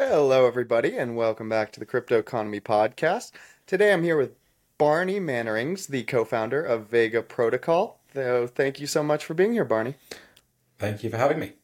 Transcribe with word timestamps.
Hello, 0.00 0.46
everybody, 0.46 0.96
and 0.96 1.16
welcome 1.16 1.48
back 1.48 1.72
to 1.72 1.80
the 1.80 1.84
Cryptoconomy 1.84 2.62
Podcast. 2.62 3.32
Today 3.66 3.92
I'm 3.92 4.04
here 4.04 4.16
with 4.16 4.36
Barney 4.78 5.18
Mannerings, 5.18 5.88
the 5.88 6.04
co 6.04 6.24
founder 6.24 6.62
of 6.62 6.86
Vega 6.86 7.20
Protocol. 7.20 7.98
So, 8.14 8.46
thank 8.46 8.78
you 8.78 8.86
so 8.86 9.02
much 9.02 9.24
for 9.24 9.34
being 9.34 9.54
here, 9.54 9.64
Barney. 9.64 9.96
Thank 10.78 11.02
you 11.02 11.10
for 11.10 11.16
having 11.16 11.40
me. 11.40 11.54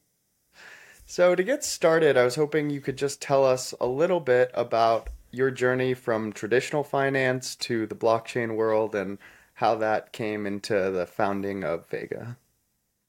So, 1.07 1.37
to 1.37 1.45
get 1.45 1.63
started, 1.63 2.17
I 2.17 2.25
was 2.25 2.35
hoping 2.35 2.71
you 2.71 2.81
could 2.81 2.99
just 2.99 3.23
tell 3.23 3.45
us 3.45 3.73
a 3.81 3.87
little 3.87 4.19
bit 4.19 4.51
about 4.53 5.11
your 5.31 5.53
journey 5.53 5.95
from 5.95 6.33
traditional 6.33 6.83
finance 6.83 7.55
to 7.55 7.87
the 7.87 7.95
blockchain 7.95 8.57
world 8.57 8.97
and 8.97 9.19
how 9.55 9.77
that 9.77 10.13
came 10.13 10.45
into 10.45 10.91
the 10.91 11.07
founding 11.07 11.63
of 11.63 11.87
Vega. 11.87 12.37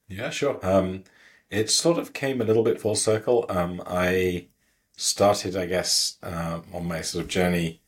Yeah, 0.07 0.29
sure. 0.29 0.59
Um, 0.61 1.03
it 1.49 1.71
sort 1.71 1.97
of 1.97 2.13
came 2.13 2.41
a 2.41 2.45
little 2.45 2.61
bit 2.61 2.79
full 2.79 2.93
circle. 2.93 3.47
Um, 3.49 3.81
I 3.87 4.49
started, 4.95 5.55
I 5.55 5.65
guess, 5.65 6.17
uh, 6.23 6.61
on 6.73 6.85
my 6.87 7.01
sort 7.01 7.23
of 7.23 7.29
journey 7.29 7.81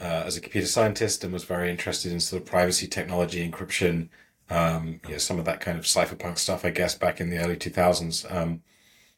uh, 0.00 0.24
as 0.26 0.36
a 0.36 0.40
computer 0.40 0.66
scientist 0.66 1.24
and 1.24 1.32
was 1.32 1.44
very 1.44 1.70
interested 1.70 2.12
in 2.12 2.20
sort 2.20 2.42
of 2.42 2.48
privacy 2.48 2.86
technology, 2.86 3.48
encryption, 3.48 4.08
um, 4.50 5.00
you 5.04 5.12
know, 5.12 5.18
some 5.18 5.38
of 5.38 5.44
that 5.44 5.60
kind 5.60 5.78
of 5.78 5.84
cypherpunk 5.84 6.38
stuff, 6.38 6.64
I 6.64 6.70
guess, 6.70 6.94
back 6.94 7.20
in 7.20 7.30
the 7.30 7.38
early 7.38 7.56
2000s. 7.56 8.32
Um, 8.34 8.62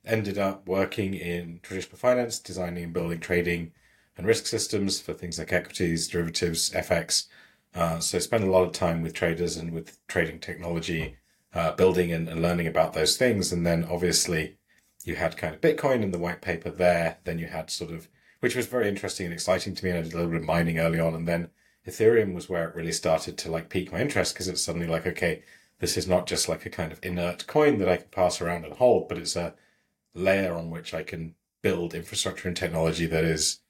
ended 0.04 0.38
up 0.38 0.66
working 0.66 1.14
in 1.14 1.60
traditional 1.62 1.98
finance, 1.98 2.38
designing 2.38 2.84
and 2.84 2.92
building 2.92 3.20
trading 3.20 3.72
and 4.16 4.26
risk 4.26 4.46
systems 4.46 5.00
for 5.00 5.12
things 5.12 5.38
like 5.38 5.52
equities, 5.52 6.08
derivatives, 6.08 6.70
FX. 6.70 7.28
Uh, 7.74 8.00
so 8.00 8.18
I 8.18 8.20
spent 8.20 8.44
a 8.44 8.50
lot 8.50 8.64
of 8.64 8.72
time 8.72 9.02
with 9.02 9.14
traders 9.14 9.56
and 9.56 9.72
with 9.72 9.98
trading 10.08 10.40
technology, 10.40 11.16
uh, 11.54 11.72
building 11.72 12.12
and, 12.12 12.28
and 12.28 12.42
learning 12.42 12.66
about 12.66 12.94
those 12.94 13.16
things. 13.16 13.52
And 13.52 13.66
then 13.66 13.84
obviously 13.84 14.56
you 15.04 15.16
had 15.16 15.36
kind 15.36 15.54
of 15.54 15.60
Bitcoin 15.60 16.02
and 16.02 16.12
the 16.12 16.18
white 16.18 16.42
paper 16.42 16.70
there. 16.70 17.18
Then 17.24 17.38
you 17.38 17.46
had 17.46 17.70
sort 17.70 17.90
of, 17.90 18.08
which 18.40 18.54
was 18.54 18.66
very 18.66 18.88
interesting 18.88 19.26
and 19.26 19.32
exciting 19.32 19.74
to 19.74 19.84
me. 19.84 19.90
And 19.90 19.98
I 19.98 20.02
did 20.02 20.12
a 20.12 20.16
little 20.16 20.30
bit 20.30 20.40
of 20.40 20.46
mining 20.46 20.78
early 20.78 21.00
on. 21.00 21.14
And 21.14 21.26
then 21.26 21.50
Ethereum 21.86 22.34
was 22.34 22.48
where 22.48 22.68
it 22.68 22.74
really 22.74 22.92
started 22.92 23.38
to 23.38 23.50
like 23.50 23.70
pique 23.70 23.92
my 23.92 24.00
interest 24.00 24.34
because 24.34 24.48
it's 24.48 24.62
suddenly 24.62 24.86
like, 24.86 25.06
okay, 25.06 25.42
this 25.78 25.96
is 25.96 26.06
not 26.06 26.26
just 26.26 26.48
like 26.48 26.66
a 26.66 26.70
kind 26.70 26.92
of 26.92 27.00
inert 27.02 27.46
coin 27.46 27.78
that 27.78 27.88
I 27.88 27.96
can 27.96 28.08
pass 28.10 28.40
around 28.40 28.64
and 28.64 28.74
hold, 28.74 29.08
but 29.08 29.18
it's 29.18 29.36
a 29.36 29.54
layer 30.14 30.54
on 30.54 30.70
which 30.70 30.92
I 30.92 31.02
can 31.02 31.34
build 31.62 31.94
infrastructure 31.94 32.48
and 32.48 32.56
technology 32.56 33.06
that 33.06 33.24
is 33.24 33.60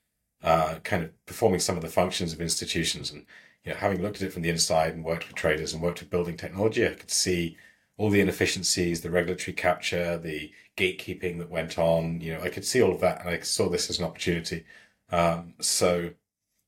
uh, 0.42 0.77
kind 0.83 1.05
of 1.05 1.27
performing 1.27 1.61
some 1.61 1.77
of 1.77 1.83
the 1.83 1.89
functions 1.89 2.33
of 2.33 2.41
institutions. 2.41 3.12
And 3.12 3.27
you 3.65 3.72
know, 3.72 3.78
having 3.78 4.03
looked 4.03 4.17
at 4.17 4.22
it 4.22 4.33
from 4.33 4.42
the 4.42 4.50
inside 4.50 4.94
and 4.94 5.05
worked 5.05 5.28
with 5.28 5.37
traders 5.37 5.72
and 5.72 5.83
worked 5.83 6.00
with 6.00 6.11
building 6.11 6.37
technology, 6.37 6.87
I 6.87 6.94
could 6.94 7.11
see 7.11 7.56
all 8.01 8.09
the 8.09 8.23
inefficiencies, 8.23 9.03
the 9.03 9.11
regulatory 9.11 9.53
capture, 9.53 10.17
the 10.17 10.51
gatekeeping 10.75 11.37
that 11.37 11.51
went 11.51 11.79
on. 11.79 12.19
You 12.23 12.33
know, 12.33 12.41
I 12.41 12.48
could 12.48 12.65
see 12.65 12.81
all 12.81 12.93
of 12.93 13.01
that, 13.03 13.20
and 13.20 13.29
I 13.29 13.41
saw 13.41 13.69
this 13.69 13.91
as 13.91 13.98
an 13.98 14.06
opportunity. 14.06 14.65
Um, 15.12 15.53
so, 15.61 16.12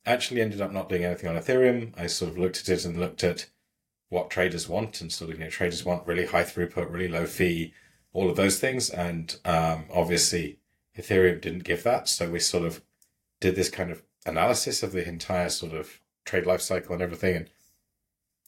actually, 0.05 0.43
ended 0.43 0.61
up 0.61 0.73
not 0.73 0.91
doing 0.91 1.05
anything 1.05 1.31
on 1.31 1.43
Ethereum. 1.43 1.99
I 1.99 2.07
sort 2.07 2.33
of 2.33 2.37
looked 2.37 2.61
at 2.61 2.69
it 2.69 2.85
and 2.85 3.01
looked 3.01 3.25
at 3.25 3.47
what 4.11 4.29
traders 4.29 4.69
want, 4.69 5.01
and 5.01 5.11
sort 5.11 5.31
of 5.31 5.39
you 5.39 5.45
know, 5.45 5.51
traders 5.51 5.87
want 5.87 6.07
really 6.07 6.27
high 6.27 6.45
throughput, 6.45 6.93
really 6.93 7.09
low 7.09 7.25
fee, 7.25 7.73
all 8.13 8.29
of 8.29 8.37
those 8.37 8.59
things, 8.59 8.91
and 8.91 9.39
um, 9.47 9.87
obviously 9.91 10.59
Ethereum 10.99 11.41
didn't 11.41 11.65
give 11.65 11.83
that. 11.83 12.11
So 12.11 12.29
we 12.29 12.41
sort 12.41 12.67
of 12.67 12.83
did 13.41 13.57
this 13.57 13.71
kind 13.71 13.91
of 13.91 14.03
analysis 14.27 14.83
of 14.83 14.93
the 14.93 15.09
entire 15.09 15.49
sort 15.49 15.73
of 15.73 15.99
trade 16.27 16.45
life 16.45 16.61
cycle 16.61 16.93
and 16.93 17.01
everything, 17.01 17.37
and 17.37 17.51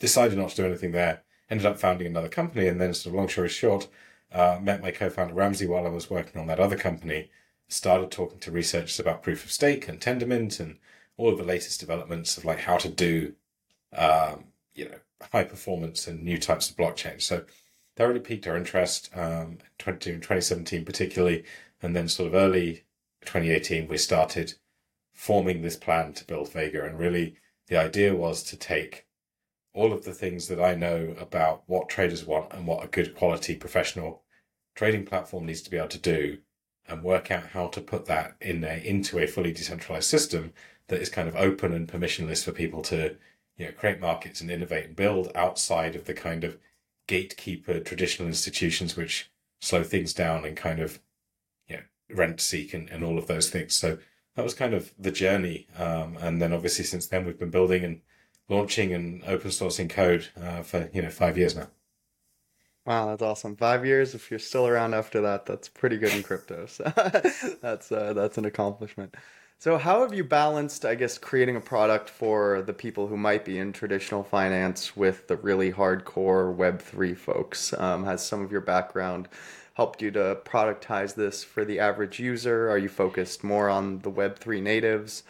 decided 0.01 0.37
not 0.37 0.51
to 0.51 0.57
do 0.57 0.67
anything 0.67 0.93
there 0.93 1.24
ended 1.51 1.67
up 1.67 1.79
founding 1.79 2.07
another 2.07 2.29
company. 2.29 2.69
And 2.69 2.81
then, 2.81 2.95
sort 2.95 3.13
of 3.15 3.19
long 3.19 3.29
story 3.29 3.49
short, 3.49 3.89
uh, 4.33 4.59
met 4.61 4.83
my 4.83 4.91
co-founder 4.91 5.35
Ramsey 5.35 5.67
while 5.67 5.87
I 5.87 5.91
was 5.91 6.11
working 6.11 6.41
on 6.41 6.47
that 6.49 6.61
other 6.61 6.77
company. 6.77 7.31
Started 7.69 8.11
talking 8.11 8.39
to 8.41 8.51
researchers 8.51 9.01
about 9.01 9.23
proof 9.23 9.45
of 9.45 9.51
stake 9.51 9.89
and 9.89 10.01
Tendermint 10.01 10.61
and 10.61 10.79
all 11.17 11.31
of 11.31 11.39
the 11.39 11.45
latest 11.45 11.81
developments 11.81 12.37
of 12.37 12.45
like 12.45 12.61
how 12.61 12.77
to 12.77 12.89
do, 12.89 13.35
um, 13.97 14.45
you 14.75 14.89
know, 14.89 14.99
high 15.33 15.45
performance 15.45 16.07
and 16.07 16.23
new 16.23 16.39
types 16.39 16.69
of 16.69 16.77
blockchain. 16.77 17.21
So 17.23 17.45
that 17.97 18.05
really 18.05 18.21
piqued 18.21 18.47
our 18.47 18.57
interest. 18.57 19.11
Um, 19.15 19.59
20, 19.79 20.13
2017 20.15 20.85
particularly, 20.85 21.45
and 21.83 21.95
then 21.95 22.09
sort 22.09 22.29
of 22.29 22.35
early 22.35 22.85
2018 23.25 23.89
we 23.89 23.97
started 23.97 24.55
forming 25.13 25.63
this 25.63 25.77
plan 25.77 26.13
to 26.13 26.25
build 26.25 26.53
Vega, 26.53 26.85
and 26.85 26.99
really 26.99 27.37
the 27.69 27.77
idea 27.77 28.15
was 28.15 28.43
to 28.43 28.57
take 28.57 29.07
all 29.75 29.93
of 29.93 30.05
the 30.05 30.15
things 30.15 30.49
that 30.49 30.61
I 30.61 30.75
know 30.75 31.15
about 31.19 31.65
what 31.67 31.89
traders 31.89 32.25
want 32.25 32.53
and 32.53 32.67
what 32.67 32.85
a 32.85 32.89
good 32.89 33.15
quality 33.15 33.57
professional 33.57 34.23
trading 34.75 35.05
platform 35.05 35.47
needs 35.47 35.63
to 35.63 35.71
be 35.71 35.77
able 35.77 35.89
to 35.89 35.99
do 35.99 36.39
and 36.87 37.03
work 37.03 37.31
out 37.31 37.49
how 37.49 37.67
to 37.69 37.81
put 37.81 38.07
that 38.07 38.37
in 38.41 38.63
a, 38.65 38.83
into 38.85 39.19
a 39.19 39.27
fully 39.27 39.53
decentralized 39.53 40.09
system 40.09 40.53
that 40.89 41.01
is 41.01 41.09
kind 41.09 41.29
of 41.29 41.37
open 41.37 41.73
and 41.73 41.89
permissionless 41.89 42.45
for 42.45 42.53
people 42.53 42.83
to 42.83 43.17
you 43.57 43.67
know 43.67 43.73
create 43.73 44.01
markets 44.01 44.41
and 44.41 44.51
innovate 44.51 44.87
and 44.87 44.97
build 44.97 45.31
outside 45.35 45.97
of 45.97 46.05
the 46.05 46.15
kind 46.15 46.45
of 46.45 46.59
gatekeeper 47.07 47.81
traditional 47.81 48.29
institutions 48.29 48.97
which 48.97 49.31
slow 49.61 49.83
things 49.83 50.13
down 50.13 50.45
and 50.45 50.57
kind 50.57 50.81
of 50.81 51.01
you 51.67 51.77
know 51.77 51.83
rent 52.11 52.41
seek 52.41 52.75
and, 52.75 52.89
and 52.91 53.03
all 53.03 53.19
of 53.19 53.27
those 53.27 53.51
things. 53.51 53.75
So 53.75 53.99
that 54.37 54.45
was 54.45 54.55
kind 54.55 54.75
of 54.75 54.93
the 54.99 55.13
journey 55.13 55.67
um, 55.77 56.17
and 56.21 56.41
then 56.41 56.53
obviously 56.53 56.85
since 56.85 57.07
then 57.07 57.25
we've 57.25 57.39
been 57.39 57.51
building 57.51 57.85
and 57.85 58.01
launching 58.49 58.93
and 58.93 59.23
open 59.25 59.51
sourcing 59.51 59.89
code 59.89 60.29
uh, 60.41 60.63
for 60.63 60.89
you 60.93 61.03
know 61.03 61.11
five 61.11 61.39
years 61.39 61.57
now. 61.57 61.69
Wow, 62.87 63.07
that's 63.07 63.23
awesome! 63.23 63.57
Five 63.57 63.87
years. 63.87 64.15
If 64.15 64.31
you're 64.31 64.39
still 64.39 64.67
around 64.67 64.95
after 64.95 65.21
that, 65.23 65.47
that's 65.47 65.69
pretty 65.69 65.97
good 65.99 66.13
in 66.15 66.23
crypto. 66.23 66.67
So 66.69 66.85
that's 67.63 67.91
uh, 67.91 68.13
that's 68.13 68.39
an 68.39 68.45
accomplishment. 68.45 69.15
So, 69.59 69.79
how 69.79 70.03
have 70.03 70.13
you 70.13 70.25
balanced, 70.25 70.85
I 70.85 70.95
guess, 70.95 71.17
creating 71.17 71.57
a 71.57 71.61
product 71.61 72.11
for 72.11 72.61
the 72.61 72.75
people 72.75 73.07
who 73.07 73.17
might 73.17 73.47
be 73.47 73.59
in 73.59 73.73
traditional 73.73 74.23
finance 74.23 74.95
with 74.95 75.27
the 75.29 75.37
really 75.37 75.73
hardcore 75.73 76.55
Web 76.55 76.83
three 76.83 77.15
folks? 77.15 77.73
Um, 77.79 78.05
has 78.05 78.27
some 78.27 78.43
of 78.43 78.53
your 78.53 78.61
background 78.61 79.29
helped 79.75 80.03
you 80.03 80.11
to 80.11 80.39
productize 80.45 81.15
this 81.15 81.43
for 81.43 81.65
the 81.65 81.79
average 81.81 82.21
user? 82.21 82.69
Are 82.69 82.77
you 82.77 82.91
focused 82.91 83.43
more 83.43 83.71
on 83.71 84.01
the 84.01 84.11
Web 84.11 84.39
three 84.39 84.61
natives? 84.61 85.23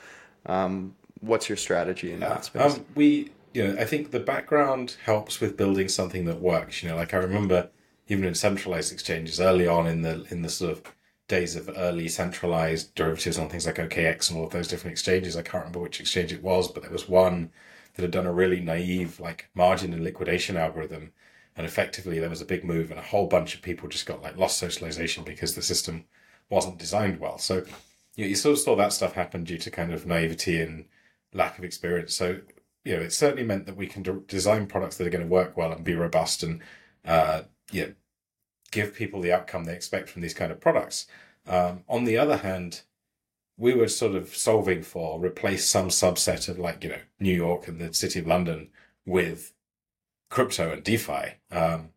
Um, 0.47 0.97
what's 1.25 1.49
your 1.49 1.57
strategy 1.57 2.13
in 2.13 2.21
that 2.21 2.45
space? 2.45 2.75
Um, 2.75 2.85
we, 2.95 3.31
you 3.53 3.67
know, 3.67 3.81
I 3.81 3.85
think 3.85 4.11
the 4.11 4.21
background 4.21 4.97
helps 5.05 5.41
with 5.41 5.57
building 5.57 5.89
something 5.89 6.25
that 6.27 6.41
works. 6.41 6.83
You 6.83 6.91
know, 6.91 6.97
like 6.97 7.15
I 7.15 7.19
remember 7.19 7.71
even 8.09 8.25
in 8.25 8.35
centralized 8.35 8.93
exchanges 8.93 9.41
early 9.41 9.67
on 9.67 9.87
in 9.87 10.03
the 10.03 10.27
in 10.31 10.43
the 10.43 10.49
sort 10.49 10.73
of 10.73 10.95
days 11.27 11.57
of 11.57 11.71
early 11.77 12.07
centralized 12.09 12.95
derivatives 12.95 13.39
on 13.39 13.49
things 13.49 13.67
like 13.67 13.77
OKX 13.77 14.29
and 14.29 14.39
all 14.39 14.47
of 14.47 14.53
those 14.53 14.69
different 14.69 14.93
exchanges. 14.93 15.37
I 15.37 15.43
can't 15.43 15.65
remember 15.65 15.81
which 15.81 16.01
exchange 16.01 16.33
it 16.33 16.43
was, 16.43 16.71
but 16.71 16.83
there 16.83 16.93
was 16.93 17.09
one 17.09 17.51
that 17.95 18.03
had 18.03 18.11
done 18.11 18.27
a 18.27 18.33
really 18.33 18.61
naive 18.61 19.21
like 19.21 19.49
margin 19.55 19.93
and 19.93 20.05
liquidation 20.05 20.57
algorithm. 20.57 21.13
And 21.57 21.65
effectively 21.65 22.19
there 22.19 22.31
was 22.31 22.43
a 22.43 22.47
big 22.47 22.65
move 22.65 22.91
and 22.91 22.99
a 22.99 23.05
whole 23.05 23.27
bunch 23.29 23.55
of 23.55 23.63
people 23.63 23.89
just 23.89 24.07
got 24.07 24.23
like 24.23 24.37
lost 24.37 24.59
socialization 24.59 25.25
because 25.25 25.55
the 25.55 25.63
system 25.63 26.05
wasn't 26.51 26.79
designed 26.79 27.21
well. 27.21 27.39
So 27.39 27.65
you, 28.17 28.25
know, 28.25 28.29
you 28.29 28.35
sort 28.35 28.55
of 28.55 28.59
saw 28.59 28.77
that 28.77 28.93
stuff 28.93 29.15
happen 29.15 29.45
due 29.45 29.59
to 29.59 29.71
kind 29.71 29.93
of 29.93 30.05
naivety 30.05 30.61
and 30.61 30.85
lack 31.35 31.59
of 31.59 31.65
experience. 31.65 32.15
So, 32.15 32.41
you 32.85 32.97
know, 32.97 33.03
it 33.03 33.13
certainly 33.13 33.45
meant 33.45 33.67
that 33.67 33.77
we 33.77 33.87
can 33.87 34.03
de- 34.03 34.21
design 34.21 34.67
products 34.67 34.97
that 34.97 35.07
are 35.07 35.11
going 35.11 35.25
to 35.25 35.31
work 35.31 35.57
well 35.57 35.73
and 35.73 35.85
be 35.85 35.95
robust 35.95 36.43
and, 36.43 36.63
uh, 37.05 37.43
you 37.71 37.83
know, 37.83 37.93
give 38.71 38.95
people 38.95 39.21
the 39.21 39.33
outcome 39.33 39.65
they 39.65 39.75
expect 39.75 40.09
from 40.09 40.23
these 40.23 40.35
kind 40.35 40.51
of 40.51 40.61
products. 40.61 41.07
Um, 41.47 41.85
on 41.89 42.05
the 42.05 42.19
other 42.19 42.39
hand, 42.39 42.83
we 43.57 43.75
were 43.75 43.89
sort 43.89 44.15
of 44.15 44.35
solving 44.35 44.83
for 44.83 45.21
replace 45.21 45.67
some 45.67 45.89
subset 45.89 46.49
of 46.49 46.59
like, 46.59 46.83
you 46.83 46.91
know, 46.91 47.01
New 47.21 47.35
York 47.35 47.69
and 47.69 47.81
the 47.81 47.95
city 47.95 48.19
of 48.19 48.27
London 48.27 48.71
with 49.07 49.53
crypto 50.29 50.73
and 50.73 50.83
DeFi. 50.83 51.35
Um, 51.51 51.91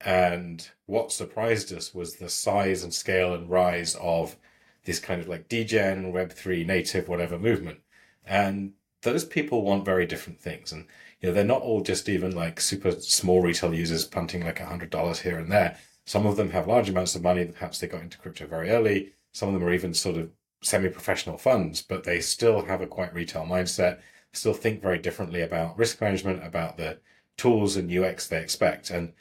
and 0.00 0.68
what 0.86 1.12
surprised 1.12 1.72
us 1.72 1.94
was 1.94 2.16
the 2.16 2.28
size 2.28 2.82
and 2.82 2.92
scale 2.92 3.34
and 3.34 3.50
rise 3.50 3.94
of 3.96 4.36
this 4.84 4.98
kind 4.98 5.20
of 5.20 5.28
like 5.28 5.48
degen, 5.48 6.12
Web3, 6.12 6.66
native, 6.66 7.08
whatever 7.08 7.38
movement. 7.38 7.80
And 8.24 8.72
those 9.02 9.24
people 9.24 9.62
want 9.62 9.84
very 9.84 10.06
different 10.06 10.40
things. 10.40 10.72
And, 10.72 10.86
you 11.20 11.28
know, 11.28 11.34
they're 11.34 11.44
not 11.44 11.62
all 11.62 11.82
just 11.82 12.08
even 12.08 12.34
like 12.34 12.60
super 12.60 12.92
small 12.92 13.42
retail 13.42 13.74
users 13.74 14.04
punting 14.04 14.44
like 14.44 14.60
a 14.60 14.66
hundred 14.66 14.90
dollars 14.90 15.20
here 15.20 15.38
and 15.38 15.50
there. 15.50 15.76
Some 16.04 16.26
of 16.26 16.36
them 16.36 16.50
have 16.50 16.66
large 16.66 16.88
amounts 16.88 17.14
of 17.14 17.22
money. 17.22 17.44
Perhaps 17.44 17.78
they 17.78 17.86
got 17.86 18.02
into 18.02 18.18
crypto 18.18 18.46
very 18.46 18.70
early. 18.70 19.12
Some 19.32 19.48
of 19.48 19.54
them 19.54 19.64
are 19.64 19.72
even 19.72 19.94
sort 19.94 20.16
of 20.16 20.30
semi-professional 20.62 21.38
funds, 21.38 21.82
but 21.82 22.04
they 22.04 22.20
still 22.20 22.64
have 22.66 22.80
a 22.80 22.86
quite 22.86 23.14
retail 23.14 23.44
mindset, 23.44 24.00
still 24.32 24.54
think 24.54 24.80
very 24.80 24.98
differently 24.98 25.42
about 25.42 25.76
risk 25.76 26.00
management, 26.00 26.44
about 26.44 26.76
the 26.76 26.98
tools 27.36 27.76
and 27.76 27.90
UX 27.90 28.26
they 28.26 28.40
expect. 28.40 28.90
And 28.90 29.12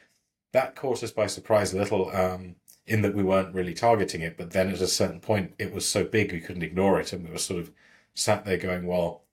that 0.54 0.76
caught 0.76 1.04
us 1.04 1.12
by 1.12 1.28
surprise 1.28 1.74
a 1.74 1.78
little, 1.78 2.16
um, 2.16 2.56
in 2.86 3.02
that 3.02 3.16
we 3.16 3.24
weren't 3.24 3.56
really 3.56 3.74
targeting 3.74 4.22
it. 4.22 4.38
But 4.38 4.52
then 4.52 4.70
at 4.70 4.82
a 4.82 4.88
certain 4.88 5.20
point, 5.20 5.54
it 5.58 5.74
was 5.74 5.88
so 5.88 6.04
big 6.04 6.32
we 6.32 6.42
couldn't 6.42 6.64
ignore 6.64 7.00
it. 7.00 7.14
And 7.14 7.24
we 7.24 7.32
were 7.32 7.38
sort 7.38 7.60
of 7.60 7.72
sat 8.14 8.46
there 8.46 8.58
going, 8.58 8.86
well, 8.86 9.24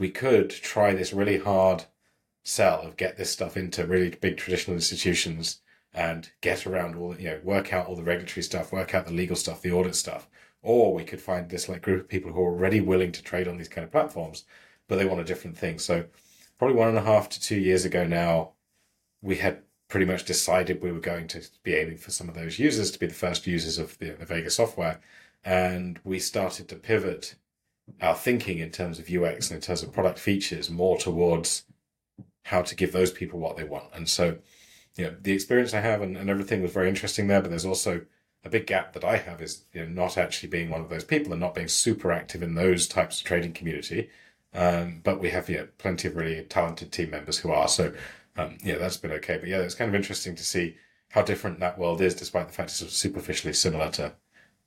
we 0.00 0.10
could 0.10 0.50
try 0.50 0.92
this 0.92 1.12
really 1.12 1.38
hard 1.38 1.84
sell 2.42 2.80
of 2.80 2.96
get 2.96 3.16
this 3.16 3.30
stuff 3.30 3.56
into 3.56 3.86
really 3.86 4.10
big 4.10 4.36
traditional 4.36 4.74
institutions 4.74 5.60
and 5.94 6.30
get 6.40 6.66
around 6.66 6.96
all 6.96 7.16
you 7.20 7.30
know 7.30 7.40
work 7.44 7.72
out 7.72 7.86
all 7.86 7.96
the 7.96 8.02
regulatory 8.02 8.42
stuff 8.42 8.72
work 8.72 8.94
out 8.94 9.06
the 9.06 9.12
legal 9.12 9.36
stuff 9.36 9.62
the 9.62 9.70
audit 9.70 9.94
stuff 9.94 10.28
or 10.62 10.92
we 10.92 11.04
could 11.04 11.20
find 11.20 11.48
this 11.48 11.68
like 11.68 11.82
group 11.82 12.00
of 12.00 12.08
people 12.08 12.32
who 12.32 12.40
are 12.40 12.52
already 12.52 12.80
willing 12.80 13.12
to 13.12 13.22
trade 13.22 13.48
on 13.48 13.56
these 13.56 13.68
kind 13.68 13.84
of 13.84 13.90
platforms, 13.90 14.44
but 14.88 14.96
they 14.96 15.04
want 15.04 15.20
a 15.20 15.24
different 15.24 15.56
thing. 15.56 15.78
So 15.78 16.06
probably 16.58 16.76
one 16.76 16.88
and 16.88 16.98
a 16.98 17.02
half 17.02 17.28
to 17.30 17.40
two 17.40 17.58
years 17.58 17.84
ago 17.84 18.06
now, 18.06 18.52
we 19.22 19.36
had 19.36 19.62
pretty 19.88 20.06
much 20.06 20.24
decided 20.24 20.82
we 20.82 20.92
were 20.92 21.00
going 21.00 21.26
to 21.28 21.42
be 21.62 21.74
aiming 21.74 21.96
for 21.96 22.10
some 22.10 22.28
of 22.28 22.34
those 22.34 22.58
users 22.58 22.90
to 22.90 22.98
be 22.98 23.06
the 23.06 23.14
first 23.14 23.46
users 23.46 23.78
of 23.78 23.98
the, 23.98 24.10
the 24.10 24.26
Vega 24.26 24.50
software. 24.50 25.00
And 25.44 25.98
we 26.04 26.18
started 26.18 26.68
to 26.68 26.76
pivot 26.76 27.36
our 28.00 28.14
thinking 28.14 28.58
in 28.58 28.70
terms 28.70 28.98
of 28.98 29.10
UX 29.10 29.50
and 29.50 29.56
in 29.56 29.62
terms 29.62 29.82
of 29.82 29.92
product 29.92 30.18
features 30.18 30.70
more 30.70 30.98
towards 30.98 31.64
how 32.44 32.62
to 32.62 32.74
give 32.74 32.92
those 32.92 33.10
people 33.10 33.38
what 33.38 33.56
they 33.56 33.64
want. 33.64 33.86
And 33.94 34.08
so, 34.08 34.38
you 34.96 35.04
know, 35.04 35.16
the 35.20 35.32
experience 35.32 35.74
I 35.74 35.80
have 35.80 36.02
and, 36.02 36.16
and 36.16 36.30
everything 36.30 36.62
was 36.62 36.72
very 36.72 36.88
interesting 36.88 37.26
there, 37.26 37.40
but 37.40 37.50
there's 37.50 37.66
also 37.66 38.02
a 38.44 38.50
big 38.50 38.66
gap 38.66 38.92
that 38.94 39.04
I 39.04 39.18
have 39.18 39.42
is 39.42 39.64
you 39.72 39.82
know, 39.82 39.88
not 39.88 40.16
actually 40.16 40.48
being 40.48 40.70
one 40.70 40.80
of 40.80 40.88
those 40.88 41.04
people 41.04 41.32
and 41.32 41.40
not 41.40 41.54
being 41.54 41.68
super 41.68 42.10
active 42.10 42.42
in 42.42 42.54
those 42.54 42.88
types 42.88 43.20
of 43.20 43.26
trading 43.26 43.52
community. 43.52 44.10
Um, 44.54 45.00
but 45.04 45.20
we 45.20 45.30
have 45.30 45.48
yeah, 45.48 45.64
plenty 45.78 46.08
of 46.08 46.16
really 46.16 46.42
talented 46.42 46.90
team 46.90 47.10
members 47.10 47.38
who 47.38 47.52
are. 47.52 47.68
So 47.68 47.92
um, 48.36 48.58
yeah, 48.62 48.78
that's 48.78 48.96
been 48.96 49.12
okay. 49.12 49.38
But 49.38 49.48
yeah, 49.48 49.58
it's 49.58 49.74
kind 49.74 49.88
of 49.88 49.94
interesting 49.94 50.34
to 50.34 50.44
see 50.44 50.76
how 51.10 51.22
different 51.22 51.60
that 51.60 51.78
world 51.78 52.00
is, 52.00 52.14
despite 52.14 52.48
the 52.48 52.54
fact 52.54 52.70
it's 52.70 52.96
superficially 52.96 53.52
similar 53.52 53.90
to 53.90 54.14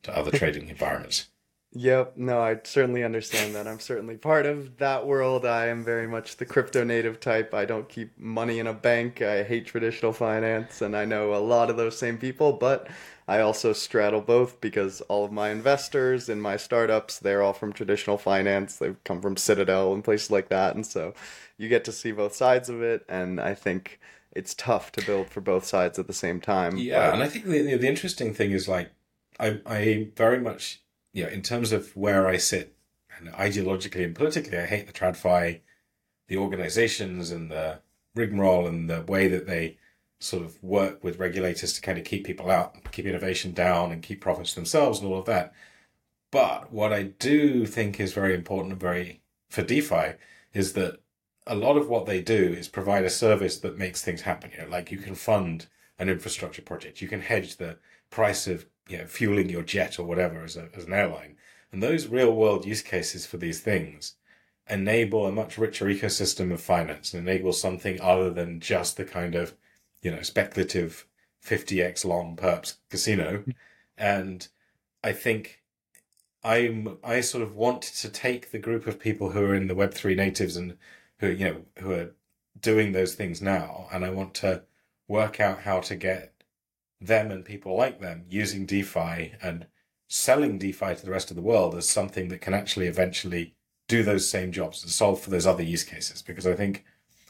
to 0.04 0.18
other 0.18 0.32
trading 0.32 0.70
environments. 0.70 1.30
Yep, 1.76 2.18
no, 2.18 2.40
I 2.40 2.60
certainly 2.64 3.04
understand 3.04 3.56
that. 3.56 3.68
I'm 3.68 3.80
certainly 3.80 4.16
part 4.16 4.46
of 4.46 4.78
that 4.78 5.08
world. 5.08 5.44
I 5.44 5.68
am 5.68 5.84
very 5.84 6.08
much 6.08 6.38
the 6.38 6.46
crypto 6.46 6.84
native 6.84 7.20
type. 7.20 7.54
I 7.54 7.66
don't 7.66 7.90
keep 7.90 8.18
money 8.18 8.60
in 8.60 8.68
a 8.68 8.74
bank. 8.74 9.24
I 9.24 9.42
hate 9.42 9.66
traditional 9.66 10.14
finance, 10.14 10.84
and 10.84 10.96
I 10.96 11.06
know 11.06 11.34
a 11.34 11.38
lot 11.38 11.72
of 11.72 11.78
those 11.78 11.98
same 11.98 12.20
people, 12.20 12.54
but 12.54 12.88
I 13.28 13.40
also 13.40 13.74
straddle 13.74 14.22
both 14.22 14.62
because 14.62 15.02
all 15.02 15.26
of 15.26 15.32
my 15.32 15.50
investors 15.50 16.30
in 16.30 16.42
my 16.42 16.58
startups, 16.58 17.20
they're 17.20 17.42
all 17.42 17.54
from 17.54 17.74
traditional 17.74 18.18
finance. 18.18 18.76
They've 18.76 19.02
come 19.04 19.22
from 19.22 19.38
Citadel 19.38 19.94
and 19.94 20.04
places 20.04 20.30
like 20.30 20.50
that. 20.50 20.76
And 20.76 20.86
so 20.86 21.14
you 21.58 21.70
get 21.70 21.86
to 21.86 21.92
see 21.92 22.12
both 22.12 22.36
sides 22.36 22.70
of 22.70 22.82
it. 22.82 23.06
And 23.08 23.40
I 23.40 23.56
think 23.56 24.00
it's 24.34 24.54
tough 24.54 24.92
to 24.92 25.06
build 25.06 25.30
for 25.30 25.42
both 25.42 25.66
sides 25.66 25.98
at 25.98 26.08
the 26.08 26.14
same 26.14 26.42
time. 26.42 26.78
Yeah. 26.78 27.08
But... 27.08 27.14
And 27.16 27.24
I 27.24 27.30
think 27.30 27.46
the, 27.46 27.78
the 27.78 27.88
interesting 27.88 28.34
thing 28.34 28.52
is 28.52 28.68
like, 28.68 28.92
I, 29.40 29.62
I 29.66 30.10
very 30.16 30.40
much, 30.40 30.83
you 31.14 31.24
know, 31.24 31.30
in 31.30 31.42
terms 31.42 31.72
of 31.72 31.96
where 31.96 32.28
I 32.28 32.38
sit 32.38 32.76
and 33.18 33.30
ideologically 33.30 34.04
and 34.04 34.16
politically, 34.16 34.58
I 34.58 34.66
hate 34.66 34.88
the 34.88 34.94
TradFi, 34.94 35.62
the 36.28 36.38
organizations 36.38 37.32
and 37.32 37.50
the 37.50 37.80
rigmarole 38.16 38.68
and 38.68 38.90
the 38.90 39.02
way 39.02 39.28
that 39.28 39.48
they 39.48 39.78
sort 40.20 40.44
of 40.44 40.62
work 40.64 41.04
with 41.04 41.20
regulators 41.20 41.74
to 41.74 41.82
kind 41.82 41.98
of 41.98 42.06
keep 42.06 42.26
people 42.26 42.50
out, 42.50 42.92
keep 42.92 43.06
innovation 43.06 43.54
down, 43.54 43.92
and 43.92 44.02
keep 44.02 44.22
profits 44.22 44.54
themselves 44.54 45.00
and 45.00 45.08
all 45.08 45.20
of 45.20 45.26
that. 45.26 45.54
But 46.32 46.72
what 46.72 46.92
I 46.92 47.04
do 47.04 47.66
think 47.66 48.00
is 48.00 48.14
very 48.14 48.34
important 48.34 48.80
very 48.80 49.22
for 49.50 49.62
DeFi 49.62 50.16
is 50.54 50.74
that 50.74 51.00
a 51.46 51.56
lot 51.56 51.78
of 51.78 51.90
what 51.90 52.06
they 52.06 52.22
do 52.22 52.56
is 52.58 52.68
provide 52.68 53.04
a 53.04 53.10
service 53.10 53.60
that 53.60 53.78
makes 53.78 54.02
things 54.02 54.22
happen. 54.22 54.52
You 54.52 54.64
know, 54.64 54.70
like 54.70 54.92
you 54.92 54.98
can 54.98 55.14
fund 55.14 55.68
an 56.00 56.10
infrastructure 56.10 56.62
project, 56.62 57.02
you 57.02 57.08
can 57.08 57.22
hedge 57.22 57.58
the 57.58 57.78
price 58.10 58.48
of 58.48 58.66
you 58.88 58.98
know 58.98 59.06
fueling 59.06 59.50
your 59.50 59.64
jet 59.64 60.00
or 60.00 60.04
whatever 60.04 60.44
as, 60.44 60.58
a, 60.58 60.70
as 60.76 60.86
an 60.86 60.94
airline, 60.94 61.38
and 61.72 61.82
those 61.82 62.08
real 62.08 62.36
world 62.36 62.66
use 62.66 62.82
cases 62.82 63.26
for 63.26 63.38
these 63.38 63.62
things 63.62 64.16
enable 64.70 65.28
a 65.28 65.32
much 65.32 65.58
richer 65.58 65.86
ecosystem 65.86 66.52
of 66.54 66.62
finance 66.62 67.14
and 67.14 67.28
enable 67.28 67.52
something 67.52 68.00
other 68.00 68.30
than 68.30 68.62
just 68.62 68.96
the 68.96 69.04
kind 69.04 69.36
of 69.36 69.54
you 70.04 70.12
know, 70.12 70.22
speculative 70.22 71.08
50x 71.44 72.06
long 72.06 72.36
perps 72.36 72.76
casino. 72.90 73.44
and 73.98 74.48
I 75.04 75.14
think 75.14 75.62
I'm, 76.44 76.98
I 77.04 77.22
sort 77.22 77.42
of 77.42 77.56
want 77.56 77.82
to 77.82 78.10
take 78.10 78.52
the 78.52 78.60
group 78.60 78.86
of 78.86 79.00
people 79.00 79.32
who 79.32 79.44
are 79.46 79.56
in 79.56 79.68
the 79.68 79.76
Web3 79.76 80.16
natives 80.16 80.58
and 80.58 80.78
who, 81.20 81.30
you 81.30 81.46
know, 81.46 81.62
who 81.80 81.92
are 81.94 82.12
doing 82.60 82.92
those 82.92 83.16
things 83.16 83.42
now. 83.42 83.88
And 83.92 84.04
I 84.04 84.10
want 84.10 84.34
to 84.36 84.64
work 85.08 85.40
out 85.40 85.62
how 85.62 85.80
to 85.82 85.96
get 85.96 86.33
them 87.08 87.32
and 87.32 87.46
people 87.46 87.76
like 87.76 88.00
them 88.00 88.26
using 88.30 88.66
DeFi 88.66 89.34
and 89.42 89.68
selling 90.08 90.58
DeFi 90.58 90.96
to 90.96 91.06
the 91.06 91.12
rest 91.12 91.32
of 91.32 91.36
the 91.36 91.42
world 91.42 91.76
as 91.76 91.90
something 91.90 92.28
that 92.30 92.42
can 92.42 92.54
actually 92.54 92.88
eventually 92.88 93.56
do 93.88 94.04
those 94.04 94.30
same 94.30 94.52
jobs 94.52 94.84
and 94.84 94.92
solve 94.92 95.20
for 95.20 95.30
those 95.30 95.48
other 95.48 95.64
use 95.64 95.84
cases. 95.84 96.22
Because 96.22 96.48
I 96.48 96.54
think 96.54 96.86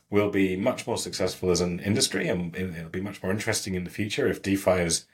we'll 0.09 0.29
be 0.29 0.55
much 0.55 0.85
more 0.85 0.97
successful 0.97 1.49
as 1.49 1.61
an 1.61 1.79
industry 1.79 2.27
and 2.27 2.55
it'll 2.55 2.89
be 2.89 3.01
much 3.01 3.23
more 3.23 3.31
interesting 3.31 3.75
in 3.75 3.83
the 3.83 3.89
future 3.89 4.27
if 4.27 4.41
DeFi 4.41 4.81
is, 4.81 5.05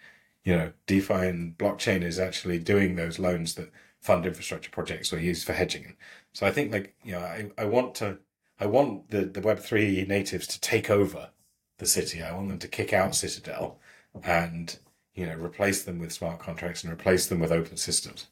you 0.43 0.55
know, 0.55 0.73
DeFi 0.87 1.27
and 1.27 1.57
blockchain 1.57 2.03
is 2.03 2.19
actually 2.19 2.59
doing 2.59 2.95
those 2.95 3.19
loans 3.19 3.55
that 3.55 3.71
fund 3.99 4.25
infrastructure 4.25 4.71
projects 4.71 5.13
or 5.13 5.19
used 5.19 5.45
for 5.45 5.53
hedging. 5.53 5.95
So 6.33 6.45
I 6.45 6.51
think 6.51 6.71
like, 6.71 6.95
you 7.03 7.13
know, 7.13 7.19
I, 7.19 7.51
I 7.57 7.65
want 7.65 7.95
to, 7.95 8.17
I 8.59 8.65
want 8.65 9.09
the, 9.09 9.25
the 9.25 9.41
Web3 9.41 10.07
natives 10.07 10.47
to 10.47 10.59
take 10.59 10.89
over 10.89 11.29
the 11.77 11.85
city. 11.85 12.21
I 12.21 12.33
want 12.33 12.49
them 12.49 12.59
to 12.59 12.67
kick 12.67 12.93
out 12.93 13.15
Citadel 13.15 13.79
and, 14.23 14.77
you 15.13 15.25
know, 15.25 15.35
replace 15.35 15.83
them 15.83 15.99
with 15.99 16.11
smart 16.11 16.39
contracts 16.39 16.83
and 16.83 16.91
replace 16.91 17.27
them 17.27 17.39
with 17.39 17.51
open 17.51 17.77
systems. 17.77 18.27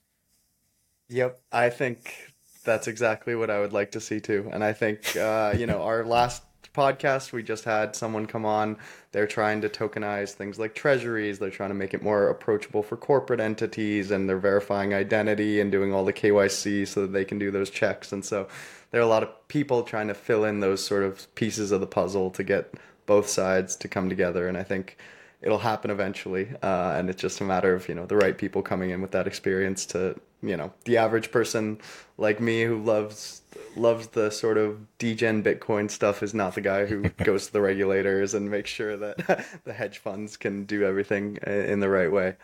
Yep. 1.10 1.40
I 1.52 1.70
think 1.70 2.34
that's 2.64 2.88
exactly 2.88 3.36
what 3.36 3.50
I 3.50 3.60
would 3.60 3.74
like 3.74 3.92
to 3.92 4.02
see 4.02 4.20
too. 4.20 4.50
And 4.52 4.64
I 4.64 4.74
think, 4.74 5.16
uh, 5.16 5.54
you 5.58 5.66
know, 5.66 5.82
our 5.82 6.04
last 6.04 6.44
podcast, 6.78 7.32
we 7.32 7.42
just 7.42 7.64
had 7.64 7.96
someone 7.96 8.28
come 8.28 8.46
on. 8.46 8.78
They're 9.12 9.28
trying 9.28 9.62
to 9.62 9.70
tokenize 9.70 10.34
things 10.34 10.60
like 10.60 10.76
treasuries. 10.76 11.40
They're 11.40 11.50
trying 11.50 11.70
to 11.70 11.76
make 11.76 11.94
it 11.96 12.04
more 12.04 12.30
approachable 12.30 12.84
for 12.84 12.96
corporate 12.96 13.40
entities, 13.40 14.12
and 14.12 14.30
they're 14.30 14.38
verifying 14.38 14.94
identity 14.94 15.60
and 15.60 15.72
doing 15.72 15.92
all 15.92 16.06
the 16.06 16.14
KYC 16.14 16.88
so 16.88 17.02
that 17.02 17.14
they 17.14 17.26
can 17.26 17.40
do 17.40 17.50
those 17.50 17.72
checks. 17.72 18.12
And 18.12 18.24
so 18.24 18.48
there 18.92 19.02
are 19.02 19.04
a 19.04 19.08
lot 19.08 19.24
of 19.24 19.48
people 19.48 19.82
trying 19.82 20.08
to 20.08 20.14
fill 20.14 20.46
in 20.46 20.60
those 20.60 20.86
sort 20.86 21.04
of 21.04 21.34
pieces 21.34 21.72
of 21.72 21.82
the 21.82 21.88
puzzle 21.88 22.30
to 22.32 22.44
get 22.44 22.76
both 23.08 23.28
sides 23.28 23.76
to 23.78 23.88
come 23.88 24.08
together. 24.08 24.48
And 24.48 24.56
I 24.58 24.64
think 24.64 24.98
it'll 25.42 25.60
happen 25.60 25.92
eventually. 25.92 26.50
Uh, 26.62 26.96
and 26.98 27.10
it's 27.10 27.22
just 27.22 27.42
a 27.42 27.44
matter 27.44 27.74
of 27.74 27.88
you 27.88 27.96
know 27.96 28.06
the 28.06 28.18
right 28.18 28.38
people 28.38 28.62
coming 28.62 28.90
in 28.90 29.02
with 29.02 29.12
that 29.12 29.28
experience 29.28 29.86
to 29.88 30.20
you 30.44 30.56
know 30.56 30.72
the 30.86 30.98
average 30.98 31.32
person 31.32 31.80
like 32.18 32.40
me 32.40 32.64
who 32.64 32.78
loves 32.78 33.42
loves 33.76 34.08
the 34.08 34.30
sort 34.30 34.58
of 34.58 34.80
degen 35.00 35.42
bitcoin 35.44 35.90
stuff 35.90 36.22
is 36.22 36.34
not 36.34 36.54
the 36.56 36.62
guy 36.62 36.86
who 36.86 37.02
goes 37.24 37.48
to 37.48 37.54
the 37.54 37.62
regulators 37.62 38.34
and 38.34 38.50
makes 38.50 38.70
sure 38.70 38.96
that 38.98 39.18
the 39.64 39.74
hedge 39.74 39.98
funds 39.98 40.38
can 40.38 40.64
do 40.66 40.84
everything 40.84 41.38
in 41.38 41.80
the 41.80 41.90
right 41.90 42.12
way 42.12 42.36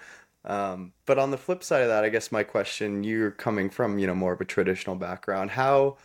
um, 0.46 0.92
but 1.06 1.20
on 1.20 1.32
the 1.32 1.38
flip 1.38 1.64
side 1.64 1.82
of 1.82 1.88
that 1.88 2.04
i 2.04 2.10
guess 2.10 2.32
my 2.32 2.44
question 2.44 3.04
you're 3.04 3.32
coming 3.32 3.70
from 3.70 4.00
you 4.00 4.08
know 4.08 4.16
more 4.16 4.34
of 4.34 4.42
a 4.42 4.46
traditional 4.46 4.96
background 4.96 5.52
how 5.52 5.96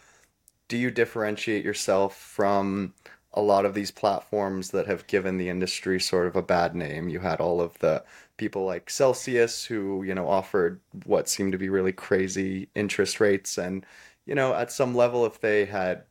do 0.68 0.76
you 0.76 0.90
differentiate 0.90 1.64
yourself 1.64 2.14
from 2.14 2.92
a 3.38 3.48
lot 3.52 3.64
of 3.64 3.72
these 3.72 3.92
platforms 3.92 4.72
that 4.72 4.88
have 4.88 5.06
given 5.06 5.38
the 5.38 5.48
industry 5.48 6.00
sort 6.00 6.26
of 6.26 6.34
a 6.34 6.42
bad 6.42 6.74
name. 6.74 7.08
You 7.08 7.20
had 7.20 7.40
all 7.40 7.60
of 7.60 7.78
the 7.78 8.02
people 8.36 8.64
like 8.64 8.90
Celsius 8.90 9.64
who, 9.64 10.02
you 10.02 10.12
know, 10.12 10.28
offered 10.28 10.80
what 11.04 11.28
seemed 11.28 11.52
to 11.52 11.58
be 11.58 11.68
really 11.68 11.92
crazy 11.92 12.68
interest 12.74 13.20
rates. 13.20 13.56
And, 13.56 13.86
you 14.26 14.34
know, 14.34 14.54
at 14.54 14.72
some 14.72 14.92
level, 14.92 15.24
if 15.24 15.40
they 15.40 15.66
had 15.66 16.02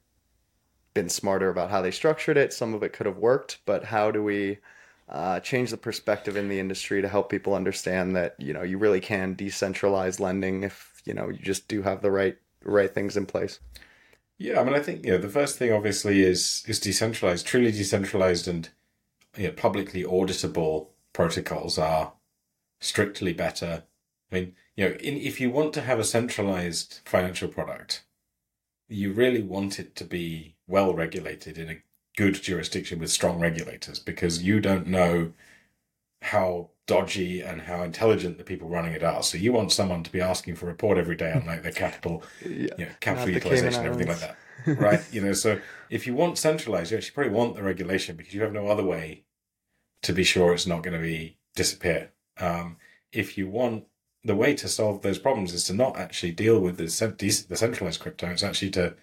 been 0.93 1.09
smarter 1.09 1.49
about 1.49 1.69
how 1.69 1.81
they 1.81 1.91
structured 1.91 2.37
it, 2.37 2.53
some 2.53 2.73
of 2.73 2.81
it 2.81 2.93
could 2.93 3.05
have 3.05 3.17
worked. 3.17 3.59
But 3.65 3.83
how 3.83 4.09
do 4.09 4.23
we 4.23 4.59
uh, 5.09 5.41
change 5.41 5.71
the 5.71 5.77
perspective 5.77 6.37
in 6.37 6.47
the 6.47 6.61
industry 6.61 7.01
to 7.01 7.09
help 7.09 7.29
people 7.29 7.55
understand 7.55 8.15
that, 8.15 8.35
you 8.37 8.53
know, 8.53 8.63
you 8.63 8.77
really 8.77 9.01
can 9.01 9.35
decentralize 9.35 10.21
lending 10.21 10.63
if, 10.63 11.01
you 11.03 11.13
know, 11.13 11.27
you 11.27 11.39
just 11.39 11.67
do 11.67 11.81
have 11.81 12.01
the 12.01 12.11
right 12.11 12.37
right 12.63 12.93
things 12.93 13.17
in 13.17 13.25
place? 13.25 13.59
Yeah, 14.37 14.59
I 14.59 14.63
mean, 14.63 14.75
I 14.75 14.79
think 14.79 15.03
you 15.05 15.11
know 15.11 15.17
the 15.17 15.29
first 15.29 15.57
thing 15.57 15.71
obviously 15.71 16.21
is 16.21 16.63
is 16.67 16.79
decentralized, 16.79 17.45
truly 17.45 17.71
decentralized, 17.71 18.47
and 18.47 18.69
you 19.37 19.47
know, 19.47 19.53
publicly 19.53 20.03
auditable 20.03 20.89
protocols 21.13 21.77
are 21.77 22.13
strictly 22.79 23.33
better. 23.33 23.83
I 24.31 24.35
mean, 24.35 24.55
you 24.75 24.89
know, 24.89 24.95
in, 24.97 25.17
if 25.17 25.41
you 25.41 25.51
want 25.51 25.73
to 25.75 25.81
have 25.81 25.99
a 25.99 26.03
centralized 26.03 27.01
financial 27.05 27.49
product, 27.49 28.05
you 28.89 29.13
really 29.13 29.43
want 29.43 29.79
it 29.79 29.95
to 29.97 30.05
be 30.05 30.55
well 30.67 30.93
regulated 30.93 31.57
in 31.57 31.69
a 31.69 31.83
good 32.17 32.35
jurisdiction 32.35 32.99
with 32.99 33.11
strong 33.11 33.39
regulators 33.39 33.99
because 33.99 34.43
you 34.43 34.59
don't 34.59 34.87
know 34.87 35.33
how 36.23 36.71
dodgy 36.87 37.41
and 37.41 37.61
how 37.61 37.83
intelligent 37.83 38.37
the 38.37 38.43
people 38.43 38.69
running 38.69 38.93
it 38.93 39.03
are. 39.03 39.21
So 39.21 39.37
you 39.37 39.53
want 39.53 39.71
someone 39.71 40.03
to 40.03 40.11
be 40.11 40.21
asking 40.21 40.55
for 40.55 40.65
a 40.65 40.69
report 40.69 40.97
every 40.97 41.15
day 41.15 41.31
on 41.31 41.45
like 41.45 41.63
their 41.63 41.71
capital, 41.71 42.23
yeah, 42.41 42.69
you 42.77 42.85
know, 42.85 42.91
capital 42.99 43.29
utilization, 43.29 43.85
everything 43.85 44.07
like 44.07 44.19
that, 44.19 44.37
right? 44.65 45.01
you 45.11 45.21
know, 45.21 45.33
so 45.33 45.59
if 45.89 46.07
you 46.07 46.15
want 46.15 46.37
centralized, 46.37 46.91
you 46.91 46.97
actually 46.97 47.13
probably 47.13 47.33
want 47.33 47.55
the 47.55 47.63
regulation 47.63 48.15
because 48.15 48.33
you 48.33 48.41
have 48.41 48.53
no 48.53 48.67
other 48.67 48.83
way 48.83 49.23
to 50.01 50.13
be 50.13 50.23
sure 50.23 50.53
it's 50.53 50.67
not 50.67 50.81
going 50.81 50.99
to 50.99 51.05
be 51.05 51.37
disappear. 51.55 52.11
Um, 52.39 52.77
if 53.11 53.37
you 53.37 53.49
want 53.49 53.85
the 54.27 54.35
way 54.35 54.53
to 54.53 54.67
solve 54.67 55.01
those 55.01 55.19
problems 55.19 55.53
is 55.53 55.63
to 55.65 55.73
not 55.73 55.97
actually 55.97 56.31
deal 56.31 56.59
with 56.59 56.77
the, 56.77 57.45
the 57.49 57.55
centralized 57.55 58.01
crypto. 58.01 58.27
It's 58.27 58.43
actually 58.43 58.71
to 58.71 58.95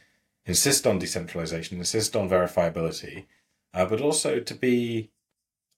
insist 0.47 0.87
on 0.87 0.99
decentralization, 0.99 1.79
insist 1.79 2.15
on 2.15 2.29
verifiability, 2.29 3.25
uh, 3.73 3.87
but 3.87 4.01
also 4.01 4.41
to 4.41 4.55
be 4.55 5.11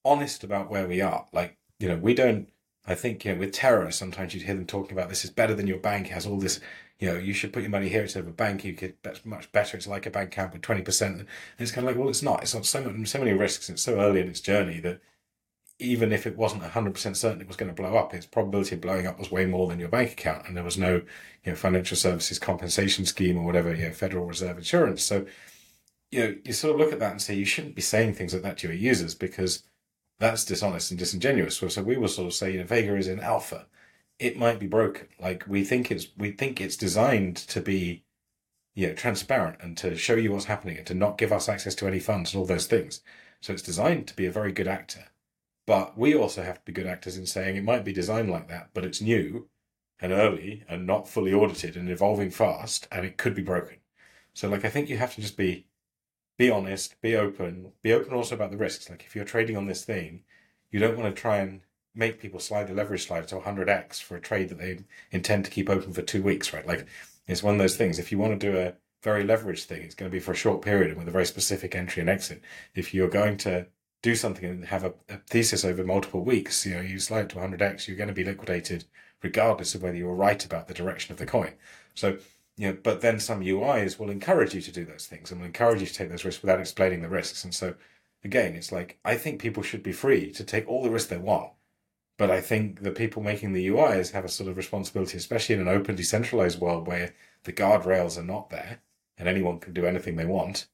honest 0.05 0.43
about 0.43 0.71
where 0.71 0.89
we 0.89 1.01
are. 1.01 1.27
Like, 1.33 1.59
you 1.79 1.89
know, 1.89 1.97
we 1.97 2.15
don't 2.15 2.49
I 2.87 2.95
think 2.95 3.25
you 3.25 3.33
know, 3.33 3.41
with 3.41 3.53
terrorists, 3.53 3.99
sometimes 3.99 4.33
you'd 4.35 4.45
hear 4.45 4.55
them 4.55 4.67
talking 4.67 4.93
about 4.93 5.09
this 5.09 5.25
is 5.25 5.31
better 5.31 5.55
than 5.55 5.67
your 5.67 5.79
bank. 5.79 6.07
It 6.07 6.13
has 6.13 6.27
all 6.27 6.39
this, 6.39 6.61
you 7.01 7.09
know, 7.09 7.19
you 7.19 7.33
should 7.33 7.53
put 7.53 7.63
your 7.63 7.71
money 7.71 7.89
here 7.89 8.03
instead 8.03 8.21
of 8.21 8.29
a 8.29 8.33
bank. 8.33 8.65
You 8.65 8.75
could 8.75 9.03
get 9.03 9.27
much 9.27 9.51
better. 9.53 9.77
It's 9.77 9.87
like 9.89 10.07
a 10.07 10.11
bank 10.11 10.29
account 10.33 10.53
with 10.53 10.63
twenty 10.63 10.83
percent. 10.83 11.19
And 11.19 11.27
it's 11.59 11.73
kind 11.73 11.87
of 11.87 11.93
like, 11.93 12.01
well, 12.01 12.09
it's 12.09 12.23
not. 12.23 12.43
It's 12.43 12.55
not 12.55 12.65
so 12.67 12.83
many, 12.85 13.05
so 13.05 13.19
many 13.19 13.33
risks. 13.33 13.69
It's 13.69 13.83
so 13.83 14.01
early 14.01 14.21
in 14.21 14.29
its 14.29 14.41
journey 14.41 14.81
that 14.81 15.01
even 15.79 16.13
if 16.13 16.27
it 16.27 16.37
wasn't 16.37 16.63
hundred 16.63 16.95
percent 16.95 17.17
certain 17.17 17.41
it 17.41 17.49
was 17.49 17.57
going 17.57 17.75
to 17.75 17.83
blow 17.83 17.97
up, 17.97 18.15
its 18.15 18.27
probability 18.27 18.77
of 18.77 18.81
blowing 18.81 19.07
up 19.07 19.19
was 19.19 19.31
way 19.31 19.47
more 19.47 19.67
than 19.69 19.81
your 19.81 19.89
bank 19.89 20.13
account, 20.13 20.47
and 20.47 20.57
there 20.57 20.65
was 20.65 20.79
no, 20.79 21.03
you 21.45 21.53
know, 21.53 21.55
financial 21.57 21.97
services 21.97 22.39
compensation 22.39 23.05
scheme 23.05 23.37
or 23.37 23.45
whatever, 23.45 23.75
you 23.75 23.85
know, 23.87 23.93
Federal 23.93 24.27
Reserve 24.27 24.59
insurance. 24.59 25.03
So, 25.03 25.27
you 26.11 26.21
know, 26.21 26.37
you 26.45 26.53
sort 26.53 26.75
of 26.75 26.81
look 26.81 26.93
at 26.93 27.01
that 27.01 27.11
and 27.13 27.21
say 27.23 27.35
you 27.35 27.45
shouldn't 27.45 27.75
be 27.75 27.83
saying 27.83 28.15
things 28.15 28.33
like 28.33 28.43
that 28.43 28.59
to 28.59 28.69
your 28.69 28.77
users 28.77 29.15
because 29.15 29.65
that's 30.19 30.45
dishonest 30.45 30.91
and 30.91 30.99
disingenuous. 30.99 31.57
So 31.57 31.83
we 31.83 31.97
will 31.97 32.09
sort 32.09 32.29
of 32.29 32.35
say, 32.35 32.53
you 32.53 32.59
know, 32.59 32.65
Vega 32.65 32.97
is 32.97 33.09
in 33.09 33.21
alpha. 33.21 33.67
It 34.19 34.39
might 34.39 34.59
be 34.59 34.67
broken. 34.67 35.09
Like 35.21 35.45
we 35.47 35.65
think 35.65 35.91
it's 35.91 36.09
we 36.17 36.31
think 36.31 36.61
it's 36.61 36.77
designed 36.77 37.37
to 37.37 37.61
be, 37.61 38.05
you 38.75 38.89
know, 38.89 38.95
transparent 38.95 39.59
and 39.61 39.77
to 39.79 39.97
show 39.97 40.15
you 40.15 40.33
what's 40.33 40.47
happening 40.47 40.79
and 40.79 40.87
to 40.87 40.95
not 40.95 41.19
give 41.19 41.33
us 41.33 41.49
access 41.49 41.75
to 41.77 41.87
any 41.87 42.01
funds 42.01 42.33
and 42.33 42.41
all 42.41 42.47
those 42.47 42.67
things. 42.67 43.03
So 43.41 43.53
it's 43.53 43.63
designed 43.63 44.07
to 44.09 44.17
be 44.17 44.27
a 44.27 44.31
very 44.33 44.53
good 44.53 44.69
actor. 44.69 45.05
But 45.67 45.99
we 45.99 46.15
also 46.15 46.43
have 46.43 46.59
to 46.61 46.65
be 46.65 46.73
good 46.73 46.87
actors 46.87 47.19
in 47.19 47.27
saying 47.27 47.57
it 47.57 47.65
might 47.65 47.85
be 47.85 47.93
designed 47.93 48.31
like 48.31 48.49
that, 48.49 48.71
but 48.73 48.85
it's 48.85 49.01
new 49.01 49.49
and 50.01 50.13
early 50.13 50.65
and 50.69 50.87
not 50.87 51.09
fully 51.09 51.33
audited 51.33 51.77
and 51.77 51.91
evolving 51.91 52.31
fast 52.31 52.87
and 52.93 53.05
it 53.05 53.17
could 53.17 53.35
be 53.35 53.43
broken. 53.43 53.79
So 54.33 54.49
like 54.49 54.65
I 54.65 54.71
think 54.71 54.89
you 54.89 54.99
have 54.99 55.15
to 55.15 55.21
just 55.21 55.37
be 55.37 55.67
be 56.37 56.51
honest, 56.51 57.01
be 57.01 57.17
open, 57.17 57.73
be 57.83 57.93
open 57.93 58.13
also 58.13 58.35
about 58.35 58.51
the 58.51 58.57
risks. 58.57 58.91
Like 58.91 59.05
if 59.07 59.17
you're 59.17 59.25
trading 59.25 59.57
on 59.57 59.67
this 59.67 59.85
thing, 59.85 60.23
you 60.71 60.79
don't 60.79 60.99
want 60.99 61.15
to 61.15 61.21
try 61.21 61.39
and 61.39 61.61
make 61.95 62.21
people 62.21 62.41
slide 62.41 62.69
the 62.69 62.75
leverage 62.75 63.07
slider 63.07 63.27
to 63.27 63.37
100x 63.37 64.03
for 64.03 64.17
a 64.17 64.21
trade 64.21 64.51
that 64.51 64.59
they 64.59 64.79
intend 65.11 65.45
to 65.47 65.51
keep 65.51 65.71
open 65.71 65.93
for 65.93 66.03
two 66.03 66.23
weeks, 66.23 66.53
right? 66.53 66.67
Like 66.67 66.87
it's 67.27 67.43
one 67.43 67.55
of 67.55 67.59
those 67.59 67.77
things. 67.77 67.99
If 67.99 68.13
you 68.13 68.19
want 68.19 68.39
to 68.39 68.51
do 68.51 68.59
a 68.59 68.75
very 69.03 69.25
leveraged 69.25 69.65
thing, 69.65 69.83
it's 69.83 69.95
going 69.95 70.11
to 70.11 70.15
be 70.15 70.21
for 70.21 70.33
a 70.33 70.37
short 70.37 70.63
period 70.63 70.91
and 70.91 70.99
with 70.99 71.09
a 71.09 71.13
very 71.13 71.27
specific 71.27 71.75
entry 71.75 72.01
and 72.01 72.11
exit. 72.11 72.43
If 72.75 72.93
you're 72.93 73.09
going 73.09 73.39
to 73.39 73.67
do 74.03 74.15
something 74.15 74.45
and 74.45 74.65
have 74.67 74.85
a, 74.85 74.93
a 75.09 75.17
thesis 75.27 75.65
over 75.65 75.83
multiple 75.85 76.23
weeks, 76.23 76.67
you 76.67 76.75
know, 76.75 76.83
you 76.83 76.99
slide 76.99 77.31
to 77.31 77.37
100x, 77.37 77.89
you're 77.89 77.97
going 77.97 78.09
to 78.09 78.15
be 78.15 78.25
liquidated 78.25 78.85
regardless 79.23 79.75
of 79.75 79.83
whether 79.83 79.97
you 79.97 80.07
were 80.07 80.15
right 80.15 80.45
about 80.45 80.69
the 80.69 80.75
direction 80.75 81.13
of 81.13 81.19
the 81.19 81.27
coin. 81.27 81.55
So 81.95 82.19
you 82.57 82.69
know, 82.69 82.79
but 82.83 83.01
then 83.03 83.21
some 83.21 83.43
UIs 83.43 83.99
will 83.99 84.11
encourage 84.11 84.55
you 84.55 84.63
to 84.63 84.73
do 84.73 84.85
those 84.85 85.07
things 85.07 85.31
and 85.31 85.41
will 85.41 85.47
encourage 85.47 85.81
you 85.81 85.87
to 85.87 85.95
take 85.95 86.11
those 86.11 86.25
risks 86.25 86.43
without 86.43 86.61
explaining 86.61 87.03
the 87.03 87.09
risks. 87.09 87.45
And 87.45 87.55
so, 87.55 87.75
again, 88.25 88.55
it's 88.55 88.73
like 88.73 88.99
I 89.05 89.17
think 89.17 89.41
people 89.41 89.63
should 89.63 89.83
be 89.83 89.93
free 89.93 90.33
to 90.33 90.45
take 90.45 90.67
all 90.67 90.83
the 90.83 90.91
risks 90.91 91.11
they 91.11 91.19
want, 91.19 91.53
but 92.19 92.31
I 92.31 92.41
think 92.41 92.83
the 92.83 92.91
people 92.91 93.23
making 93.23 93.53
the 93.53 93.69
UIs 93.69 94.13
have 94.13 94.25
a 94.25 94.29
sort 94.29 94.49
of 94.49 94.57
responsibility, 94.57 95.19
especially 95.19 95.55
in 95.55 95.61
an 95.61 95.69
open, 95.69 95.97
decentralized 95.97 96.61
world 96.61 96.87
where 96.87 97.15
the 97.45 97.53
guardrails 97.53 98.19
are 98.19 98.25
not 98.25 98.51
there 98.51 98.81
and 99.19 99.29
anyone 99.29 99.59
can 99.59 99.75
do 99.75 99.87
anything 99.87 100.17
they 100.17 100.25
want. 100.25 100.67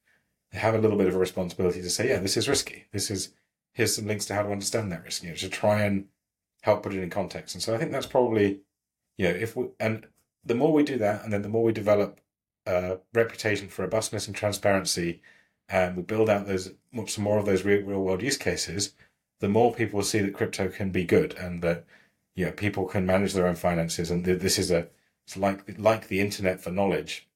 They 0.52 0.58
have 0.58 0.74
a 0.74 0.78
little 0.78 0.98
bit 0.98 1.08
of 1.08 1.14
a 1.14 1.18
responsibility 1.18 1.82
to 1.82 1.90
say, 1.90 2.08
yeah, 2.08 2.18
this 2.18 2.36
is 2.36 2.48
risky. 2.48 2.86
This 2.92 3.10
is 3.10 3.34
here's 3.72 3.96
some 3.96 4.06
links 4.06 4.26
to 4.26 4.34
how 4.34 4.42
to 4.42 4.52
understand 4.52 4.92
that 4.92 5.04
risk. 5.04 5.22
You 5.22 5.30
know, 5.30 5.36
to 5.36 5.48
try 5.48 5.82
and 5.82 6.06
help 6.62 6.82
put 6.82 6.94
it 6.94 7.02
in 7.02 7.10
context. 7.10 7.54
And 7.54 7.62
so 7.62 7.74
I 7.74 7.78
think 7.78 7.90
that's 7.90 8.06
probably, 8.06 8.60
you 9.16 9.28
know, 9.28 9.34
if 9.34 9.56
we 9.56 9.68
and 9.80 10.06
the 10.44 10.54
more 10.54 10.72
we 10.72 10.82
do 10.82 10.98
that, 10.98 11.24
and 11.24 11.32
then 11.32 11.42
the 11.42 11.48
more 11.48 11.62
we 11.64 11.72
develop 11.72 12.20
a 12.66 12.98
reputation 13.14 13.68
for 13.68 13.82
robustness 13.82 14.26
and 14.26 14.36
transparency, 14.36 15.22
and 15.68 15.96
we 15.96 16.02
build 16.02 16.28
out 16.28 16.46
those 16.46 16.72
some 17.06 17.24
more 17.24 17.38
of 17.38 17.46
those 17.46 17.64
real, 17.64 17.82
real 17.82 18.02
world 18.02 18.22
use 18.22 18.36
cases, 18.36 18.94
the 19.40 19.48
more 19.48 19.74
people 19.74 20.02
see 20.02 20.20
that 20.20 20.34
crypto 20.34 20.68
can 20.68 20.90
be 20.90 21.04
good 21.04 21.34
and 21.34 21.62
that 21.62 21.84
you 22.34 22.44
know 22.46 22.52
people 22.52 22.86
can 22.86 23.06
manage 23.06 23.32
their 23.34 23.46
own 23.46 23.56
finances, 23.56 24.10
and 24.10 24.24
this 24.24 24.58
is 24.58 24.70
a 24.70 24.88
it's 25.26 25.36
like 25.36 25.78
like 25.78 26.08
the 26.08 26.20
internet 26.20 26.60
for 26.60 26.70
knowledge. 26.70 27.28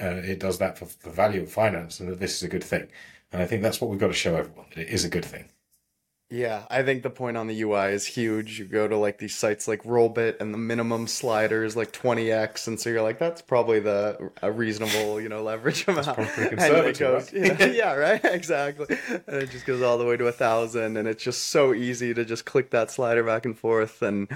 Uh, 0.00 0.20
it 0.22 0.38
does 0.38 0.58
that 0.58 0.78
for 0.78 0.86
the 1.02 1.10
value 1.10 1.42
of 1.42 1.50
finance, 1.50 2.00
and 2.00 2.08
that 2.08 2.20
this 2.20 2.36
is 2.36 2.42
a 2.42 2.48
good 2.48 2.64
thing. 2.64 2.88
And 3.32 3.42
I 3.42 3.46
think 3.46 3.62
that's 3.62 3.80
what 3.80 3.90
we've 3.90 4.00
got 4.00 4.08
to 4.08 4.12
show 4.12 4.36
everyone 4.36 4.66
that 4.74 4.82
it 4.82 4.88
is 4.88 5.04
a 5.04 5.08
good 5.08 5.24
thing. 5.24 5.48
Yeah, 6.30 6.66
I 6.68 6.82
think 6.82 7.02
the 7.02 7.08
point 7.10 7.38
on 7.38 7.46
the 7.46 7.58
UI 7.62 7.92
is 7.92 8.04
huge. 8.04 8.58
You 8.58 8.66
go 8.66 8.86
to 8.86 8.98
like 8.98 9.16
these 9.16 9.34
sites 9.34 9.66
like 9.66 9.82
Rollbit 9.84 10.40
and 10.40 10.52
the 10.52 10.58
minimum 10.58 11.06
slider 11.06 11.64
is 11.64 11.74
like 11.74 11.90
20x 11.90 12.68
and 12.68 12.78
so 12.78 12.90
you're 12.90 13.00
like 13.00 13.18
that's 13.18 13.40
probably 13.40 13.80
the 13.80 14.30
a 14.42 14.52
reasonable, 14.52 15.22
you 15.22 15.30
know, 15.30 15.42
leverage 15.42 15.88
amount. 15.88 16.18
and 16.18 16.60
it 16.60 16.98
goes, 16.98 17.32
right? 17.32 17.74
yeah, 17.74 17.94
right? 17.94 18.22
Exactly. 18.24 18.98
And 19.26 19.36
it 19.36 19.50
just 19.50 19.64
goes 19.64 19.80
all 19.80 19.96
the 19.96 20.04
way 20.04 20.18
to 20.18 20.26
a 20.26 20.32
thousand 20.32 20.98
and 20.98 21.08
it's 21.08 21.24
just 21.24 21.46
so 21.46 21.72
easy 21.72 22.12
to 22.12 22.26
just 22.26 22.44
click 22.44 22.70
that 22.70 22.90
slider 22.90 23.24
back 23.24 23.46
and 23.46 23.58
forth 23.58 24.02
and 24.02 24.28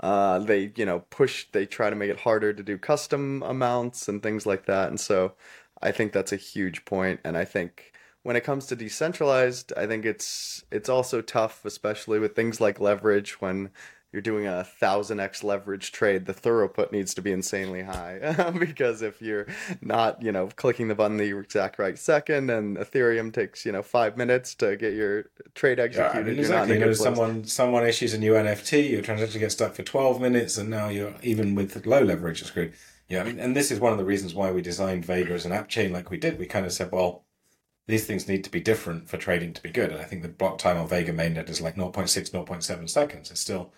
uh, 0.00 0.38
they, 0.38 0.72
you 0.76 0.86
know, 0.86 1.00
push 1.10 1.46
they 1.50 1.66
try 1.66 1.90
to 1.90 1.96
make 1.96 2.10
it 2.10 2.20
harder 2.20 2.52
to 2.52 2.62
do 2.62 2.78
custom 2.78 3.42
amounts 3.42 4.06
and 4.06 4.22
things 4.22 4.46
like 4.46 4.66
that. 4.66 4.90
And 4.90 5.00
so 5.00 5.32
I 5.82 5.90
think 5.90 6.12
that's 6.12 6.32
a 6.32 6.36
huge 6.36 6.84
point 6.84 7.18
and 7.24 7.36
I 7.36 7.44
think 7.44 7.91
when 8.22 8.36
it 8.36 8.44
comes 8.44 8.66
to 8.66 8.76
decentralized, 8.76 9.72
I 9.76 9.86
think 9.86 10.04
it's 10.04 10.64
it's 10.70 10.88
also 10.88 11.20
tough, 11.20 11.64
especially 11.64 12.18
with 12.18 12.34
things 12.34 12.60
like 12.60 12.80
leverage 12.80 13.40
when 13.40 13.70
you're 14.12 14.22
doing 14.22 14.46
a 14.46 14.62
thousand 14.62 15.20
x 15.20 15.42
leverage 15.42 15.90
trade, 15.90 16.26
the 16.26 16.34
throughput 16.34 16.92
needs 16.92 17.14
to 17.14 17.22
be 17.22 17.32
insanely 17.32 17.82
high 17.82 18.52
because 18.58 19.00
if 19.00 19.22
you're 19.22 19.46
not, 19.80 20.22
you 20.22 20.30
know, 20.30 20.48
clicking 20.54 20.88
the 20.88 20.94
button 20.94 21.16
the 21.16 21.36
exact 21.36 21.78
right 21.78 21.98
second, 21.98 22.50
and 22.50 22.76
Ethereum 22.76 23.32
takes 23.32 23.64
you 23.64 23.72
know 23.72 23.82
five 23.82 24.16
minutes 24.16 24.54
to 24.56 24.76
get 24.76 24.92
your 24.92 25.24
trade 25.54 25.80
executed, 25.80 26.14
yeah, 26.14 26.20
I 26.20 26.24
mean, 26.24 26.38
exactly. 26.38 26.74
You 26.78 26.84
know, 26.86 26.92
someone 26.92 27.44
someone 27.44 27.86
issues 27.86 28.14
a 28.14 28.18
new 28.18 28.32
NFT, 28.32 28.90
your 28.90 29.02
transaction 29.02 29.40
gets 29.40 29.54
stuck 29.54 29.74
for 29.74 29.82
twelve 29.82 30.20
minutes, 30.20 30.58
and 30.58 30.68
now 30.68 30.88
you're 30.88 31.14
even 31.22 31.54
with 31.54 31.86
low 31.86 32.02
leverage, 32.02 32.40
you're 32.40 32.48
screwed. 32.48 32.74
Yeah, 33.08 33.22
I 33.22 33.24
mean, 33.24 33.40
and 33.40 33.56
this 33.56 33.70
is 33.70 33.80
one 33.80 33.92
of 33.92 33.98
the 33.98 34.04
reasons 34.04 34.34
why 34.34 34.52
we 34.52 34.62
designed 34.62 35.04
Vega 35.04 35.32
as 35.32 35.44
an 35.44 35.52
app 35.52 35.68
chain 35.68 35.92
like 35.92 36.10
we 36.10 36.16
did. 36.18 36.38
We 36.38 36.46
kind 36.46 36.64
of 36.64 36.72
said, 36.72 36.92
well, 36.92 37.24
these 37.86 38.06
things 38.06 38.28
need 38.28 38.44
to 38.44 38.50
be 38.50 38.60
different 38.60 39.08
for 39.08 39.16
trading 39.16 39.52
to 39.52 39.62
be 39.62 39.70
good. 39.70 39.90
And 39.90 40.00
I 40.00 40.04
think 40.04 40.22
the 40.22 40.28
block 40.28 40.58
time 40.58 40.76
on 40.76 40.88
Vega 40.88 41.12
mainnet 41.12 41.48
is 41.48 41.60
like 41.60 41.76
0.6, 41.76 42.30
0.7 42.30 42.90
seconds. 42.90 43.30
It's 43.30 43.40
still 43.40 43.72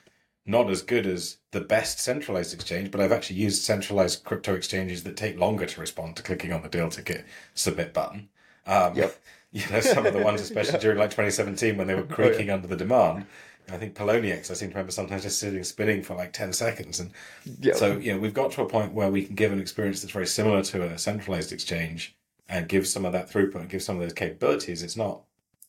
not 0.47 0.71
as 0.71 0.83
good 0.83 1.07
as 1.07 1.39
the 1.53 1.61
best 1.61 1.99
centralized 1.99 2.53
exchange, 2.53 2.91
but 2.91 3.01
I've 3.01 3.13
actually 3.13 3.37
used 3.37 3.63
centralized 3.63 4.25
crypto 4.25 4.55
exchanges 4.55 5.05
that 5.05 5.17
take 5.17 5.39
longer 5.39 5.65
to 5.65 5.81
respond 5.81 6.17
to 6.17 6.23
clicking 6.23 6.53
on 6.53 6.63
the 6.63 6.69
deal 6.69 6.91
ticket 6.91 7.25
submit 7.55 7.95
button. 7.95 8.29
Um, 8.67 8.95
yep. 8.95 9.15
You 9.55 9.63
know, 9.71 9.79
some 9.79 10.05
of 10.05 10.13
the 10.13 10.19
ones, 10.21 10.41
especially 10.41 10.73
yep. 10.73 10.81
during 10.81 10.99
like 10.99 11.11
2017 11.11 11.77
when 11.77 11.87
they 11.87 11.95
were 11.95 12.03
creaking 12.03 12.41
oh, 12.41 12.45
yeah. 12.47 12.55
under 12.55 12.67
the 12.67 12.75
demand. 12.75 13.25
I 13.71 13.77
think 13.77 13.95
Poloniex, 13.95 14.51
I 14.51 14.55
seem 14.55 14.71
to 14.71 14.75
remember 14.75 14.91
sometimes 14.91 15.23
just 15.23 15.39
sitting 15.39 15.63
spinning 15.63 16.03
for 16.03 16.17
like 16.17 16.33
10 16.33 16.53
seconds. 16.53 16.99
And 16.99 17.13
yep. 17.61 17.77
so, 17.77 17.97
you 17.97 18.13
know, 18.13 18.19
we've 18.19 18.35
got 18.35 18.51
to 18.51 18.63
a 18.63 18.67
point 18.67 18.95
where 18.95 19.13
we 19.13 19.25
can 19.25 19.37
give 19.37 19.53
an 19.53 19.61
experience 19.61 20.03
that's 20.03 20.13
very 20.13 20.27
similar 20.27 20.63
to 20.65 20.83
a 20.83 20.99
centralized 20.99 21.53
exchange 21.53 22.17
and 22.49 22.69
give 22.69 22.87
some 22.87 23.05
of 23.05 23.13
that 23.13 23.31
throughput 23.31 23.57
and 23.57 23.69
give 23.69 23.83
some 23.83 23.97
of 23.97 24.03
those 24.03 24.13
capabilities. 24.13 24.83
It's 24.83 24.97
not 24.97 25.23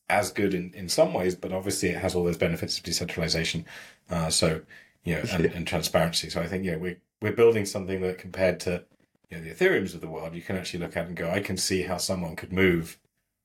as 0.10 0.32
good 0.32 0.54
in, 0.54 0.72
in 0.74 0.90
some 0.90 1.14
ways, 1.14 1.36
but 1.36 1.52
obviously 1.52 1.90
it 1.90 1.98
has 1.98 2.16
all 2.16 2.24
those 2.24 2.38
benefits 2.38 2.78
of 2.78 2.84
decentralization. 2.84 3.66
Uh, 4.10 4.30
so, 4.30 4.62
you 5.04 5.16
know, 5.16 5.24
and, 5.32 5.46
and, 5.46 5.68
transparency. 5.68 6.30
So 6.30 6.42
I 6.42 6.48
think, 6.48 6.64
yeah, 6.64 6.76
we're, 6.76 6.98
we're 7.22 7.32
building 7.32 7.66
something 7.66 8.02
that 8.02 8.18
compared 8.18 8.60
to, 8.62 8.84
you 9.30 9.38
know, 9.38 9.44
the 9.44 9.52
Ethereums 9.52 9.96
of 9.96 10.02
the 10.02 10.08
world, 10.08 10.36
you 10.36 10.42
can 10.42 10.58
actually 10.58 10.82
look 10.82 10.96
at 10.96 11.08
and 11.08 11.16
go, 11.16 11.30
I 11.30 11.40
can 11.40 11.58
see 11.58 11.84
how 11.84 11.98
someone 11.98 12.36
could 12.36 12.54
move 12.54 13.00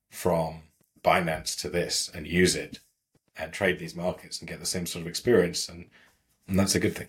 from 0.09 0.63
Binance 1.03 1.59
to 1.61 1.69
this 1.69 2.11
and 2.13 2.27
use 2.27 2.55
it 2.55 2.79
and 3.37 3.51
trade 3.51 3.79
these 3.79 3.95
markets 3.95 4.39
and 4.39 4.47
get 4.47 4.59
the 4.59 4.65
same 4.65 4.85
sort 4.85 5.01
of 5.01 5.07
experience. 5.07 5.67
And, 5.67 5.85
and 6.47 6.59
that's 6.59 6.75
a 6.75 6.79
good 6.79 6.95
thing. 6.95 7.07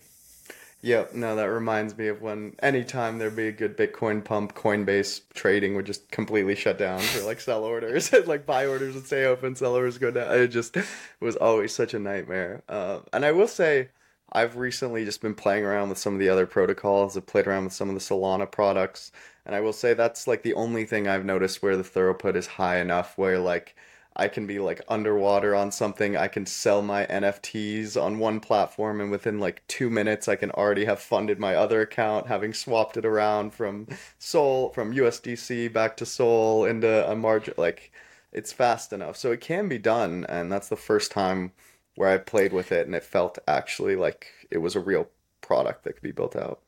Yep, 0.83 1.13
no, 1.13 1.37
that 1.37 1.45
reminds 1.45 1.97
me 1.97 2.09
of 2.09 2.21
when 2.21 2.55
anytime 2.61 3.17
there'd 3.17 3.37
be 3.37 3.47
a 3.47 3.53
good 3.53 3.77
Bitcoin 3.77 4.21
pump, 4.23 4.53
Coinbase 4.53 5.21
trading 5.33 5.75
would 5.75 5.85
just 5.85 6.11
completely 6.11 6.55
shut 6.55 6.77
down 6.77 6.99
for 6.99 7.21
like 7.23 7.39
sell 7.39 7.63
orders. 7.63 8.11
like 8.27 8.45
buy 8.45 8.67
orders 8.67 8.93
would 8.93 9.05
stay 9.05 9.23
open, 9.23 9.55
sell 9.55 9.75
orders 9.75 9.97
go 9.97 10.11
down. 10.11 10.37
It 10.37 10.49
just 10.49 10.75
was 11.21 11.37
always 11.37 11.73
such 11.73 11.93
a 11.93 11.99
nightmare. 11.99 12.63
Uh, 12.67 12.99
and 13.13 13.23
I 13.23 13.31
will 13.31 13.47
say, 13.47 13.91
I've 14.33 14.57
recently 14.57 15.05
just 15.05 15.21
been 15.21 15.35
playing 15.35 15.63
around 15.63 15.87
with 15.87 15.99
some 15.99 16.15
of 16.15 16.19
the 16.19 16.27
other 16.27 16.45
protocols. 16.45 17.15
I've 17.15 17.27
played 17.27 17.47
around 17.47 17.63
with 17.63 17.73
some 17.73 17.87
of 17.87 17.95
the 17.95 18.01
Solana 18.01 18.51
products, 18.51 19.13
and 19.45 19.55
I 19.55 19.61
will 19.61 19.73
say 19.73 19.93
that's 19.93 20.27
like 20.27 20.43
the 20.43 20.53
only 20.55 20.85
thing 20.85 21.07
I've 21.07 21.23
noticed 21.23 21.63
where 21.63 21.77
the 21.77 21.83
throughput 21.83 22.35
is 22.35 22.47
high 22.47 22.79
enough 22.79 23.17
where 23.17 23.39
like 23.39 23.75
I 24.15 24.27
can 24.27 24.45
be 24.45 24.59
like 24.59 24.81
underwater 24.87 25.55
on 25.55 25.71
something. 25.71 26.15
I 26.15 26.27
can 26.27 26.45
sell 26.45 26.81
my 26.81 27.05
NFTs 27.07 28.01
on 28.01 28.19
one 28.19 28.39
platform, 28.39 29.01
and 29.01 29.09
within 29.09 29.39
like 29.39 29.63
two 29.67 29.89
minutes, 29.89 30.27
I 30.27 30.35
can 30.35 30.51
already 30.51 30.85
have 30.85 30.99
funded 30.99 31.39
my 31.39 31.55
other 31.55 31.81
account, 31.81 32.27
having 32.27 32.53
swapped 32.53 32.97
it 32.97 33.05
around 33.05 33.53
from 33.53 33.87
Sol, 34.19 34.69
from 34.69 34.93
USDC 34.93 35.73
back 35.73 35.97
to 35.97 36.05
Sol 36.05 36.65
into 36.65 37.09
a 37.09 37.15
margin. 37.15 37.55
Like, 37.57 37.91
it's 38.31 38.51
fast 38.51 38.93
enough. 38.93 39.17
So 39.17 39.31
it 39.31 39.41
can 39.41 39.67
be 39.67 39.79
done. 39.79 40.25
And 40.29 40.51
that's 40.51 40.69
the 40.69 40.75
first 40.75 41.11
time 41.11 41.51
where 41.95 42.09
I 42.09 42.17
played 42.17 42.53
with 42.53 42.71
it, 42.71 42.85
and 42.85 42.95
it 42.95 43.03
felt 43.03 43.39
actually 43.47 43.95
like 43.95 44.27
it 44.51 44.59
was 44.59 44.75
a 44.75 44.79
real 44.79 45.07
product 45.41 45.83
that 45.83 45.93
could 45.93 46.03
be 46.03 46.11
built 46.11 46.35
out. 46.35 46.59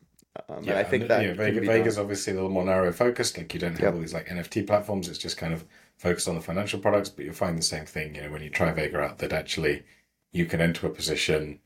Um, 0.50 0.64
yeah, 0.64 0.72
and 0.72 0.80
I 0.80 0.84
think 0.84 1.02
and, 1.04 1.12
that 1.12 1.24
yeah, 1.24 1.34
Vega, 1.34 1.62
Vega's 1.62 1.98
obviously 1.98 2.34
a 2.34 2.36
little 2.36 2.50
more 2.50 2.66
narrow 2.66 2.92
focused. 2.92 3.38
Like 3.38 3.54
you 3.54 3.60
don't 3.60 3.72
have 3.72 3.82
yep. 3.82 3.94
all 3.94 4.00
these 4.00 4.14
like 4.14 4.28
NFT 4.28 4.68
platforms. 4.68 5.08
It's 5.08 5.18
just 5.18 5.38
kind 5.38 5.54
of 5.54 5.64
focused 5.98 6.28
on 6.28 6.36
the 6.36 6.42
financial 6.42 6.80
products, 6.80 7.10
but 7.10 7.25
you'll 7.25 7.34
find 7.34 7.58
the 7.58 7.64
same 7.64 7.86
thing, 7.86 8.16
you 8.16 8.22
know, 8.22 8.32
when 8.32 8.44
you 8.44 8.50
try 8.50 8.72
Vega 8.72 9.00
out, 9.00 9.18
that 9.20 9.34
actually 9.34 9.84
you 10.32 10.46
can 10.46 10.62
enter 10.62 10.88
a 10.88 10.90
position 10.90 11.60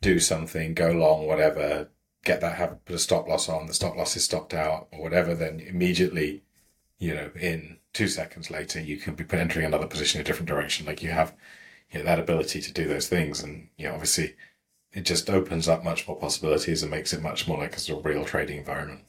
do 0.00 0.18
something, 0.18 0.74
go 0.74 0.92
long, 0.92 1.26
whatever, 1.26 1.90
get 2.24 2.40
that, 2.40 2.56
have 2.56 2.84
put 2.84 2.96
a 2.96 2.98
stop 2.98 3.28
loss 3.28 3.48
on, 3.48 3.66
the 3.66 3.74
stop 3.74 3.96
loss 3.96 4.16
is 4.16 4.24
stopped 4.24 4.54
out 4.54 4.88
or 4.92 5.02
whatever, 5.02 5.34
then 5.34 5.60
immediately, 5.60 6.42
you 6.98 7.14
know, 7.14 7.30
in 7.38 7.78
two 7.92 8.08
seconds 8.08 8.50
later, 8.50 8.80
you 8.80 8.96
can 8.96 9.14
be 9.14 9.24
entering 9.30 9.66
another 9.66 9.86
position 9.86 10.18
in 10.18 10.24
a 10.24 10.26
different 10.26 10.48
direction. 10.48 10.86
Like 10.86 11.02
you 11.02 11.10
have 11.10 11.34
you 11.90 11.98
know, 11.98 12.04
that 12.04 12.18
ability 12.18 12.60
to 12.60 12.72
do 12.72 12.86
those 12.86 13.08
things. 13.08 13.42
And, 13.42 13.68
you 13.76 13.88
know, 13.88 13.94
obviously 13.94 14.36
it 14.92 15.02
just 15.02 15.30
opens 15.30 15.68
up 15.68 15.84
much 15.84 16.06
more 16.06 16.16
possibilities 16.16 16.82
and 16.82 16.90
makes 16.90 17.12
it 17.12 17.22
much 17.22 17.46
more 17.46 17.58
like 17.58 17.76
a 17.76 17.80
sort 17.80 18.00
of 18.00 18.06
real 18.06 18.24
trading 18.24 18.58
environment. 18.58 19.00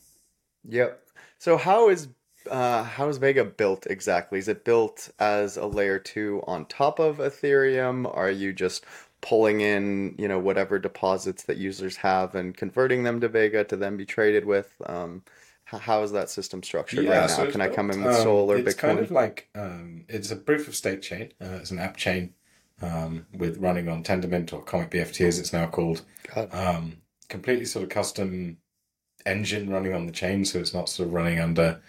Yep. 0.68 1.02
So 1.38 1.58
how 1.58 1.90
is 1.90 2.10
uh, 2.50 2.84
how 2.84 3.08
is 3.10 3.18
Vega 3.18 3.46
built 3.46 3.88
exactly? 3.88 4.40
Is 4.40 4.48
it 4.48 4.66
built 4.66 5.10
as 5.20 5.58
a 5.58 5.66
layer 5.66 6.00
two 6.00 6.44
on 6.48 6.66
top 6.66 7.00
of 7.00 7.18
Ethereum? 7.18 8.10
Are 8.16 8.32
you 8.32 8.54
just 8.54 8.86
pulling 9.22 9.62
in, 9.62 10.16
you 10.18 10.28
know, 10.28 10.40
whatever 10.40 10.80
deposits 10.80 11.44
that 11.44 11.58
users 11.58 11.98
have 11.98 12.36
and 12.36 12.56
converting 12.56 13.04
them 13.04 13.20
to 13.22 13.28
Vega 13.28 13.64
to 13.66 13.76
then 13.78 13.98
be 13.98 14.06
traded 14.06 14.46
with? 14.46 14.74
Um, 14.86 15.24
how 15.66 16.04
is 16.04 16.12
that 16.12 16.30
system 16.30 16.64
structured 16.64 17.06
yeah, 17.06 17.12
right 17.12 17.22
now? 17.22 17.28
So 17.28 17.50
Can 17.50 17.62
I 17.62 17.70
come 17.70 17.92
in 17.92 18.04
with 18.04 18.16
um, 18.16 18.24
Sol 18.24 18.52
or 18.52 18.58
it's 18.58 18.76
Bitcoin? 18.76 18.80
kind 18.80 19.00
of 19.00 19.12
like 19.12 19.50
um, 19.56 20.04
it's 20.10 20.32
a 20.32 20.36
proof 20.36 20.68
of 20.68 20.76
stake 20.76 21.02
chain. 21.02 21.32
Uh, 21.42 21.60
it's 21.62 21.72
an 21.72 21.80
app 21.80 21.96
chain 21.96 22.34
um, 22.82 23.26
with 23.34 23.58
running 23.58 23.88
on 23.88 24.04
Tendermint 24.04 24.52
or 24.54 24.64
CometBFT 24.64 25.26
as 25.28 25.40
it's 25.40 25.54
now 25.54 25.68
called. 25.68 26.02
Um, 26.52 26.98
completely 27.30 27.66
sort 27.66 27.84
of 27.84 27.90
custom 27.90 28.58
engine 29.26 29.70
running 29.70 29.94
on 29.94 30.08
the 30.08 30.12
chain, 30.12 30.44
so 30.46 30.60
it's 30.60 30.74
not 30.74 30.90
sort 30.90 31.08
of 31.08 31.14
running 31.14 31.40
under, 31.40 31.82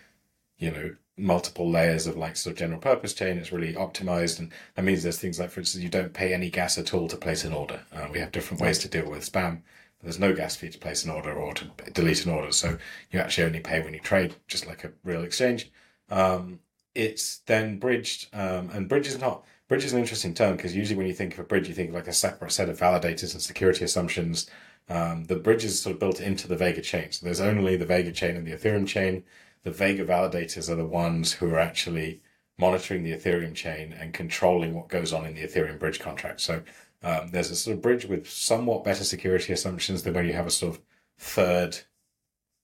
you 0.63 0.71
know, 0.71 0.95
multiple 1.17 1.69
layers 1.69 2.07
of 2.07 2.17
like 2.17 2.37
sort 2.37 2.53
of 2.53 2.59
general 2.59 2.81
purpose 2.81 3.13
chain. 3.13 3.37
It's 3.37 3.53
really 3.53 3.75
optimized, 3.75 4.39
and 4.39 4.53
that 4.77 4.85
means 4.85 5.03
there's 5.03 5.19
things 5.19 5.41
like, 5.41 5.51
for 5.51 5.61
instance, 5.61 5.83
you 5.83 5.91
don't 5.91 6.15
pay 6.15 6.33
any 6.33 6.51
gas 6.51 6.79
at 6.79 6.95
all 6.95 7.09
to 7.09 7.17
place 7.17 7.45
an 7.45 7.53
order. 7.53 7.81
Uh, 7.93 8.07
we 8.13 8.21
have 8.21 8.31
different 8.31 8.63
ways 8.63 8.79
to 8.79 8.89
deal 8.89 9.11
with 9.11 9.31
spam. 9.31 9.63
There's 10.03 10.21
no 10.21 10.33
gas 10.33 10.57
fee 10.57 10.71
to 10.71 10.79
place 10.79 11.05
an 11.05 11.11
order 11.11 11.33
or 11.33 11.53
to 11.55 11.65
delete 11.93 12.25
an 12.25 12.33
order, 12.33 12.53
so 12.53 12.79
you 13.11 13.19
actually 13.19 13.45
only 13.45 13.61
pay 13.61 13.81
when 13.83 13.93
you 13.93 14.01
trade, 14.01 14.37
just 14.47 14.67
like 14.67 14.85
a 14.85 14.93
real 15.05 15.25
exchange. 15.25 15.71
Um, 16.11 16.61
it's 16.95 17.39
then 17.47 17.79
bridged, 17.79 18.29
um, 18.33 18.71
and 18.71 18.89
bridge 18.89 19.09
is 19.09 19.21
not 19.21 19.45
bridge 19.69 19.85
is 19.85 19.95
an 19.95 20.01
interesting 20.01 20.35
term 20.35 20.57
because 20.57 20.77
usually 20.77 20.97
when 20.97 21.07
you 21.07 21.15
think 21.15 21.33
of 21.33 21.41
a 21.41 21.45
bridge, 21.45 21.67
you 21.67 21.75
think 21.75 21.89
of 21.89 21.95
like 21.95 22.09
a 22.09 22.13
separate 22.13 22.53
set 22.53 22.69
of 22.69 22.79
validators 22.79 23.33
and 23.33 23.43
security 23.43 23.85
assumptions. 23.85 24.49
Um, 24.89 25.25
the 25.25 25.37
bridge 25.37 25.65
is 25.65 25.81
sort 25.81 25.95
of 25.95 26.01
built 26.01 26.21
into 26.21 26.47
the 26.47 26.57
Vega 26.57 26.83
chain, 26.83 27.11
so 27.11 27.25
there's 27.25 27.41
only 27.41 27.77
the 27.77 27.87
Vega 27.87 28.13
chain 28.13 28.37
and 28.37 28.47
the 28.47 28.53
Ethereum 28.53 28.87
chain 28.87 29.25
the 29.65 29.71
Vega 29.71 30.05
validators 30.05 30.69
are 30.69 30.75
the 30.75 30.85
ones 30.85 31.35
who 31.35 31.49
are 31.51 31.59
actually 31.59 32.21
monitoring 32.59 33.03
the 33.03 33.13
Ethereum 33.13 33.55
chain 33.55 33.93
and 33.93 34.13
controlling 34.13 34.75
what 34.75 34.89
goes 34.89 35.13
on 35.13 35.27
in 35.27 35.35
the 35.35 35.43
Ethereum 35.43 35.79
bridge 35.79 36.01
contract. 36.01 36.41
So 36.41 36.63
um, 37.03 37.31
there's 37.31 37.51
a 37.51 37.57
sort 37.57 37.77
of 37.77 37.83
bridge 37.83 38.05
with 38.05 38.29
somewhat 38.29 38.85
better 38.85 39.05
security 39.05 39.53
assumptions 39.53 40.03
than 40.03 40.15
when 40.15 40.27
you 40.27 40.33
have 40.35 40.47
a 40.47 40.51
sort 40.51 40.77
of 40.77 40.83
third 41.19 41.79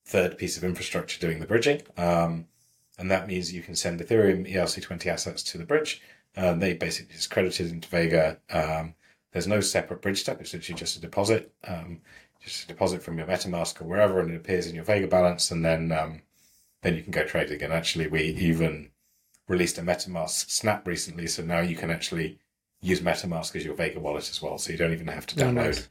third 0.05 0.39
piece 0.39 0.57
of 0.57 0.65
infrastructure 0.65 1.21
doing 1.21 1.39
the 1.39 1.47
bridging. 1.47 1.83
Um, 1.99 2.47
and 2.99 3.11
that 3.11 3.29
means 3.29 3.53
you 3.53 3.63
can 3.63 3.77
send 3.77 4.01
Ethereum 4.01 4.51
ERC20 4.51 5.07
assets 5.07 5.43
to 5.45 5.59
the 5.59 5.65
bridge. 5.65 6.01
and 6.35 6.63
they 6.63 6.73
basically 6.75 7.15
just 7.15 7.31
credited 7.31 7.71
into 7.71 7.89
Vega. 7.89 8.39
Um, 8.51 8.95
there's 9.33 9.47
no 9.47 9.61
separate 9.61 10.01
bridge 10.01 10.21
step. 10.21 10.41
It's 10.41 10.55
literally 10.55 10.79
just 10.79 10.97
a 10.97 11.01
deposit, 11.01 11.53
um, 11.65 12.01
just 12.41 12.65
a 12.65 12.69
deposit 12.69 13.03
from 13.03 13.19
your 13.19 13.27
MetaMask 13.27 13.81
or 13.81 13.85
wherever, 13.85 14.21
and 14.21 14.31
it 14.31 14.37
appears 14.37 14.67
in 14.67 14.75
your 14.75 14.85
Vega 14.85 15.07
balance. 15.07 15.51
And 15.51 15.65
then 15.65 15.93
um, 15.93 16.23
then 16.83 16.95
you 16.97 17.03
can 17.03 17.13
go 17.13 17.25
trade 17.25 17.51
again. 17.51 17.73
Actually, 17.73 18.07
we 18.07 18.23
even 18.23 18.91
released 19.49 19.79
a 19.79 19.83
MetaMask 19.83 20.51
Snap 20.51 20.87
recently, 20.87 21.27
so 21.27 21.43
now 21.43 21.61
you 21.61 21.77
can 21.77 21.91
actually 21.91 22.39
use 22.81 23.01
MetaMask 23.01 23.57
as 23.57 23.65
your 23.65 23.75
Vega 23.75 23.99
wallet 23.99 24.29
as 24.31 24.41
well. 24.41 24.59
So 24.59 24.73
you 24.73 24.79
don't 24.79 24.93
even 24.93 25.09
have 25.09 25.27
to 25.27 25.43
oh, 25.43 25.47
download, 25.47 25.55
nice. 25.55 25.89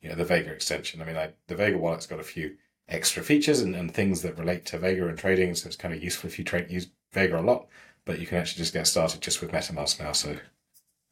you 0.00 0.08
know, 0.08 0.14
the 0.14 0.24
Vega 0.24 0.50
extension. 0.50 1.02
I 1.02 1.04
mean, 1.04 1.16
like, 1.16 1.36
the 1.48 1.56
Vega 1.56 1.76
wallet's 1.76 2.06
got 2.06 2.20
a 2.20 2.24
few 2.24 2.56
extra 2.88 3.22
features 3.22 3.60
and, 3.60 3.74
and 3.76 3.92
things 3.92 4.22
that 4.22 4.38
relate 4.38 4.64
to 4.66 4.78
Vega 4.78 5.06
and 5.08 5.18
trading, 5.18 5.54
so 5.54 5.66
it's 5.66 5.76
kind 5.76 5.94
of 5.94 6.02
useful 6.02 6.28
if 6.28 6.38
you 6.38 6.44
trade 6.44 6.70
use 6.70 6.88
Vega 7.12 7.38
a 7.38 7.42
lot. 7.42 7.66
But 8.04 8.18
you 8.18 8.26
can 8.26 8.38
actually 8.38 8.60
just 8.60 8.72
get 8.72 8.86
started 8.86 9.20
just 9.20 9.40
with 9.40 9.52
MetaMask 9.52 10.00
now. 10.00 10.12
So 10.12 10.36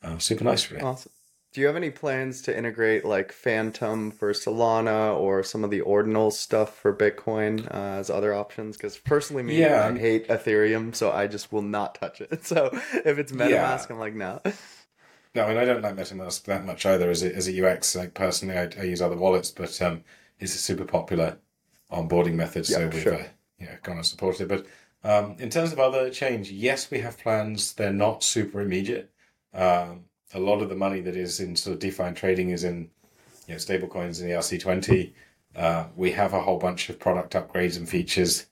uh, 0.03 0.19
super 0.19 0.45
nice, 0.45 0.71
really. 0.71 0.83
Awesome. 0.83 1.13
Do 1.53 1.63
you 1.63 1.67
have 1.67 1.77
any 1.77 1.91
plans 1.91 2.43
to 2.43 2.57
integrate 2.57 3.07
like 3.07 3.33
Phantom 3.33 4.11
for 4.11 4.33
Solana 4.33 5.17
or 5.17 5.43
some 5.43 5.65
of 5.65 5.71
the 5.71 5.81
ordinal 5.81 6.31
stuff 6.31 6.77
for 6.77 6.95
Bitcoin 6.95 7.67
uh, 7.75 7.99
as 7.99 8.11
other 8.11 8.35
options? 8.35 8.77
Because 8.77 8.99
personally, 8.99 9.43
me, 9.43 9.59
yeah. 9.59 9.87
I 9.87 9.99
hate 9.99 10.29
Ethereum, 10.29 10.95
so 10.95 11.11
I 11.11 11.27
just 11.27 11.51
will 11.51 11.63
not 11.63 11.95
touch 11.95 12.21
it. 12.21 12.45
So 12.45 12.71
if 12.73 13.19
it's 13.19 13.33
MetaMask, 13.33 13.51
yeah. 13.51 13.87
I'm 13.91 13.99
like, 13.99 14.15
no. 14.15 14.41
No, 15.35 15.45
I 15.45 15.49
mean 15.49 15.59
I 15.59 15.65
don't 15.65 15.83
like 15.83 15.97
MetaMask 15.97 16.45
that 16.45 16.65
much 16.65 16.85
either 16.85 17.11
as 17.11 17.23
a, 17.23 17.35
as 17.35 17.49
a 17.49 17.67
UX. 17.67 17.97
Like 17.97 18.15
personally, 18.15 18.57
I, 18.57 18.69
I 18.79 18.85
use 18.85 19.01
other 19.01 19.17
wallets, 19.17 19.51
but 19.51 19.81
um, 19.81 20.05
it's 20.39 20.55
a 20.55 20.59
super 20.59 20.85
popular 20.85 21.39
onboarding 21.91 22.35
method, 22.35 22.67
so 22.67 22.89
we've 22.89 23.03
sure. 23.03 23.15
uh, 23.15 23.25
yeah 23.59 23.77
gone 23.83 23.97
and 23.97 24.07
supported 24.07 24.43
it. 24.43 24.49
But 24.49 24.67
um, 25.09 25.37
in 25.39 25.49
terms 25.49 25.73
of 25.73 25.79
other 25.79 26.11
change, 26.11 26.51
yes, 26.51 26.91
we 26.91 27.01
have 27.01 27.19
plans. 27.19 27.73
They're 27.73 27.93
not 27.93 28.23
super 28.23 28.61
immediate. 28.61 29.11
Um, 29.55 30.05
a 30.35 30.39
lot 30.39 30.63
of 30.63 30.69
the 30.69 30.75
money 30.75 31.01
that 31.01 31.17
is 31.17 31.41
in 31.41 31.57
sort 31.57 31.75
of 31.75 31.81
DeFi 31.81 32.03
and 32.03 32.17
trading 32.17 32.51
is 32.51 32.65
in 32.65 32.91
you 33.47 33.55
know, 33.55 33.59
stable 33.59 33.89
coins 33.89 34.21
in 34.21 34.29
the 34.29 34.35
ERC20. 34.35 35.13
Uh, 35.57 35.87
we 35.97 36.13
have 36.13 36.35
a 36.35 36.41
whole 36.41 36.59
bunch 36.59 36.89
of 36.89 36.99
product 36.99 37.33
upgrades 37.35 37.77
and 37.77 37.89
features. 37.89 38.47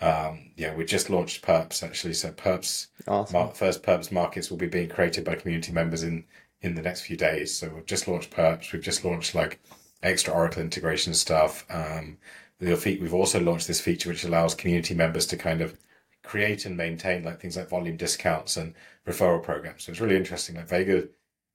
Um, 0.00 0.50
yeah, 0.56 0.74
we 0.74 0.84
just 0.84 1.10
launched 1.10 1.44
Perps 1.44 1.82
actually. 1.82 2.14
So 2.14 2.32
Perps, 2.32 2.88
awesome. 3.08 3.32
mar- 3.32 3.54
first 3.54 3.82
Perps 3.82 4.12
markets 4.12 4.50
will 4.50 4.58
be 4.58 4.66
being 4.66 4.88
created 4.88 5.24
by 5.24 5.36
community 5.36 5.72
members 5.72 6.02
in 6.02 6.24
in 6.60 6.74
the 6.74 6.82
next 6.82 7.02
few 7.02 7.16
days. 7.16 7.54
So 7.56 7.68
we've 7.74 7.86
just 7.86 8.06
launched 8.06 8.30
Perps. 8.30 8.72
We've 8.72 8.82
just 8.82 9.04
launched 9.04 9.34
like 9.34 9.60
extra 10.02 10.32
Oracle 10.34 10.62
integration 10.62 11.14
stuff. 11.14 11.64
Um, 11.70 12.18
we've 12.60 13.14
also 13.14 13.40
launched 13.40 13.66
this 13.68 13.80
feature 13.80 14.08
which 14.08 14.24
allows 14.24 14.54
community 14.54 14.94
members 14.94 15.26
to 15.26 15.36
kind 15.36 15.60
of 15.60 15.76
create 16.22 16.64
and 16.66 16.76
maintain 16.76 17.24
like 17.24 17.40
things 17.40 17.56
like 17.56 17.68
volume 17.68 17.96
discounts 17.96 18.56
and 18.56 18.74
referral 19.06 19.42
programs. 19.42 19.84
So 19.84 19.92
it's 19.92 20.00
really 20.00 20.16
interesting. 20.16 20.56
Like 20.56 20.68
Vega 20.68 21.08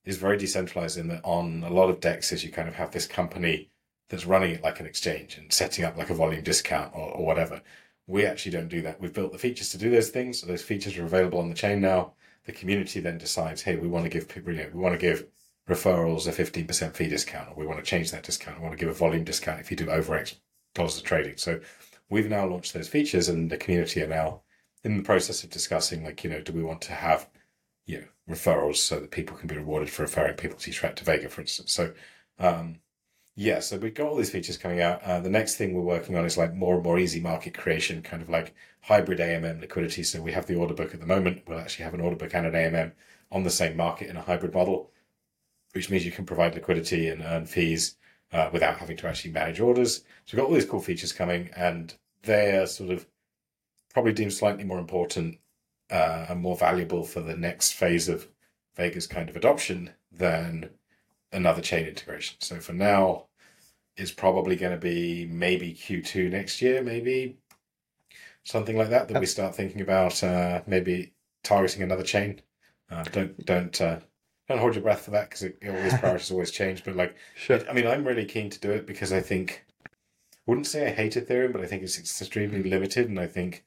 is 0.08 0.18
very 0.18 0.38
decentralized 0.38 0.98
in 0.98 1.10
that 1.10 1.22
on 1.24 1.64
a 1.64 1.70
lot 1.70 1.90
of 1.90 2.00
dexes 2.00 2.44
you 2.44 2.52
kind 2.52 2.68
of 2.68 2.76
have 2.76 2.92
this 2.92 3.06
company 3.06 3.70
that's 4.10 4.26
running 4.26 4.52
it 4.52 4.64
like 4.64 4.80
an 4.80 4.86
exchange 4.86 5.38
and 5.38 5.52
setting 5.52 5.84
up 5.84 5.98
like 5.98 6.10
a 6.10 6.14
volume 6.14 6.44
discount 6.44 6.92
or, 6.96 7.12
or 7.12 7.26
whatever. 7.26 7.62
We 8.08 8.26
actually 8.26 8.54
don't 8.54 8.70
do 8.70 8.82
that. 8.84 9.02
We've 9.02 9.14
built 9.14 9.34
the 9.34 9.38
features 9.38 9.70
to 9.72 9.78
do 9.78 9.90
those 9.90 10.10
things. 10.10 10.40
So 10.40 10.48
those 10.48 10.64
features 10.64 10.98
are 10.98 11.06
available 11.06 11.40
on 11.40 11.50
the 11.50 11.56
chain 11.56 11.82
now. 11.82 12.14
The 12.46 12.54
community 12.54 13.02
then 13.02 13.18
decides, 13.18 13.62
hey, 13.62 13.76
we 13.76 13.90
want 13.90 14.06
to 14.06 14.10
give 14.10 14.30
people, 14.30 14.54
you 14.54 14.60
know, 14.60 14.70
we 14.74 14.80
want 14.80 14.94
to 14.94 15.00
give 15.00 15.28
referrals 15.70 16.26
a 16.26 16.32
15% 16.32 16.94
fee 16.94 17.10
discount, 17.10 17.50
or 17.50 17.56
we 17.56 17.68
want 17.68 17.80
to 17.80 17.86
change 17.86 18.12
that 18.12 18.24
discount. 18.24 18.60
We 18.60 18.64
want 18.64 18.80
to 18.80 18.86
give 18.86 18.90
a 18.90 18.98
volume 18.98 19.26
discount 19.26 19.60
if 19.60 19.70
you 19.70 19.76
do 19.76 19.90
over 19.90 20.16
X 20.16 20.36
dollars 20.74 20.96
of 20.96 21.04
trading. 21.04 21.36
So 21.36 21.60
we've 22.10 22.30
now 22.30 22.46
launched 22.46 22.74
those 22.74 22.88
features 22.88 23.28
and 23.28 23.50
the 23.50 23.58
community 23.58 24.02
are 24.02 24.08
now 24.08 24.44
in 24.86 24.96
the 24.96 25.04
process 25.04 25.44
of 25.44 25.50
discussing, 25.50 26.06
like, 26.06 26.24
you 26.24 26.30
know, 26.30 26.40
do 26.40 26.54
we 26.54 26.64
want 26.64 26.80
to 26.84 26.94
have 26.94 27.28
you 27.88 28.00
know, 28.00 28.08
referrals 28.30 28.78
so 28.78 29.00
that 29.00 29.12
people 29.12 29.38
can 29.38 29.48
be 29.48 29.56
rewarded 29.56 29.90
for 29.90 30.04
referring 30.04 30.36
people 30.36 30.58
to 30.58 30.72
Track 30.72 30.96
to 30.98 31.04
Vega, 31.04 31.30
for 31.30 31.42
instance. 31.42 31.72
So, 31.72 31.94
um, 32.40 32.80
yeah, 33.36 33.60
so 33.60 33.78
we've 33.78 33.94
got 33.94 34.08
all 34.08 34.16
these 34.16 34.32
features 34.32 34.58
coming 34.58 34.82
out. 34.82 35.02
Uh, 35.04 35.20
the 35.20 35.30
next 35.30 35.56
thing 35.56 35.74
we're 35.74 35.82
working 35.82 36.16
on 36.16 36.26
is 36.26 36.38
like 36.38 36.54
more 36.54 36.76
and 36.76 36.84
more 36.84 36.98
easy 36.98 37.20
market 37.20 37.54
creation, 37.54 38.02
kind 38.02 38.22
of 38.22 38.30
like 38.30 38.56
hybrid 38.82 39.20
AMM 39.20 39.62
liquidity. 39.62 40.04
So 40.04 40.22
we 40.22 40.32
have 40.32 40.48
the 40.48 40.56
order 40.56 40.74
book 40.74 40.94
at 40.94 41.00
the 41.00 41.06
moment. 41.06 41.44
We'll 41.48 41.60
actually 41.60 41.86
have 41.86 41.94
an 41.94 42.02
order 42.02 42.16
book 42.16 42.34
and 42.34 42.48
an 42.48 42.54
AMM 42.54 42.94
on 43.32 43.44
the 43.44 43.50
same 43.50 43.78
market 43.78 44.10
in 44.10 44.18
a 44.18 44.22
hybrid 44.22 44.54
model, 44.54 44.92
which 45.74 45.90
means 45.90 46.06
you 46.06 46.12
can 46.12 46.26
provide 46.26 46.56
liquidity 46.56 47.10
and 47.10 47.22
earn 47.22 47.46
fees 47.46 47.96
uh, 48.34 48.50
without 48.52 48.78
having 48.78 48.98
to 48.98 49.08
actually 49.08 49.32
manage 49.32 49.60
orders. 49.60 49.98
So 50.26 50.34
we've 50.34 50.42
got 50.42 50.48
all 50.48 50.56
these 50.56 50.66
cool 50.66 50.82
features 50.82 51.14
coming, 51.14 51.50
and 51.56 51.94
they're 52.24 52.66
sort 52.66 52.90
of 52.90 53.06
probably 53.94 54.14
deemed 54.14 54.34
slightly 54.34 54.64
more 54.64 54.80
important 54.80 55.38
uh, 55.90 56.28
and 56.30 56.42
more 56.42 56.56
valuable 56.56 57.04
for 57.04 57.22
the 57.22 57.36
next 57.36 57.74
phase 57.74 58.10
of 58.10 58.28
Vega's 58.76 59.08
kind 59.08 59.30
of 59.30 59.36
adoption 59.36 59.92
than 60.12 60.70
another 61.32 61.62
chain 61.62 61.86
integration. 61.86 62.38
So 62.40 62.60
for 62.60 62.74
now, 62.74 63.26
it's 63.96 64.12
probably 64.12 64.56
going 64.56 64.74
to 64.74 64.78
be 64.78 65.26
maybe 65.26 65.74
Q2 65.74 66.32
next 66.32 66.62
year, 66.62 66.82
maybe 66.82 67.38
something 68.44 68.78
like 68.78 68.90
that. 68.90 69.08
That 69.08 69.20
we 69.20 69.26
start 69.26 69.56
thinking 69.56 69.82
about 69.82 70.24
uh, 70.24 70.62
maybe 70.68 71.14
targeting 71.44 71.84
another 71.84 72.04
chain. 72.04 72.42
Uh, 72.90 73.04
don't 73.04 73.46
don't 73.46 73.82
uh, 73.82 74.00
don't 74.48 74.60
hold 74.60 74.76
your 74.76 74.84
breath 74.84 75.02
for 75.02 75.12
that 75.12 75.30
because 75.30 75.44
all 75.44 75.84
these 75.84 75.98
priorities 75.98 76.32
always 76.32 76.52
change. 76.52 76.84
But 76.84 76.96
like, 76.96 77.16
sure. 77.36 77.60
I 77.70 77.74
mean, 77.74 77.88
I'm 77.88 78.06
really 78.06 78.26
keen 78.26 78.50
to 78.50 78.60
do 78.60 78.72
it 78.72 78.86
because 78.86 79.12
I 79.12 79.20
think 79.20 79.66
I 79.86 79.90
wouldn't 80.46 80.68
say 80.68 80.88
I 80.88 80.92
hate 80.92 81.14
Ethereum, 81.14 81.52
but 81.52 81.62
I 81.62 81.66
think 81.66 81.84
it's 81.84 81.98
extremely 82.00 82.64
limited, 82.64 83.10
and 83.10 83.20
I 83.20 83.28
think 83.28 83.66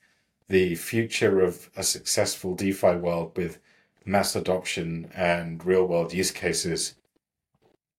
the 0.51 0.77
future 0.77 1.41
of 1.41 1.71
a 1.77 1.85
successful 1.85 2.55
DeFi 2.55 2.97
world 2.97 3.37
with 3.39 3.59
mass 4.05 4.37
adoption 4.37 5.11
and 5.15 5.65
real 5.65 5.87
world 5.87 6.13
use 6.13 6.33
cases 6.33 6.97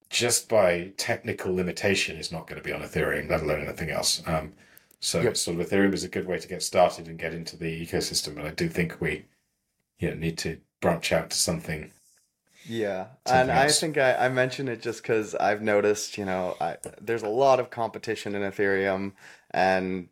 just 0.10 0.50
by 0.50 0.92
technical 0.98 1.56
limitation 1.56 2.18
is 2.18 2.32
not 2.32 2.48
going 2.48 2.62
to 2.62 2.68
be 2.68 2.74
on 2.74 2.82
Ethereum, 2.82 3.30
let 3.30 3.42
alone 3.42 3.62
anything 3.62 3.90
else. 3.90 4.22
Um, 4.28 4.54
so 5.00 5.22
yep. 5.22 5.38
sort 5.38 5.60
of 5.60 5.68
Ethereum 5.68 5.94
is 5.94 6.04
a 6.04 6.10
good 6.10 6.28
way 6.28 6.40
to 6.40 6.48
get 6.48 6.62
started 6.64 7.08
and 7.08 7.18
get 7.20 7.34
into 7.34 7.58
the 7.58 7.86
ecosystem, 7.86 8.36
but 8.36 8.46
I 8.46 8.52
do 8.52 8.70
think 8.70 9.02
we 9.02 9.26
you 10.00 10.10
know, 10.10 10.16
need 10.16 10.38
to 10.40 10.60
branch 10.82 11.14
out 11.14 11.32
to 11.32 11.38
something 11.38 11.92
Yeah, 12.64 13.08
something 13.26 13.50
and 13.50 13.52
I 13.52 13.72
think 13.72 13.98
I, 13.98 14.14
I 14.16 14.30
mentioned 14.30 14.70
it 14.70 14.82
just 14.82 15.02
because 15.02 15.34
I've 15.36 15.62
noticed, 15.64 16.18
you 16.18 16.26
know, 16.26 16.56
I, 16.62 16.78
there's 17.02 17.24
a 17.24 17.30
lot 17.30 17.60
of 17.60 17.72
competition 17.72 18.36
in 18.36 18.44
Ethereum, 18.44 19.14
and 19.52 20.10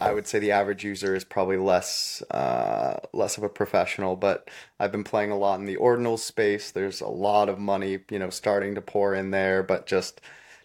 I 0.00 0.12
would 0.12 0.26
say 0.26 0.38
the 0.38 0.52
average 0.52 0.84
user 0.84 1.14
is 1.14 1.24
probably 1.24 1.56
less 1.56 2.22
uh, 2.30 3.00
less 3.12 3.38
of 3.38 3.44
a 3.44 3.48
professional. 3.48 4.16
But 4.16 4.48
I've 4.78 4.92
been 4.92 5.04
playing 5.04 5.30
a 5.30 5.38
lot 5.38 5.60
in 5.60 5.66
the 5.66 5.76
ordinal 5.76 6.16
space. 6.16 6.70
There's 6.70 7.00
a 7.00 7.08
lot 7.08 7.48
of 7.48 7.58
money, 7.58 8.00
you 8.10 8.18
know, 8.18 8.30
starting 8.30 8.74
to 8.74 8.80
pour 8.80 9.14
in 9.14 9.30
there, 9.30 9.62
but 9.62 9.86
just 9.86 10.20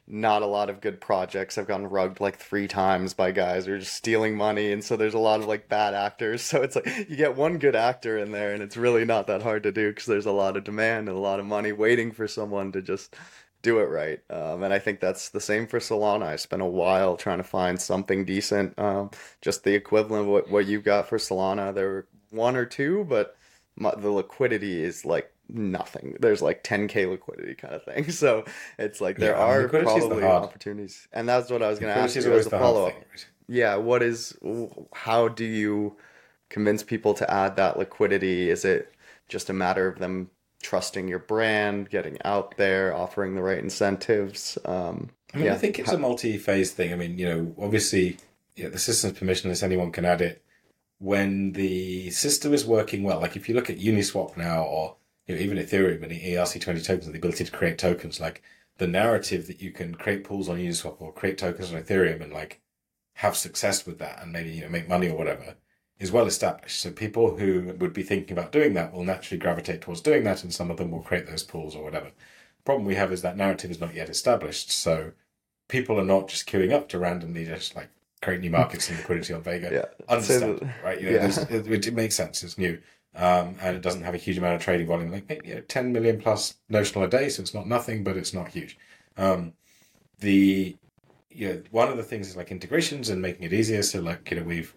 not 0.07 0.43
a 0.43 0.47
lot 0.47 0.69
of 0.69 0.81
good 0.81 1.01
projects. 1.01 1.57
I've 1.57 1.67
gotten 1.67 1.87
rugged 1.87 2.19
like 2.19 2.37
three 2.37 2.67
times 2.67 3.13
by 3.13 3.31
guys 3.31 3.65
who 3.65 3.73
are 3.73 3.79
just 3.79 3.93
stealing 3.93 4.35
money, 4.37 4.71
and 4.71 4.83
so 4.83 4.95
there's 4.95 5.15
a 5.15 5.19
lot 5.19 5.39
of 5.39 5.47
like 5.47 5.69
bad 5.69 5.93
actors. 5.93 6.41
So 6.55 6.61
it's 6.61 6.75
like 6.75 7.09
you 7.09 7.15
get 7.15 7.35
one 7.35 7.57
good 7.57 7.75
actor 7.75 8.17
in 8.17 8.31
there, 8.31 8.53
and 8.53 8.61
it's 8.61 8.77
really 8.77 9.05
not 9.05 9.27
that 9.27 9.41
hard 9.41 9.63
to 9.63 9.71
do 9.71 9.89
because 9.89 10.05
there's 10.05 10.25
a 10.25 10.31
lot 10.31 10.57
of 10.57 10.63
demand 10.63 11.09
and 11.09 11.17
a 11.17 11.21
lot 11.21 11.39
of 11.39 11.45
money 11.45 11.71
waiting 11.71 12.11
for 12.11 12.27
someone 12.27 12.71
to 12.73 12.81
just 12.81 13.15
do 13.65 13.79
it 13.79 13.85
right. 13.89 14.21
Um, 14.29 14.63
and 14.63 14.73
I 14.73 14.79
think 14.79 14.99
that's 15.01 15.29
the 15.29 15.41
same 15.41 15.67
for 15.67 15.79
Solana. 15.79 16.23
I 16.27 16.35
spent 16.37 16.61
a 16.61 16.65
while 16.65 17.17
trying 17.17 17.39
to 17.39 17.43
find 17.43 17.81
something 17.81 18.25
decent, 18.25 18.77
um, 18.79 19.11
just 19.41 19.63
the 19.63 19.75
equivalent 19.75 20.23
of 20.23 20.27
what, 20.31 20.49
what 20.49 20.67
you 20.67 20.81
got 20.81 21.09
for 21.09 21.17
Solana. 21.17 21.73
There 21.75 21.87
were 21.89 22.07
one 22.31 22.55
or 22.55 22.65
two, 22.65 23.05
but 23.05 23.37
my, 23.75 23.93
the 23.95 24.11
liquidity 24.11 24.83
is 24.83 25.05
like 25.05 25.31
nothing. 25.49 26.17
There's 26.19 26.41
like 26.41 26.63
10k 26.63 27.05
liquidity 27.05 27.55
kind 27.55 27.73
of 27.75 27.83
thing. 27.85 28.11
So 28.11 28.45
it's 28.79 29.01
like 29.01 29.19
there 29.19 29.35
Yeah, 29.35 29.37
are 29.37 29.69
is 29.95 30.07
the 30.07 30.15
probably 30.15 30.23
opportunities, 30.23 31.07
and 31.13 31.27
that's 31.29 31.49
what 31.49 31.61
I 31.63 31.69
was 31.69 31.79
going 31.79 31.91
to 31.93 31.95
ask 31.99 32.23
you 32.23 32.33
as 32.33 32.45
a 32.45 32.51
follow 32.51 32.85
up. 32.87 32.95
right? 33.11 33.27
Yeah, 33.47 33.75
what 33.77 34.03
is 34.03 34.37
how 34.93 35.27
do 35.29 35.45
you 35.45 35.97
convince 36.49 36.83
people 36.83 37.13
to 37.15 37.31
add 37.31 37.55
that 37.57 37.77
liquidity? 37.77 38.49
Is 38.49 38.65
it 38.65 38.93
just 39.29 39.49
a 39.49 39.53
matter 39.53 39.87
of 39.87 39.99
them 39.99 40.29
trusting 40.65 41.07
your 41.07 41.19
brand, 41.19 41.89
getting 41.89 42.17
out 42.25 42.57
there, 42.57 42.93
offering 42.95 43.35
the 43.35 43.41
right 43.43 43.59
incentives? 43.59 44.57
Um, 44.65 45.11
I 45.33 45.37
mean, 45.37 45.45
yeah. 45.45 45.53
I 45.53 45.57
think 45.57 45.77
it's 45.77 45.91
a 45.91 45.97
multi-phase 45.97 46.71
thing. 46.71 46.91
I 46.91 46.95
mean, 46.95 47.19
you 47.19 47.29
know, 47.29 47.55
obviously, 47.61 48.17
yeah, 48.55 48.69
the 48.69 48.79
system's 48.79 49.19
permissionless; 49.19 49.61
anyone 49.61 49.91
can 49.91 50.05
add 50.05 50.21
it. 50.21 50.43
When 50.97 51.51
the 51.51 52.09
system 52.09 52.53
is 52.53 52.65
working 52.65 53.03
well, 53.03 53.19
like 53.19 53.35
if 53.35 53.47
you 53.47 53.53
look 53.53 53.69
at 53.69 53.77
Uniswap 53.77 54.35
now, 54.37 54.63
or 54.63 54.95
you 55.27 55.35
know, 55.35 55.41
even 55.41 55.57
Ethereum 55.57 56.01
and 56.01 56.11
the 56.11 56.33
ERC20 56.33 56.83
tokens, 56.83 57.05
and 57.05 57.13
the 57.13 57.19
ability 57.19 57.45
to 57.45 57.51
create 57.51 57.77
tokens, 57.77 58.19
like 58.19 58.41
the 58.77 58.87
narrative 58.87 59.47
that 59.47 59.61
you 59.61 59.71
can 59.71 59.93
create 59.93 60.23
pools 60.23 60.49
on 60.49 60.57
Uniswap 60.57 60.99
or 60.99 61.13
create 61.13 61.37
tokens 61.37 61.71
on 61.71 61.81
Ethereum 61.81 62.21
and 62.21 62.33
like 62.33 62.61
have 63.13 63.37
success 63.37 63.85
with 63.85 63.99
that 63.99 64.21
and 64.21 64.33
maybe 64.33 64.49
you 64.49 64.61
know 64.61 64.69
make 64.69 64.89
money 64.89 65.07
or 65.07 65.17
whatever 65.17 65.55
is 65.99 66.11
well 66.11 66.27
established. 66.27 66.79
So 66.79 66.91
people 66.91 67.37
who 67.37 67.73
would 67.79 67.93
be 67.93 68.03
thinking 68.03 68.37
about 68.37 68.51
doing 68.51 68.73
that 68.73 68.93
will 68.93 69.03
naturally 69.03 69.39
gravitate 69.39 69.81
towards 69.81 70.01
doing 70.01 70.23
that, 70.25 70.43
and 70.43 70.53
some 70.53 70.69
of 70.69 70.77
them 70.77 70.91
will 70.91 71.01
create 71.01 71.27
those 71.27 71.43
pools 71.43 71.75
or 71.75 71.83
whatever. 71.83 72.11
problem 72.65 72.85
we 72.85 72.95
have 72.95 73.11
is 73.11 73.21
that 73.21 73.37
narrative 73.37 73.71
is 73.71 73.79
not 73.79 73.95
yet 73.95 74.09
established, 74.09 74.71
so 74.71 75.11
people 75.67 75.99
are 75.99 76.05
not 76.05 76.27
just 76.27 76.47
queuing 76.47 76.73
up 76.73 76.89
to 76.89 76.99
randomly 76.99 77.45
just 77.45 77.75
like 77.75 77.89
create 78.21 78.41
new 78.41 78.49
markets 78.49 78.89
and 78.89 78.97
liquidity 78.97 79.33
on 79.33 79.41
Vega. 79.41 79.69
Yeah. 79.71 79.85
Understandable, 80.13 80.67
right? 80.83 80.99
You 80.99 81.11
know, 81.11 81.15
yeah. 81.15 81.45
it, 81.49 81.87
it 81.87 81.93
makes 81.93 82.15
sense. 82.15 82.43
It's 82.43 82.57
new. 82.57 82.79
Um, 83.15 83.55
and 83.61 83.77
it 83.77 83.81
doesn't 83.81 84.03
have 84.03 84.13
a 84.13 84.17
huge 84.17 84.37
amount 84.37 84.55
of 84.55 84.61
trading 84.61 84.87
volume, 84.87 85.09
like 85.09 85.29
maybe 85.29 85.47
you 85.47 85.55
know, 85.55 85.61
10 85.61 85.93
million 85.93 86.19
plus 86.19 86.55
notional 86.67 87.05
a 87.05 87.07
day. 87.07 87.29
So 87.29 87.41
it's 87.41 87.53
not 87.53 87.65
nothing, 87.67 88.03
but 88.03 88.17
it's 88.17 88.33
not 88.33 88.49
huge. 88.49 88.77
Um, 89.15 89.53
the 90.19 90.75
you 91.29 91.49
know, 91.49 91.61
one 91.71 91.89
of 91.89 91.97
the 91.97 92.03
things 92.03 92.29
is 92.29 92.35
like 92.35 92.51
integrations 92.51 93.09
and 93.09 93.21
making 93.21 93.43
it 93.43 93.53
easier. 93.53 93.83
So 93.83 94.01
like 94.01 94.29
you 94.31 94.37
know 94.37 94.43
we've 94.43 94.73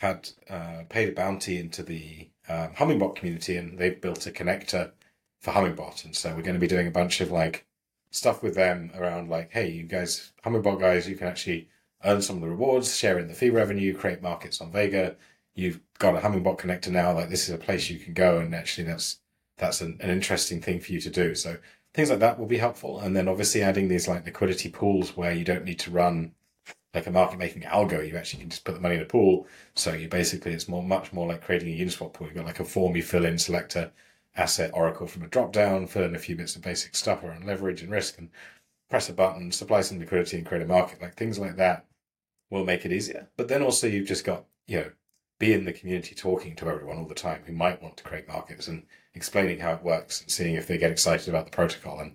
had 0.00 0.28
uh, 0.50 0.82
paid 0.88 1.08
a 1.08 1.12
bounty 1.12 1.58
into 1.58 1.82
the 1.82 2.28
um, 2.48 2.70
Hummingbot 2.74 3.16
community, 3.16 3.56
and 3.56 3.78
they've 3.78 4.00
built 4.00 4.26
a 4.26 4.30
connector 4.30 4.92
for 5.40 5.52
Hummingbot, 5.52 6.04
and 6.04 6.14
so 6.14 6.34
we're 6.34 6.42
going 6.42 6.54
to 6.54 6.60
be 6.60 6.66
doing 6.66 6.86
a 6.86 6.92
bunch 6.92 7.20
of 7.20 7.30
like 7.30 7.66
stuff 8.10 8.42
with 8.42 8.54
them 8.54 8.90
around 8.96 9.28
like, 9.28 9.50
hey, 9.52 9.68
you 9.68 9.84
guys, 9.84 10.32
Hummingbot 10.44 10.80
guys, 10.80 11.08
you 11.08 11.16
can 11.16 11.26
actually 11.26 11.68
earn 12.04 12.22
some 12.22 12.36
of 12.36 12.42
the 12.42 12.48
rewards, 12.48 12.96
share 12.96 13.18
in 13.18 13.28
the 13.28 13.34
fee 13.34 13.50
revenue, 13.50 13.96
create 13.96 14.22
markets 14.22 14.60
on 14.60 14.70
Vega. 14.70 15.16
You've 15.54 15.80
got 15.98 16.16
a 16.16 16.20
Hummingbot 16.20 16.58
connector 16.58 16.88
now. 16.88 17.12
Like 17.12 17.28
this 17.28 17.48
is 17.48 17.54
a 17.54 17.58
place 17.58 17.90
you 17.90 17.98
can 17.98 18.14
go, 18.14 18.38
and 18.38 18.54
actually 18.54 18.84
that's 18.84 19.18
that's 19.56 19.80
an, 19.80 19.98
an 20.00 20.10
interesting 20.10 20.60
thing 20.60 20.80
for 20.80 20.92
you 20.92 21.00
to 21.00 21.10
do. 21.10 21.34
So 21.34 21.58
things 21.92 22.10
like 22.10 22.18
that 22.18 22.38
will 22.38 22.46
be 22.46 22.58
helpful. 22.58 23.00
And 23.00 23.16
then 23.16 23.28
obviously 23.28 23.62
adding 23.62 23.88
these 23.88 24.08
like 24.08 24.24
liquidity 24.24 24.68
pools 24.68 25.16
where 25.16 25.32
you 25.32 25.44
don't 25.44 25.64
need 25.64 25.78
to 25.80 25.90
run 25.90 26.32
like 26.94 27.06
a 27.06 27.10
market 27.10 27.38
making 27.38 27.62
algo. 27.62 28.06
You 28.06 28.16
actually 28.16 28.40
can 28.40 28.50
just 28.50 28.64
put 28.64 28.74
the 28.74 28.80
money 28.80 28.94
in 28.94 29.02
a 29.02 29.06
pool. 29.06 29.46
So 29.74 29.92
you 29.92 30.08
basically 30.08 30.52
it's 30.52 30.68
more 30.68 30.82
much 30.82 31.12
more 31.12 31.26
like 31.28 31.42
creating 31.42 31.68
a 31.68 31.84
Uniswap 31.84 32.12
pool. 32.12 32.28
You've 32.28 32.36
got 32.36 32.46
like 32.46 32.60
a 32.60 32.64
form 32.64 32.96
you 32.96 33.02
fill 33.02 33.24
in, 33.24 33.38
select 33.38 33.76
a 33.76 33.92
asset 34.36 34.70
oracle 34.74 35.06
from 35.06 35.22
a 35.22 35.28
drop 35.28 35.52
down, 35.52 35.86
fill 35.86 36.04
in 36.04 36.14
a 36.14 36.18
few 36.18 36.36
bits 36.36 36.56
of 36.56 36.62
basic 36.62 36.94
stuff 36.94 37.22
around 37.22 37.44
leverage 37.44 37.82
and 37.82 37.90
risk, 37.90 38.18
and 38.18 38.30
press 38.90 39.08
a 39.08 39.12
button, 39.12 39.52
supply 39.52 39.80
some 39.80 39.98
liquidity, 39.98 40.36
and 40.36 40.46
create 40.46 40.62
a 40.62 40.66
market. 40.66 41.02
Like 41.02 41.14
things 41.16 41.38
like 41.38 41.56
that 41.56 41.86
will 42.50 42.64
make 42.64 42.84
it 42.84 42.92
easier. 42.92 43.28
But 43.36 43.48
then 43.48 43.62
also 43.62 43.86
you've 43.86 44.08
just 44.08 44.24
got 44.24 44.44
you 44.66 44.78
know 44.78 44.90
be 45.38 45.52
in 45.52 45.64
the 45.64 45.72
community 45.72 46.14
talking 46.14 46.54
to 46.56 46.68
everyone 46.68 46.96
all 46.98 47.06
the 47.06 47.14
time 47.14 47.42
who 47.44 47.52
might 47.52 47.82
want 47.82 47.96
to 47.96 48.04
create 48.04 48.28
markets 48.28 48.68
and 48.68 48.84
explaining 49.14 49.58
how 49.58 49.72
it 49.72 49.82
works 49.82 50.20
and 50.20 50.30
seeing 50.30 50.54
if 50.54 50.66
they 50.66 50.78
get 50.78 50.92
excited 50.92 51.28
about 51.28 51.44
the 51.44 51.50
protocol. 51.50 52.00
And, 52.00 52.14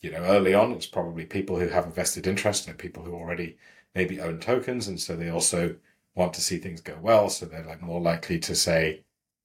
you 0.00 0.10
know, 0.10 0.22
early 0.22 0.54
on, 0.54 0.72
it's 0.72 0.86
probably 0.86 1.26
people 1.26 1.58
who 1.58 1.68
have 1.68 1.86
a 1.86 1.90
vested 1.90 2.26
interest 2.26 2.66
and 2.66 2.78
people 2.78 3.02
who 3.02 3.14
already 3.14 3.58
maybe 3.96 4.20
own 4.20 4.38
tokens. 4.38 4.86
And 4.86 5.00
so 5.00 5.16
they 5.16 5.30
also 5.30 5.74
want 6.14 6.34
to 6.34 6.40
see 6.40 6.58
things 6.58 6.80
go 6.80 6.96
well. 7.00 7.28
So 7.28 7.46
they're 7.46 7.64
like 7.64 7.82
more 7.82 8.00
likely 8.00 8.38
to 8.40 8.54
say, 8.54 9.02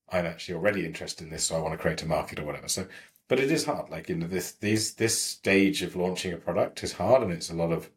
I'm 0.10 0.26
actually 0.26 0.56
already 0.56 0.86
interested 0.86 1.24
in 1.24 1.30
this, 1.32 1.46
so 1.46 1.56
I 1.56 1.62
want 1.62 1.74
to 1.74 1.78
create 1.78 2.04
a 2.04 2.08
market 2.08 2.38
or 2.38 2.44
whatever. 2.44 2.68
So, 2.68 2.86
but 3.30 3.40
it 3.40 3.50
is 3.50 3.64
hard. 3.66 3.90
Like, 3.90 4.10
you 4.10 4.16
know, 4.16 4.28
this, 4.28 4.52
these, 4.52 4.96
this 4.96 5.20
stage 5.20 5.82
of 5.82 5.96
launching 5.96 6.34
a 6.34 6.38
product 6.38 6.84
is 6.84 6.92
hard 6.94 7.24
and 7.24 7.32
it's 7.32 7.50
a 7.50 7.56
lot 7.56 7.72
of, 7.72 7.90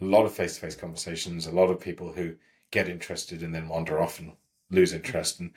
a 0.00 0.04
lot 0.04 0.24
of 0.24 0.32
face 0.32 0.54
to 0.54 0.60
face 0.60 0.74
conversations, 0.74 1.46
a 1.46 1.52
lot 1.52 1.70
of 1.70 1.78
people 1.78 2.12
who 2.12 2.34
get 2.70 2.88
interested 2.88 3.42
and 3.42 3.54
then 3.54 3.68
wander 3.68 4.02
off 4.02 4.18
and 4.18 4.32
lose 4.70 4.94
interest. 4.94 5.40
And, 5.40 5.52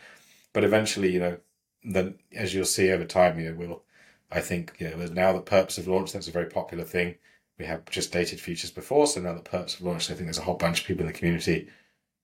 but 0.51 0.65
eventually, 0.65 1.13
you 1.13 1.19
know, 1.19 1.37
then 1.83 2.15
as 2.35 2.53
you'll 2.53 2.65
see 2.65 2.91
over 2.91 3.05
time, 3.05 3.39
you 3.39 3.51
know, 3.51 3.55
we'll, 3.57 3.83
I 4.31 4.41
think, 4.41 4.75
you 4.79 4.89
know, 4.89 5.05
now 5.05 5.31
that 5.31 5.45
perps 5.45 5.77
have 5.77 5.87
launched, 5.87 6.11
that's 6.11 6.27
a 6.27 6.31
very 6.31 6.47
popular 6.47 6.83
thing. 6.83 7.15
We 7.57 7.65
have 7.65 7.85
just 7.85 8.11
dated 8.11 8.39
futures 8.39 8.71
before, 8.71 9.07
so 9.07 9.21
now 9.21 9.33
that 9.33 9.45
perps 9.45 9.77
have 9.77 9.81
launched, 9.81 10.11
I 10.11 10.13
think 10.13 10.25
there's 10.25 10.37
a 10.37 10.43
whole 10.43 10.55
bunch 10.55 10.81
of 10.81 10.87
people 10.87 11.01
in 11.01 11.07
the 11.07 11.17
community 11.17 11.69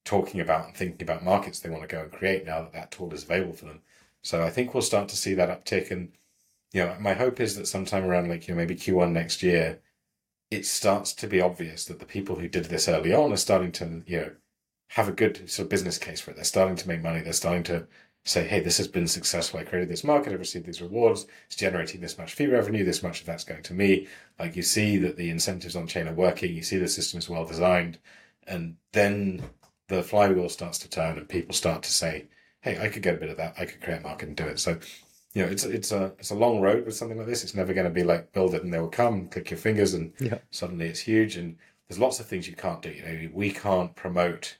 talking 0.03 0.41
about 0.41 0.65
and 0.65 0.75
thinking 0.75 1.01
about 1.01 1.23
markets 1.23 1.59
they 1.59 1.69
want 1.69 1.83
to 1.83 1.87
go 1.87 2.01
and 2.01 2.11
create 2.11 2.45
now 2.45 2.61
that 2.61 2.73
that 2.73 2.91
tool 2.91 3.13
is 3.13 3.23
available 3.23 3.53
for 3.53 3.65
them. 3.65 3.81
So 4.23 4.43
I 4.43 4.49
think 4.49 4.73
we'll 4.73 4.81
start 4.81 5.09
to 5.09 5.17
see 5.17 5.33
that 5.35 5.49
uptick. 5.49 5.91
And, 5.91 6.11
you 6.73 6.83
know, 6.83 6.95
my 6.99 7.13
hope 7.13 7.39
is 7.39 7.55
that 7.55 7.67
sometime 7.67 8.03
around 8.03 8.29
like, 8.29 8.47
you 8.47 8.53
know, 8.53 8.57
maybe 8.57 8.75
Q1 8.75 9.11
next 9.11 9.41
year, 9.41 9.79
it 10.49 10.65
starts 10.65 11.13
to 11.13 11.27
be 11.27 11.39
obvious 11.39 11.85
that 11.85 11.99
the 11.99 12.05
people 12.05 12.35
who 12.35 12.47
did 12.47 12.65
this 12.65 12.87
early 12.87 13.13
on 13.13 13.31
are 13.31 13.37
starting 13.37 13.71
to, 13.73 14.03
you 14.05 14.17
know, 14.17 14.31
have 14.89 15.07
a 15.07 15.13
good 15.13 15.49
sort 15.49 15.67
of 15.67 15.69
business 15.69 15.97
case 15.97 16.19
for 16.19 16.31
it. 16.31 16.35
They're 16.35 16.43
starting 16.43 16.75
to 16.75 16.87
make 16.87 17.01
money. 17.01 17.21
They're 17.21 17.31
starting 17.31 17.63
to 17.63 17.87
say, 18.23 18.47
hey, 18.47 18.59
this 18.59 18.77
has 18.77 18.87
been 18.87 19.07
successful. 19.07 19.59
I 19.59 19.63
created 19.63 19.89
this 19.89 20.03
market. 20.03 20.31
I've 20.31 20.39
received 20.39 20.65
these 20.67 20.81
rewards. 20.81 21.25
It's 21.47 21.55
generating 21.55 22.01
this 22.01 22.17
much 22.17 22.33
fee 22.33 22.45
revenue. 22.47 22.83
This 22.85 23.01
much 23.03 23.21
of 23.21 23.25
that's 23.25 23.43
going 23.43 23.63
to 23.63 23.73
me. 23.73 24.07
Like 24.39 24.55
you 24.55 24.61
see 24.61 24.97
that 24.97 25.17
the 25.17 25.29
incentives 25.29 25.75
on 25.75 25.87
chain 25.87 26.07
are 26.07 26.13
working. 26.13 26.53
You 26.55 26.61
see 26.61 26.77
the 26.77 26.87
system 26.87 27.17
is 27.19 27.29
well 27.29 27.45
designed. 27.45 27.97
And 28.47 28.75
then 28.91 29.43
the 29.87 30.03
flywheel 30.03 30.49
starts 30.49 30.77
to 30.79 30.89
turn 30.89 31.17
and 31.17 31.27
people 31.27 31.53
start 31.55 31.81
to 31.83 31.91
say, 31.91 32.27
hey, 32.61 32.79
I 32.79 32.89
could 32.89 33.01
get 33.01 33.15
a 33.15 33.19
bit 33.19 33.29
of 33.29 33.37
that. 33.37 33.55
I 33.57 33.65
could 33.65 33.81
create 33.81 33.99
a 33.99 34.03
market 34.03 34.27
and 34.27 34.37
do 34.37 34.45
it. 34.45 34.59
So, 34.59 34.77
you 35.33 35.43
know, 35.43 35.49
it's, 35.51 35.63
it's 35.63 35.91
a, 35.91 36.13
it's 36.19 36.29
a 36.31 36.35
long 36.35 36.61
road 36.61 36.85
with 36.85 36.95
something 36.95 37.17
like 37.17 37.27
this. 37.27 37.43
It's 37.43 37.55
never 37.55 37.73
going 37.73 37.85
to 37.87 37.89
be 37.91 38.03
like 38.03 38.33
build 38.33 38.53
it 38.53 38.63
and 38.63 38.71
they 38.71 38.79
will 38.79 38.87
come, 38.89 39.29
click 39.29 39.49
your 39.49 39.57
fingers 39.57 39.93
and 39.95 40.13
Yeah. 40.19 40.37
suddenly 40.51 40.85
it's 40.87 40.99
huge. 40.99 41.37
And 41.37 41.57
there's 41.87 41.99
lots 41.99 42.19
of 42.19 42.27
things 42.27 42.47
you 42.47 42.55
can't 42.55 42.81
do. 42.83 42.91
You 42.91 43.03
know, 43.03 43.29
we 43.33 43.51
can't 43.51 43.95
promote 43.95 44.57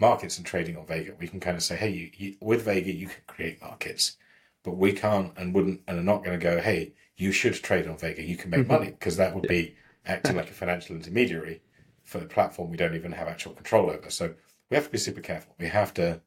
markets 0.00 0.36
and 0.36 0.46
trading 0.46 0.76
on 0.76 0.86
Vega. 0.86 1.14
We 1.18 1.28
can 1.28 1.40
kind 1.40 1.56
of 1.56 1.62
say, 1.62 1.76
hey, 1.76 1.90
you, 1.90 2.10
you, 2.16 2.36
with 2.40 2.64
Vega, 2.64 2.92
you 2.92 3.06
can 3.06 3.22
create 3.26 3.62
markets, 3.62 4.16
but 4.62 4.76
we 4.76 4.92
can't 4.92 5.32
and 5.36 5.54
wouldn't 5.54 5.82
and 5.86 5.98
are 5.98 6.02
not 6.02 6.24
going 6.24 6.38
to 6.38 6.42
go, 6.42 6.60
hey, 6.60 6.92
you 7.16 7.32
should 7.32 7.54
trade 7.54 7.86
on 7.86 7.98
Vega. 7.98 8.22
You 8.22 8.36
can 8.36 8.50
make 8.50 8.60
mm-hmm. 8.60 8.72
money 8.72 8.90
because 8.90 9.16
that 9.16 9.34
would 9.34 9.48
be 9.48 9.76
acting 10.06 10.36
like 10.36 10.50
a 10.50 10.54
financial 10.54 10.96
intermediary 10.96 11.62
for 12.02 12.18
the 12.18 12.26
platform 12.26 12.70
we 12.70 12.76
don't 12.76 12.94
even 12.94 13.12
have 13.12 13.28
actual 13.28 13.52
control 13.52 13.90
over. 13.90 14.10
So 14.10 14.34
we 14.70 14.74
have 14.74 14.86
to 14.86 14.92
be 14.92 14.98
super 14.98 15.20
careful. 15.20 15.54
We 15.58 15.68
have 15.68 15.94
to 15.94 16.20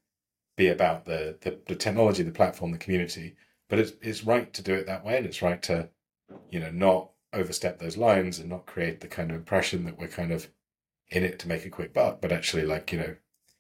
be 0.56 0.70
about 0.70 1.06
the, 1.06 1.38
the, 1.42 1.60
the 1.68 1.76
technology, 1.76 2.24
the 2.24 2.32
platform, 2.32 2.72
the 2.72 2.78
community. 2.78 3.36
But 3.70 3.80
it's 3.80 3.94
it's 4.02 4.24
right 4.24 4.52
to 4.54 4.62
do 4.62 4.74
it 4.74 4.86
that 4.88 5.04
way, 5.04 5.18
and 5.18 5.26
it's 5.26 5.42
right 5.42 5.62
to, 5.64 5.90
you 6.50 6.60
know, 6.60 6.72
not 6.72 7.10
overstep 7.34 7.80
those 7.80 7.98
lines 7.98 8.40
and 8.40 8.50
not 8.50 8.66
create 8.66 9.02
the 9.02 9.08
kind 9.08 9.30
of 9.30 9.36
impression 9.36 9.84
that 9.86 10.00
we're 10.00 10.08
kind 10.08 10.32
of 10.32 10.50
in 11.10 11.24
it 11.24 11.38
to 11.40 11.48
make 11.48 11.66
a 11.66 11.70
quick 11.70 11.94
buck, 11.94 12.22
but 12.22 12.32
actually 12.32 12.66
like, 12.66 12.92
you 12.92 13.00
know, 13.00 13.16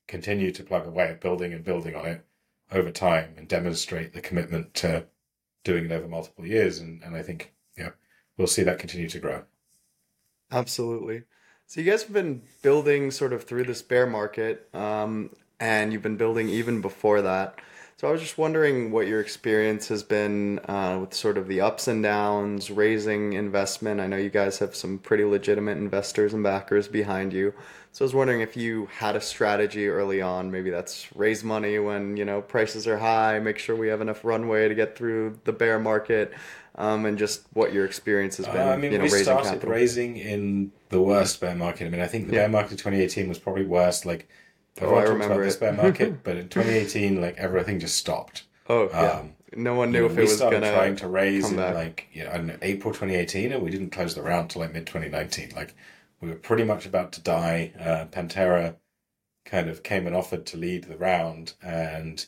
continue 0.08 0.52
to 0.52 0.64
plug 0.64 0.88
away 0.88 1.10
at 1.10 1.22
building 1.22 1.54
and 1.54 1.64
building 1.64 1.96
on 1.96 2.06
it 2.06 2.26
over 2.72 2.92
time 2.92 3.34
and 3.38 3.48
demonstrate 3.48 4.14
the 4.14 4.22
commitment 4.22 4.74
to 4.76 5.06
doing 5.64 5.86
it 5.86 5.92
over 5.92 6.08
multiple 6.08 6.46
years. 6.46 6.80
And, 6.80 7.02
and 7.04 7.16
I 7.16 7.24
think, 7.24 7.54
yeah, 7.78 7.92
we'll 8.38 8.48
see 8.48 8.64
that 8.64 8.80
continue 8.80 9.10
to 9.10 9.20
grow. 9.20 9.44
Absolutely. 10.52 11.24
So 11.66 11.82
you 11.82 11.92
guys 11.92 12.04
have 12.04 12.14
been 12.14 12.44
building 12.62 13.12
sort 13.12 13.34
of 13.34 13.44
through 13.44 13.66
this 13.66 13.82
bear 13.82 14.08
market, 14.08 14.70
um, 14.74 15.32
and 15.60 15.92
you've 15.92 16.02
been 16.02 16.16
building 16.16 16.48
even 16.48 16.80
before 16.80 17.22
that. 17.22 17.60
So 18.00 18.08
I 18.08 18.12
was 18.12 18.22
just 18.22 18.38
wondering 18.38 18.92
what 18.92 19.08
your 19.08 19.20
experience 19.20 19.88
has 19.88 20.04
been 20.04 20.60
uh, 20.70 21.00
with 21.02 21.16
sort 21.16 21.36
of 21.36 21.48
the 21.48 21.62
ups 21.62 21.88
and 21.88 22.04
downs, 22.04 22.70
raising 22.70 23.34
investment. 23.34 24.00
I 24.00 24.06
know 24.06 24.18
you 24.18 24.30
guys 24.30 24.60
have 24.60 24.76
some 24.76 25.00
pretty 25.00 25.24
legitimate 25.24 25.80
investors 25.80 26.32
and 26.32 26.44
backers 26.44 26.88
behind 26.88 27.34
you. 27.34 27.56
So 27.94 28.04
I 28.04 28.06
was 28.06 28.14
wondering 28.14 28.42
if 28.42 28.56
you 28.56 28.86
had 28.86 29.16
a 29.16 29.20
strategy 29.22 29.88
early 29.88 30.22
on. 30.22 30.52
Maybe 30.52 30.70
that's 30.70 31.08
raise 31.16 31.44
money 31.44 31.80
when 31.80 32.18
you 32.18 32.24
know 32.24 32.40
prices 32.40 32.86
are 32.86 33.00
high, 33.00 33.40
make 33.40 33.58
sure 33.58 33.76
we 33.76 33.88
have 33.88 34.02
enough 34.02 34.24
runway 34.24 34.68
to 34.68 34.76
get 34.76 34.96
through 34.96 35.40
the 35.46 35.52
bear 35.52 35.80
market, 35.80 36.36
um, 36.76 37.04
and 37.08 37.18
just 37.18 37.48
what 37.54 37.74
your 37.74 37.84
experience 37.86 38.38
has 38.38 38.46
been. 38.46 38.58
Uh, 38.58 38.74
I 38.74 38.78
mean, 38.78 38.92
you 38.92 39.00
know, 39.00 39.06
we 39.06 39.10
raising 39.10 39.24
started 39.24 39.50
capital. 39.50 39.72
raising 39.72 40.18
in 40.18 40.72
the 40.90 41.02
worst 41.02 41.42
bear 41.42 41.56
market. 41.56 41.88
I 41.88 41.90
mean, 41.90 42.02
I 42.02 42.06
think 42.06 42.28
the 42.28 42.34
Yeah. 42.36 42.42
bear 42.42 42.50
market 42.50 42.74
of 42.74 42.78
2018 42.78 43.28
was 43.28 43.40
probably 43.40 43.66
worst. 43.66 44.06
Like, 44.06 44.28
Oh, 44.82 44.96
I 44.96 45.04
talks 45.04 45.10
remember 45.12 45.44
it. 45.44 45.60
bear 45.60 45.74
market, 45.74 46.24
but 46.24 46.38
in 46.38 46.50
2018, 46.50 47.22
like 47.22 47.38
everything 47.38 47.80
just 47.80 47.98
stopped. 47.98 48.48
Oh 48.68 48.90
yeah, 48.98 49.20
Um, 49.20 49.36
no 49.56 49.74
one 49.76 49.92
You 49.92 50.00
knew 50.00 50.02
know, 50.02 50.06
if 50.06 50.18
it 50.18 50.22
we 50.22 50.28
was 50.28 50.44
gonna 50.46 50.72
trying 50.72 50.96
to 50.98 51.08
raise 51.08 51.52
in 51.52 51.56
back. 51.56 51.74
like 51.74 52.08
you 52.14 52.24
know, 52.24 52.32
I 52.32 52.58
April 52.62 52.94
2018, 52.94 53.52
and 53.52 53.64
we 53.64 53.72
didn't 53.72 53.92
close 53.92 54.16
the 54.16 54.22
round 54.24 54.50
till 54.50 54.62
like 54.62 54.74
mid 54.74 54.88
2019. 54.88 55.52
Like 55.56 55.76
we 56.22 56.30
were 56.30 56.36
pretty 56.36 56.64
much 56.64 56.86
about 56.86 57.12
to 57.14 57.22
die. 57.22 57.74
Uh, 57.80 58.06
Pantera 58.12 58.78
kind 59.46 59.70
of 59.70 59.84
came 59.84 60.08
and 60.08 60.16
offered 60.16 60.46
to 60.48 60.58
lead 60.58 60.86
the 60.86 60.98
round, 60.98 61.56
and 61.62 62.28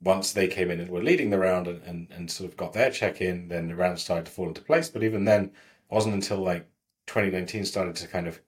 once 0.00 0.32
they 0.32 0.48
came 0.48 0.70
in 0.70 0.80
and 0.80 0.90
were 0.90 1.02
leading 1.02 1.30
the 1.30 1.38
round 1.38 1.68
and, 1.68 1.82
and, 1.84 2.10
and 2.12 2.30
sort 2.30 2.50
of 2.50 2.56
got 2.56 2.72
their 2.72 2.90
check 2.90 3.20
in, 3.20 3.48
then 3.48 3.68
the 3.68 3.74
round 3.76 3.98
started 3.98 4.26
to 4.26 4.32
fall 4.32 4.48
into 4.48 4.60
place. 4.62 4.88
But 4.90 5.02
even 5.04 5.24
then, 5.24 5.44
it 5.46 5.52
wasn't 5.94 6.14
until 6.14 6.38
like 6.38 6.68
2019 7.06 7.64
started 7.64 7.96
to 7.96 8.08
kind 8.08 8.26
of 8.28 8.40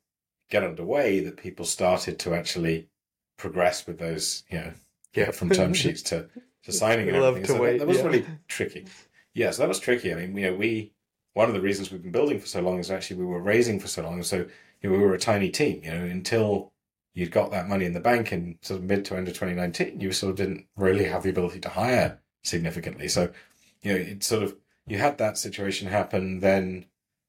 get 0.51 0.64
underway 0.64 1.20
that 1.20 1.37
people 1.38 1.64
started 1.66 2.18
to 2.20 2.35
actually 2.35 2.88
progress 3.37 3.87
with 3.87 3.99
those, 3.99 4.44
you 4.51 4.59
know, 4.59 4.73
Yeah. 5.14 5.31
from 5.31 5.51
term 5.51 5.75
sheets 5.83 6.03
to, 6.03 6.29
to 6.64 6.73
signing 6.73 7.09
and 7.09 7.20
love 7.20 7.37
everything. 7.37 7.47
to 7.47 7.53
so 7.53 7.62
wait, 7.62 7.73
that, 7.73 7.79
that 7.81 7.87
was 7.88 7.99
yeah. 7.99 8.05
really 8.05 8.27
tricky. 8.49 8.87
Yeah, 9.35 9.51
so 9.51 9.62
that 9.62 9.68
was 9.68 9.81
tricky. 9.81 10.12
I 10.12 10.16
mean, 10.16 10.37
you 10.37 10.51
know, 10.51 10.55
we 10.55 10.92
one 11.35 11.49
of 11.49 11.55
the 11.55 11.61
reasons 11.61 11.90
we've 11.90 12.03
been 12.03 12.12
building 12.12 12.38
for 12.38 12.47
so 12.47 12.61
long 12.61 12.79
is 12.79 12.90
actually 12.90 13.16
we 13.16 13.25
were 13.25 13.40
raising 13.42 13.81
for 13.81 13.88
so 13.88 14.03
long, 14.03 14.14
and 14.14 14.27
so 14.27 14.47
you 14.81 14.90
know, 14.90 14.97
we 14.97 15.03
were 15.03 15.14
a 15.14 15.18
tiny 15.18 15.51
team. 15.51 15.81
You 15.83 15.90
know, 15.90 16.05
until 16.05 16.73
you'd 17.12 17.33
got 17.33 17.51
that 17.51 17.68
money 17.68 17.85
in 17.85 17.92
the 17.92 18.01
bank 18.01 18.33
in 18.33 18.59
sort 18.62 18.79
of 18.81 18.85
mid 18.87 19.05
to 19.07 19.16
end 19.16 19.27
of 19.29 19.35
2019, 19.35 20.01
you 20.01 20.12
sort 20.12 20.31
of 20.31 20.37
didn't 20.37 20.66
really 20.77 21.05
have 21.05 21.23
the 21.25 21.31
ability 21.31 21.61
to 21.61 21.68
hire 21.68 22.20
significantly. 22.42 23.09
So, 23.09 23.31
you 23.83 23.92
know, 23.92 23.99
it 23.99 24.23
sort 24.23 24.42
of 24.44 24.57
you 24.87 24.99
had 24.99 25.18
that 25.18 25.37
situation 25.38 25.88
happen. 25.88 26.38
Then, 26.40 26.87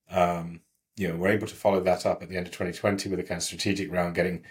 um, 0.10 0.62
you 0.96 1.08
know, 1.08 1.16
we're 1.16 1.30
able 1.30 1.48
to 1.48 1.56
follow 1.56 1.82
that 1.82 2.06
up 2.06 2.22
at 2.22 2.30
the 2.30 2.38
end 2.38 2.46
of 2.46 2.54
2020 2.54 3.10
with 3.10 3.20
a 3.20 3.24
kind 3.24 3.38
of 3.40 3.44
strategic 3.44 3.92
round, 3.92 4.14
getting 4.16 4.44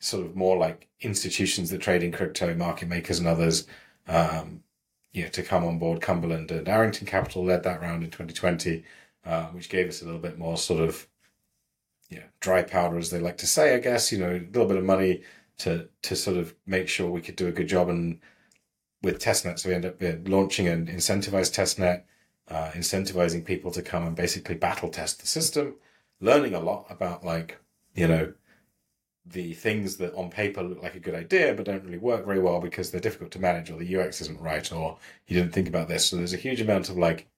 sort 0.00 0.26
of 0.26 0.34
more 0.34 0.56
like 0.56 0.88
institutions 1.00 1.70
that 1.70 1.80
trade 1.80 2.02
in 2.02 2.10
crypto, 2.10 2.54
market 2.54 2.88
makers, 2.88 3.18
and 3.18 3.28
others. 3.28 3.66
Um, 4.08 4.64
you 5.12 5.24
know, 5.24 5.28
to 5.30 5.42
come 5.42 5.64
on 5.64 5.78
board. 5.78 6.00
Cumberland 6.00 6.50
and 6.50 6.68
Arrington 6.68 7.06
Capital 7.06 7.44
led 7.44 7.62
that 7.64 7.80
round 7.80 8.02
in 8.04 8.10
2020, 8.10 8.84
uh, 9.24 9.46
which 9.46 9.68
gave 9.68 9.88
us 9.88 10.02
a 10.02 10.04
little 10.04 10.20
bit 10.20 10.38
more 10.38 10.56
sort 10.56 10.80
of, 10.80 11.08
you 12.08 12.18
know, 12.18 12.26
dry 12.40 12.62
powder, 12.62 12.96
as 12.96 13.10
they 13.10 13.18
like 13.18 13.36
to 13.38 13.46
say, 13.46 13.74
I 13.74 13.78
guess. 13.78 14.12
You 14.12 14.18
know, 14.18 14.30
a 14.30 14.46
little 14.52 14.66
bit 14.66 14.76
of 14.76 14.84
money 14.84 15.22
to 15.58 15.88
to 16.02 16.16
sort 16.16 16.36
of 16.36 16.54
make 16.66 16.88
sure 16.88 17.10
we 17.10 17.20
could 17.20 17.36
do 17.36 17.48
a 17.48 17.52
good 17.52 17.68
job. 17.68 17.88
And 17.88 18.20
with 19.02 19.18
testnet, 19.18 19.58
so 19.58 19.68
we 19.68 19.74
ended 19.74 20.02
up 20.02 20.28
launching 20.28 20.68
an 20.68 20.86
incentivized 20.86 21.54
testnet, 21.54 22.02
uh, 22.48 22.70
incentivizing 22.72 23.44
people 23.44 23.70
to 23.72 23.82
come 23.82 24.06
and 24.06 24.16
basically 24.16 24.54
battle 24.54 24.90
test 24.90 25.20
the 25.20 25.26
system, 25.26 25.76
learning 26.20 26.54
a 26.54 26.60
lot 26.60 26.86
about 26.90 27.24
like, 27.24 27.58
you 27.94 28.06
know, 28.06 28.32
the 29.26 29.52
things 29.54 29.96
that 29.98 30.14
on 30.14 30.30
paper 30.30 30.62
look 30.62 30.82
like 30.82 30.94
a 30.94 31.00
good 31.00 31.14
idea 31.14 31.54
but 31.54 31.66
don't 31.66 31.84
really 31.84 31.98
work 31.98 32.24
very 32.24 32.40
well 32.40 32.60
because 32.60 32.90
they're 32.90 33.00
difficult 33.00 33.30
to 33.30 33.38
manage 33.38 33.70
or 33.70 33.78
the 33.78 33.96
UX 33.96 34.20
isn't 34.20 34.40
right 34.40 34.72
or 34.72 34.98
you 35.26 35.36
didn't 35.36 35.52
think 35.52 35.68
about 35.68 35.88
this. 35.88 36.06
So 36.06 36.16
there's 36.16 36.32
a 36.32 36.38
huge 36.38 36.60
amount 36.60 36.88
of 36.88 36.96
like 36.96 37.28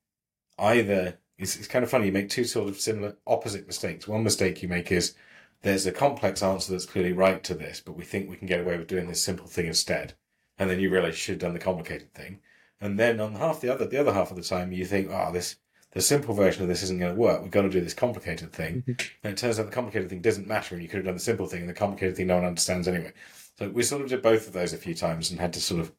either 0.58 1.18
it's, 1.38 1.56
it's 1.56 1.66
kind 1.66 1.82
of 1.82 1.90
funny 1.90 2.06
you 2.06 2.12
make 2.12 2.28
two 2.28 2.44
sort 2.44 2.68
of 2.68 2.78
similar 2.78 3.16
opposite 3.26 3.66
mistakes. 3.66 4.06
One 4.06 4.22
mistake 4.22 4.62
you 4.62 4.68
make 4.68 4.92
is 4.92 5.14
there's 5.62 5.86
a 5.86 5.92
complex 5.92 6.42
answer 6.42 6.72
that's 6.72 6.86
clearly 6.86 7.12
right 7.12 7.42
to 7.44 7.54
this, 7.54 7.80
but 7.80 7.96
we 7.96 8.04
think 8.04 8.28
we 8.28 8.36
can 8.36 8.48
get 8.48 8.60
away 8.60 8.76
with 8.78 8.88
doing 8.88 9.08
this 9.08 9.22
simple 9.22 9.46
thing 9.46 9.66
instead. 9.66 10.14
And 10.58 10.68
then 10.70 10.80
you 10.80 10.90
realize 10.90 11.14
you 11.14 11.18
should 11.18 11.32
have 11.34 11.40
done 11.40 11.54
the 11.54 11.58
complicated 11.58 12.12
thing. 12.14 12.40
And 12.80 12.98
then 12.98 13.20
on 13.20 13.34
half 13.34 13.60
the 13.60 13.72
other 13.72 13.86
the 13.86 13.98
other 13.98 14.12
half 14.12 14.30
of 14.30 14.36
the 14.36 14.42
time 14.42 14.72
you 14.72 14.84
think, 14.84 15.08
oh 15.10 15.32
this 15.32 15.56
the 15.92 16.00
simple 16.00 16.34
version 16.34 16.62
of 16.62 16.68
this 16.68 16.82
isn't 16.82 16.98
going 16.98 17.14
to 17.14 17.20
work. 17.20 17.42
We've 17.42 17.50
got 17.50 17.62
to 17.62 17.70
do 17.70 17.80
this 17.80 17.94
complicated 17.94 18.52
thing. 18.52 18.84
And 19.24 19.32
it 19.32 19.36
turns 19.36 19.60
out 19.60 19.66
the 19.66 19.72
complicated 19.72 20.08
thing 20.08 20.20
doesn't 20.20 20.48
matter, 20.48 20.74
and 20.74 20.82
you 20.82 20.88
could 20.88 20.96
have 20.96 21.04
done 21.04 21.14
the 21.14 21.20
simple 21.20 21.46
thing, 21.46 21.60
and 21.60 21.68
the 21.68 21.74
complicated 21.74 22.16
thing 22.16 22.26
no 22.26 22.36
one 22.36 22.44
understands 22.44 22.88
anyway. 22.88 23.12
So 23.58 23.68
we 23.68 23.82
sort 23.82 24.02
of 24.02 24.08
did 24.08 24.22
both 24.22 24.46
of 24.46 24.52
those 24.52 24.72
a 24.72 24.78
few 24.78 24.94
times 24.94 25.30
and 25.30 25.38
had 25.38 25.52
to 25.52 25.60
sort 25.60 25.80
of 25.80 25.92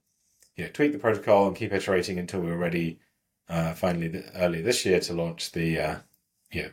you 0.56 0.66
know, 0.66 0.72
tweak 0.72 0.92
the 0.92 1.00
protocol 1.00 1.48
and 1.48 1.56
keep 1.56 1.72
iterating 1.72 2.20
until 2.20 2.42
we 2.42 2.50
were 2.50 2.58
ready 2.58 3.00
uh, 3.50 3.74
finally 3.74 4.10
th- 4.10 4.26
early 4.36 4.62
this 4.62 4.86
year 4.86 5.00
to 5.00 5.14
launch 5.14 5.52
the 5.52 5.80
uh, 5.80 5.96
you 6.52 6.64
know, 6.64 6.70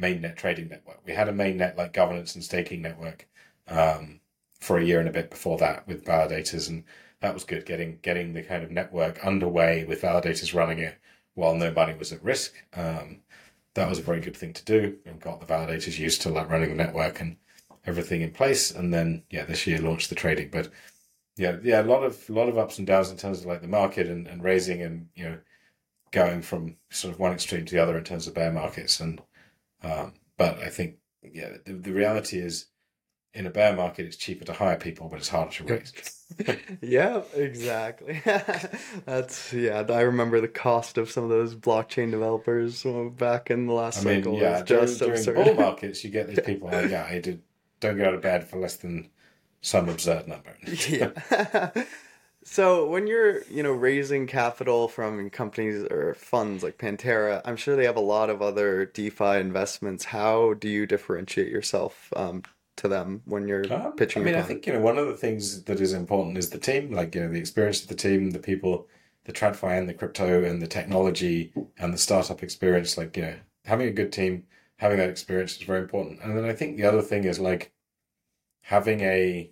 mainnet 0.00 0.36
trading 0.36 0.68
network. 0.68 1.00
We 1.04 1.12
had 1.12 1.28
a 1.28 1.32
mainnet 1.32 1.76
like 1.76 1.92
governance 1.92 2.34
and 2.34 2.44
staking 2.44 2.82
network 2.82 3.28
um, 3.68 4.20
for 4.60 4.78
a 4.78 4.84
year 4.84 5.00
and 5.00 5.08
a 5.08 5.12
bit 5.12 5.30
before 5.30 5.58
that 5.58 5.86
with 5.86 6.04
validators, 6.04 6.68
and 6.68 6.84
that 7.20 7.34
was 7.34 7.44
good 7.44 7.66
getting 7.66 7.98
getting 8.02 8.32
the 8.32 8.42
kind 8.42 8.62
of 8.62 8.70
network 8.70 9.24
underway 9.24 9.84
with 9.84 10.02
validators 10.02 10.54
running 10.54 10.78
it 10.78 10.96
while 11.40 11.54
nobody 11.54 11.94
was 11.94 12.12
at 12.12 12.22
risk. 12.22 12.52
Um, 12.74 13.22
that 13.74 13.88
was 13.88 13.98
a 13.98 14.02
very 14.02 14.20
good 14.20 14.36
thing 14.36 14.52
to 14.52 14.64
do 14.64 14.98
and 15.06 15.18
got 15.20 15.40
the 15.40 15.46
validators 15.46 15.98
used 15.98 16.20
to 16.22 16.28
like 16.28 16.50
running 16.50 16.68
the 16.68 16.74
network 16.74 17.20
and 17.20 17.36
everything 17.86 18.20
in 18.20 18.30
place. 18.30 18.70
And 18.70 18.92
then 18.92 19.22
yeah, 19.30 19.46
this 19.46 19.66
year 19.66 19.80
launched 19.80 20.10
the 20.10 20.14
trading. 20.14 20.50
But 20.50 20.68
yeah, 21.38 21.56
yeah, 21.62 21.80
a 21.80 21.84
lot 21.84 22.02
of 22.02 22.28
lot 22.28 22.50
of 22.50 22.58
ups 22.58 22.76
and 22.76 22.86
downs 22.86 23.10
in 23.10 23.16
terms 23.16 23.40
of 23.40 23.46
like 23.46 23.62
the 23.62 23.68
market 23.68 24.06
and, 24.06 24.28
and 24.28 24.44
raising 24.44 24.82
and 24.82 25.08
you 25.14 25.24
know 25.24 25.38
going 26.10 26.42
from 26.42 26.76
sort 26.90 27.14
of 27.14 27.20
one 27.20 27.32
extreme 27.32 27.64
to 27.64 27.74
the 27.74 27.82
other 27.82 27.96
in 27.96 28.04
terms 28.04 28.26
of 28.26 28.34
bear 28.34 28.52
markets. 28.52 29.00
And 29.00 29.22
um, 29.82 30.12
but 30.36 30.58
I 30.58 30.68
think 30.68 30.96
yeah, 31.22 31.56
the, 31.64 31.72
the 31.72 31.92
reality 31.92 32.38
is 32.38 32.66
in 33.32 33.46
a 33.46 33.50
bear 33.50 33.74
market 33.74 34.06
it's 34.06 34.16
cheaper 34.16 34.44
to 34.44 34.52
hire 34.52 34.76
people, 34.76 35.08
but 35.08 35.18
it's 35.18 35.28
harder 35.28 35.52
to 35.52 35.64
raise. 35.64 36.26
yeah, 36.80 37.22
exactly. 37.34 38.20
That's 39.04 39.52
yeah. 39.52 39.84
I 39.88 40.00
remember 40.00 40.40
the 40.40 40.48
cost 40.48 40.98
of 40.98 41.10
some 41.10 41.24
of 41.24 41.30
those 41.30 41.54
blockchain 41.54 42.10
developers 42.10 42.84
back 43.16 43.50
in 43.50 43.66
the 43.66 43.72
last 43.72 44.04
I 44.04 44.10
mean, 44.10 44.22
cycle. 44.22 44.38
yeah, 44.38 44.62
during, 44.62 44.86
just 44.86 44.98
during 44.98 45.14
absurd. 45.14 45.34
bull 45.36 45.54
markets, 45.54 46.02
you 46.02 46.10
get 46.10 46.28
these 46.28 46.40
people 46.44 46.68
like, 46.70 46.90
yeah, 46.90 47.06
I 47.08 47.20
did, 47.20 47.42
don't 47.78 47.96
get 47.96 48.06
out 48.06 48.14
of 48.14 48.22
bed 48.22 48.48
for 48.48 48.58
less 48.58 48.76
than 48.76 49.08
some 49.60 49.88
absurd 49.88 50.26
number. 50.26 50.56
yeah. 50.88 51.70
so 52.42 52.88
when 52.88 53.06
you're, 53.06 53.44
you 53.44 53.62
know, 53.62 53.72
raising 53.72 54.26
capital 54.26 54.88
from 54.88 55.30
companies 55.30 55.84
or 55.84 56.14
funds 56.14 56.64
like 56.64 56.78
Pantera, 56.78 57.42
I'm 57.44 57.56
sure 57.56 57.76
they 57.76 57.84
have 57.84 57.96
a 57.96 58.00
lot 58.00 58.28
of 58.28 58.42
other 58.42 58.86
DeFi 58.86 59.38
investments. 59.38 60.06
How 60.06 60.54
do 60.54 60.68
you 60.68 60.86
differentiate 60.86 61.48
yourself 61.48 62.12
um, 62.16 62.42
to 62.80 62.88
them 62.88 63.22
when 63.24 63.46
you're 63.46 63.72
Um, 63.72 63.92
pitching? 63.92 64.22
I 64.22 64.24
mean, 64.24 64.34
I 64.34 64.42
think 64.42 64.66
you 64.66 64.72
know 64.72 64.80
one 64.80 64.98
of 64.98 65.06
the 65.06 65.16
things 65.16 65.62
that 65.64 65.80
is 65.80 65.92
important 65.92 66.36
is 66.38 66.50
the 66.50 66.58
team, 66.58 66.92
like 66.92 67.14
you 67.14 67.22
know 67.22 67.28
the 67.28 67.38
experience 67.38 67.82
of 67.82 67.88
the 67.88 67.94
team, 67.94 68.30
the 68.30 68.38
people, 68.38 68.88
the 69.24 69.32
TradFi 69.32 69.78
and 69.78 69.88
the 69.88 69.94
crypto 69.94 70.44
and 70.44 70.60
the 70.60 70.66
technology 70.66 71.52
and 71.78 71.92
the 71.92 71.98
startup 71.98 72.42
experience. 72.42 72.96
Like 72.98 73.16
you 73.16 73.22
know, 73.22 73.36
having 73.64 73.88
a 73.88 73.92
good 73.92 74.12
team, 74.12 74.44
having 74.76 74.98
that 74.98 75.10
experience 75.10 75.56
is 75.56 75.62
very 75.62 75.80
important. 75.80 76.20
And 76.22 76.36
then 76.36 76.44
I 76.44 76.54
think 76.54 76.76
the 76.76 76.86
other 76.86 77.02
thing 77.02 77.24
is 77.24 77.38
like 77.38 77.72
having 78.62 79.00
a 79.00 79.50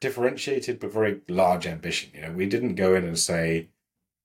differentiated 0.00 0.80
but 0.80 0.92
very 0.92 1.20
large 1.28 1.66
ambition. 1.66 2.10
You 2.14 2.22
know, 2.22 2.32
we 2.32 2.46
didn't 2.46 2.76
go 2.76 2.94
in 2.94 3.04
and 3.04 3.18
say 3.18 3.68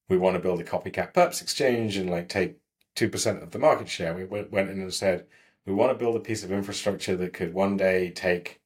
we 0.09 0.17
want 0.17 0.35
to 0.35 0.41
build 0.41 0.61
a 0.61 0.63
copycat 0.63 1.13
perps 1.13 1.41
exchange 1.41 1.97
and 1.97 2.09
like 2.09 2.29
take 2.29 2.57
two 2.95 3.09
percent 3.09 3.41
of 3.43 3.51
the 3.51 3.59
market 3.59 3.89
share. 3.89 4.13
We 4.13 4.25
went 4.25 4.51
went 4.51 4.69
in 4.69 4.79
and 4.79 4.93
said 4.93 5.25
we 5.65 5.73
want 5.73 5.91
to 5.91 5.97
build 5.97 6.15
a 6.15 6.19
piece 6.19 6.43
of 6.43 6.51
infrastructure 6.51 7.15
that 7.15 7.33
could 7.33 7.53
one 7.53 7.77
day 7.77 8.11
take 8.11 8.61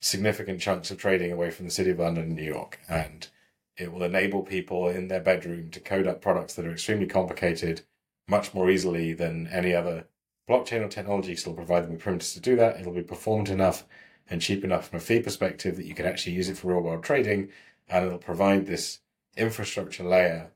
significant 0.00 0.60
chunks 0.60 0.90
of 0.90 0.98
trading 0.98 1.32
away 1.32 1.50
from 1.50 1.66
the 1.66 1.70
city 1.70 1.90
of 1.90 1.98
London 1.98 2.24
and 2.24 2.36
New 2.36 2.42
York. 2.42 2.78
And 2.88 3.28
it 3.76 3.92
will 3.92 4.02
enable 4.02 4.42
people 4.42 4.88
in 4.88 5.08
their 5.08 5.20
bedroom 5.20 5.70
to 5.70 5.80
code 5.80 6.06
up 6.06 6.22
products 6.22 6.54
that 6.54 6.64
are 6.64 6.72
extremely 6.72 7.06
complicated 7.06 7.82
much 8.28 8.54
more 8.54 8.70
easily 8.70 9.12
than 9.12 9.46
any 9.48 9.74
other 9.74 10.06
blockchain 10.48 10.84
or 10.84 10.88
technology. 10.88 11.36
So 11.36 11.50
it'll 11.50 11.56
provide 11.56 11.84
them 11.84 11.92
with 11.92 12.00
primitives 12.00 12.34
to 12.34 12.40
do 12.40 12.56
that. 12.56 12.80
It'll 12.80 12.92
be 12.92 13.02
performed 13.02 13.48
enough 13.48 13.84
and 14.28 14.40
cheap 14.40 14.64
enough 14.64 14.88
from 14.88 14.96
a 14.96 15.00
fee 15.00 15.20
perspective 15.20 15.76
that 15.76 15.86
you 15.86 15.94
can 15.94 16.06
actually 16.06 16.32
use 16.32 16.48
it 16.48 16.56
for 16.56 16.68
real 16.68 16.80
world 16.80 17.04
trading. 17.04 17.50
And 17.88 18.06
it'll 18.06 18.18
provide 18.18 18.66
this 18.66 19.00
infrastructure 19.36 20.02
layer 20.02 20.50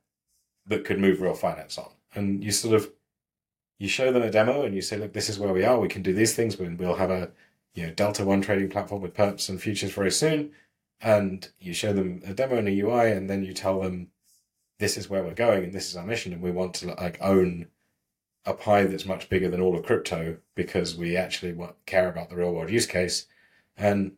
that 0.67 0.85
could 0.85 0.99
move 0.99 1.21
real 1.21 1.35
finance 1.35 1.77
on. 1.77 1.91
And 2.15 2.43
you 2.43 2.51
sort 2.51 2.75
of 2.75 2.91
you 3.81 3.89
show 3.89 4.13
them 4.13 4.23
a 4.23 4.31
demo 4.31 4.63
and 4.63 4.75
you 4.75 4.83
say, 4.83 4.99
look, 4.99 5.15
this 5.15 5.31
is 5.31 5.39
where 5.39 5.55
we 5.55 5.65
are. 5.65 5.81
We 5.81 5.89
can 5.89 6.03
do 6.03 6.13
these 6.13 6.37
things. 6.37 6.59
We'll 6.59 6.97
have 6.97 7.11
a 7.11 7.31
you 7.75 7.87
know 7.87 7.93
Delta 7.93 8.25
One 8.25 8.43
trading 8.43 8.69
platform 8.69 9.01
with 9.01 9.15
perps 9.15 9.49
and 9.49 9.61
futures 9.61 9.93
very 9.93 10.11
soon. 10.13 10.53
And 11.01 11.49
you 11.59 11.73
show 11.73 11.95
them 11.95 12.21
a 12.27 12.35
demo 12.35 12.59
and 12.59 12.69
a 12.69 12.79
UI, 12.79 13.11
and 13.11 13.29
then 13.29 13.43
you 13.43 13.55
tell 13.55 13.81
them 13.81 14.09
this 14.79 14.99
is 14.99 15.09
where 15.09 15.25
we're 15.25 15.35
going 15.35 15.65
and 15.65 15.73
this 15.73 15.89
is 15.89 15.97
our 15.97 16.05
mission, 16.05 16.35
and 16.35 16.43
we 16.43 16.51
want 16.51 16.75
to 16.75 16.89
like 16.89 17.17
own 17.23 17.69
a 18.45 18.53
pie 18.53 18.85
that's 18.85 19.07
much 19.07 19.31
bigger 19.31 19.49
than 19.49 19.63
all 19.63 19.75
of 19.75 19.85
crypto 19.85 20.37
because 20.55 20.95
we 20.97 21.17
actually 21.17 21.53
want, 21.55 21.75
care 21.87 22.09
about 22.09 22.29
the 22.29 22.37
real 22.37 22.53
world 22.53 22.71
use 22.71 22.87
case. 22.87 23.27
And 23.79 24.13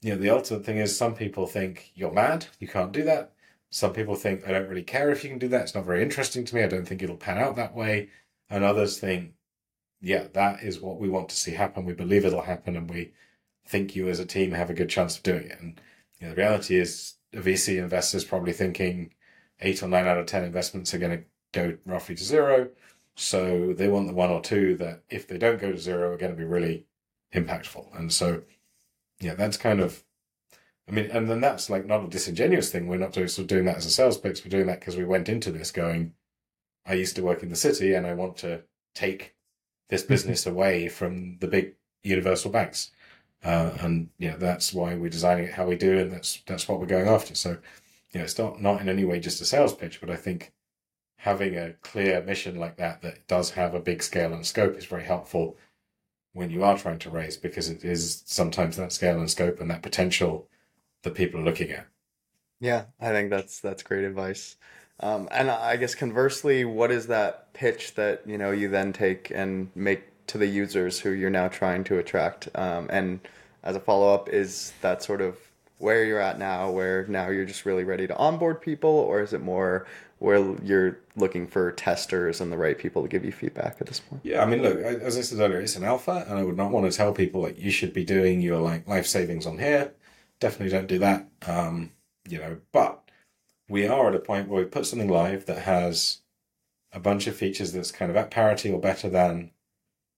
you 0.00 0.10
know 0.10 0.18
the 0.18 0.30
ultimate 0.30 0.64
thing 0.64 0.78
is 0.78 0.96
some 0.96 1.14
people 1.14 1.46
think 1.46 1.92
you're 1.94 2.12
mad, 2.12 2.46
you 2.58 2.66
can't 2.66 2.92
do 2.92 3.04
that. 3.04 3.32
Some 3.70 3.92
people 3.92 4.16
think, 4.16 4.48
I 4.48 4.52
don't 4.52 4.68
really 4.68 4.82
care 4.82 5.10
if 5.10 5.22
you 5.22 5.30
can 5.30 5.38
do 5.38 5.48
that. 5.48 5.62
It's 5.62 5.74
not 5.74 5.84
very 5.84 6.02
interesting 6.02 6.44
to 6.46 6.54
me. 6.54 6.62
I 6.62 6.68
don't 6.68 6.88
think 6.88 7.02
it'll 7.02 7.16
pan 7.16 7.38
out 7.38 7.54
that 7.56 7.76
way. 7.76 8.08
And 8.50 8.64
others 8.64 8.98
think, 8.98 9.32
yeah, 10.00 10.26
that 10.32 10.62
is 10.62 10.80
what 10.80 10.98
we 10.98 11.08
want 11.08 11.28
to 11.30 11.36
see 11.36 11.52
happen. 11.52 11.84
We 11.84 11.92
believe 11.92 12.24
it'll 12.24 12.42
happen 12.42 12.76
and 12.76 12.88
we 12.88 13.12
think 13.66 13.94
you 13.94 14.08
as 14.08 14.20
a 14.20 14.24
team 14.26 14.52
have 14.52 14.70
a 14.70 14.74
good 14.74 14.88
chance 14.88 15.16
of 15.16 15.22
doing 15.22 15.46
it. 15.46 15.60
And 15.60 15.80
you 16.18 16.26
know, 16.26 16.34
the 16.34 16.40
reality 16.40 16.76
is 16.76 17.14
a 17.32 17.38
VC 17.38 17.78
investor 17.78 18.16
is 18.16 18.24
probably 18.24 18.52
thinking 18.52 19.12
eight 19.60 19.82
or 19.82 19.88
nine 19.88 20.06
out 20.06 20.18
of 20.18 20.26
10 20.26 20.44
investments 20.44 20.94
are 20.94 20.98
going 20.98 21.18
to 21.18 21.24
go 21.52 21.78
roughly 21.84 22.14
to 22.14 22.24
zero. 22.24 22.68
So 23.16 23.72
they 23.72 23.88
want 23.88 24.06
the 24.06 24.14
one 24.14 24.30
or 24.30 24.40
two 24.40 24.76
that, 24.76 25.02
if 25.10 25.26
they 25.26 25.38
don't 25.38 25.60
go 25.60 25.72
to 25.72 25.78
zero, 25.78 26.12
are 26.12 26.16
going 26.16 26.32
to 26.32 26.38
be 26.38 26.44
really 26.44 26.86
impactful. 27.34 27.98
And 27.98 28.12
so, 28.12 28.42
yeah, 29.20 29.34
that's 29.34 29.56
kind 29.56 29.80
of, 29.80 30.04
I 30.88 30.92
mean, 30.92 31.10
and 31.10 31.28
then 31.28 31.40
that's 31.40 31.68
like 31.68 31.84
not 31.84 32.04
a 32.04 32.08
disingenuous 32.08 32.70
thing. 32.70 32.86
We're 32.86 32.98
not 32.98 33.14
sort 33.14 33.38
of 33.38 33.46
doing 33.48 33.64
that 33.64 33.76
as 33.76 33.86
a 33.86 33.90
sales 33.90 34.18
pitch. 34.18 34.44
We're 34.44 34.50
doing 34.50 34.66
that 34.68 34.80
because 34.80 34.96
we 34.96 35.04
went 35.04 35.28
into 35.28 35.50
this 35.50 35.72
going, 35.72 36.14
I 36.88 36.94
used 36.94 37.16
to 37.16 37.22
work 37.22 37.42
in 37.42 37.50
the 37.50 37.56
city 37.56 37.94
and 37.94 38.06
I 38.06 38.14
want 38.14 38.38
to 38.38 38.62
take 38.94 39.34
this 39.88 40.02
mm-hmm. 40.02 40.12
business 40.12 40.46
away 40.46 40.88
from 40.88 41.38
the 41.38 41.48
big 41.48 41.74
universal 42.02 42.50
banks. 42.50 42.90
Uh, 43.44 43.70
and 43.80 44.08
yeah, 44.18 44.36
that's 44.36 44.72
why 44.72 44.94
we're 44.94 45.10
designing 45.10 45.44
it 45.44 45.54
how 45.54 45.66
we 45.66 45.76
do, 45.76 45.98
and 45.98 46.10
that's 46.10 46.42
that's 46.46 46.66
what 46.66 46.80
we're 46.80 46.86
going 46.86 47.06
after. 47.06 47.36
So, 47.36 47.50
you 48.10 48.18
know, 48.18 48.24
it's 48.24 48.38
not 48.38 48.60
not 48.60 48.80
in 48.80 48.88
any 48.88 49.04
way 49.04 49.20
just 49.20 49.40
a 49.40 49.44
sales 49.44 49.74
pitch, 49.74 50.00
but 50.00 50.10
I 50.10 50.16
think 50.16 50.52
having 51.18 51.56
a 51.56 51.72
clear 51.74 52.22
mission 52.22 52.56
like 52.56 52.76
that 52.78 53.02
that 53.02 53.26
does 53.28 53.50
have 53.50 53.74
a 53.74 53.80
big 53.80 54.02
scale 54.02 54.32
and 54.32 54.44
scope 54.44 54.76
is 54.76 54.86
very 54.86 55.04
helpful 55.04 55.56
when 56.32 56.50
you 56.50 56.64
are 56.64 56.78
trying 56.78 56.98
to 57.00 57.10
raise 57.10 57.36
because 57.36 57.68
it 57.68 57.84
is 57.84 58.22
sometimes 58.26 58.76
that 58.76 58.92
scale 58.92 59.18
and 59.18 59.30
scope 59.30 59.60
and 59.60 59.70
that 59.70 59.82
potential 59.82 60.48
that 61.02 61.14
people 61.14 61.40
are 61.40 61.44
looking 61.44 61.70
at. 61.70 61.86
Yeah, 62.60 62.86
I 63.00 63.10
think 63.10 63.30
that's 63.30 63.60
that's 63.60 63.82
great 63.84 64.04
advice. 64.04 64.56
Um, 65.00 65.28
and 65.30 65.50
I 65.50 65.76
guess 65.76 65.94
conversely, 65.94 66.64
what 66.64 66.90
is 66.90 67.06
that 67.06 67.52
pitch 67.52 67.94
that 67.94 68.22
you 68.26 68.38
know 68.38 68.50
you 68.50 68.68
then 68.68 68.92
take 68.92 69.30
and 69.30 69.70
make 69.74 70.02
to 70.28 70.38
the 70.38 70.46
users 70.46 71.00
who 71.00 71.10
you're 71.10 71.30
now 71.30 71.48
trying 71.48 71.84
to 71.84 71.98
attract? 71.98 72.48
Um, 72.54 72.88
and 72.90 73.20
as 73.62 73.76
a 73.76 73.80
follow 73.80 74.12
up, 74.12 74.28
is 74.28 74.72
that 74.80 75.02
sort 75.02 75.20
of 75.20 75.36
where 75.78 76.04
you're 76.04 76.20
at 76.20 76.38
now, 76.38 76.70
where 76.70 77.06
now 77.06 77.28
you're 77.28 77.44
just 77.44 77.64
really 77.64 77.84
ready 77.84 78.06
to 78.06 78.16
onboard 78.16 78.60
people, 78.60 78.90
or 78.90 79.22
is 79.22 79.32
it 79.32 79.40
more 79.40 79.86
where 80.18 80.56
you're 80.64 80.98
looking 81.14 81.46
for 81.46 81.70
testers 81.72 82.40
and 82.40 82.50
the 82.50 82.56
right 82.56 82.76
people 82.76 83.02
to 83.02 83.08
give 83.08 83.24
you 83.24 83.30
feedback 83.30 83.76
at 83.80 83.86
this 83.86 84.00
point? 84.00 84.20
Yeah, 84.24 84.42
I 84.42 84.46
mean, 84.46 84.62
look, 84.62 84.78
as 84.78 85.16
I 85.16 85.20
said 85.20 85.38
earlier, 85.38 85.60
it's 85.60 85.76
an 85.76 85.84
alpha, 85.84 86.24
and 86.28 86.38
I 86.38 86.42
would 86.42 86.56
not 86.56 86.72
want 86.72 86.90
to 86.90 86.96
tell 86.96 87.12
people 87.12 87.42
like 87.42 87.58
you 87.58 87.70
should 87.70 87.92
be 87.92 88.04
doing 88.04 88.40
your 88.40 88.58
like 88.58 88.88
life 88.88 89.06
savings 89.06 89.46
on 89.46 89.58
here. 89.58 89.92
Definitely 90.40 90.70
don't 90.70 90.88
do 90.88 90.98
that. 90.98 91.28
Um, 91.46 91.92
you 92.28 92.38
know, 92.38 92.58
but 92.72 93.07
we 93.68 93.86
are 93.86 94.08
at 94.08 94.14
a 94.14 94.20
point 94.20 94.48
where 94.48 94.62
we 94.62 94.68
put 94.68 94.86
something 94.86 95.08
live 95.08 95.46
that 95.46 95.60
has 95.60 96.22
a 96.92 97.00
bunch 97.00 97.26
of 97.26 97.36
features 97.36 97.72
that's 97.72 97.92
kind 97.92 98.10
of 98.10 98.16
at 98.16 98.30
parity 98.30 98.70
or 98.70 98.80
better 98.80 99.08
than 99.10 99.50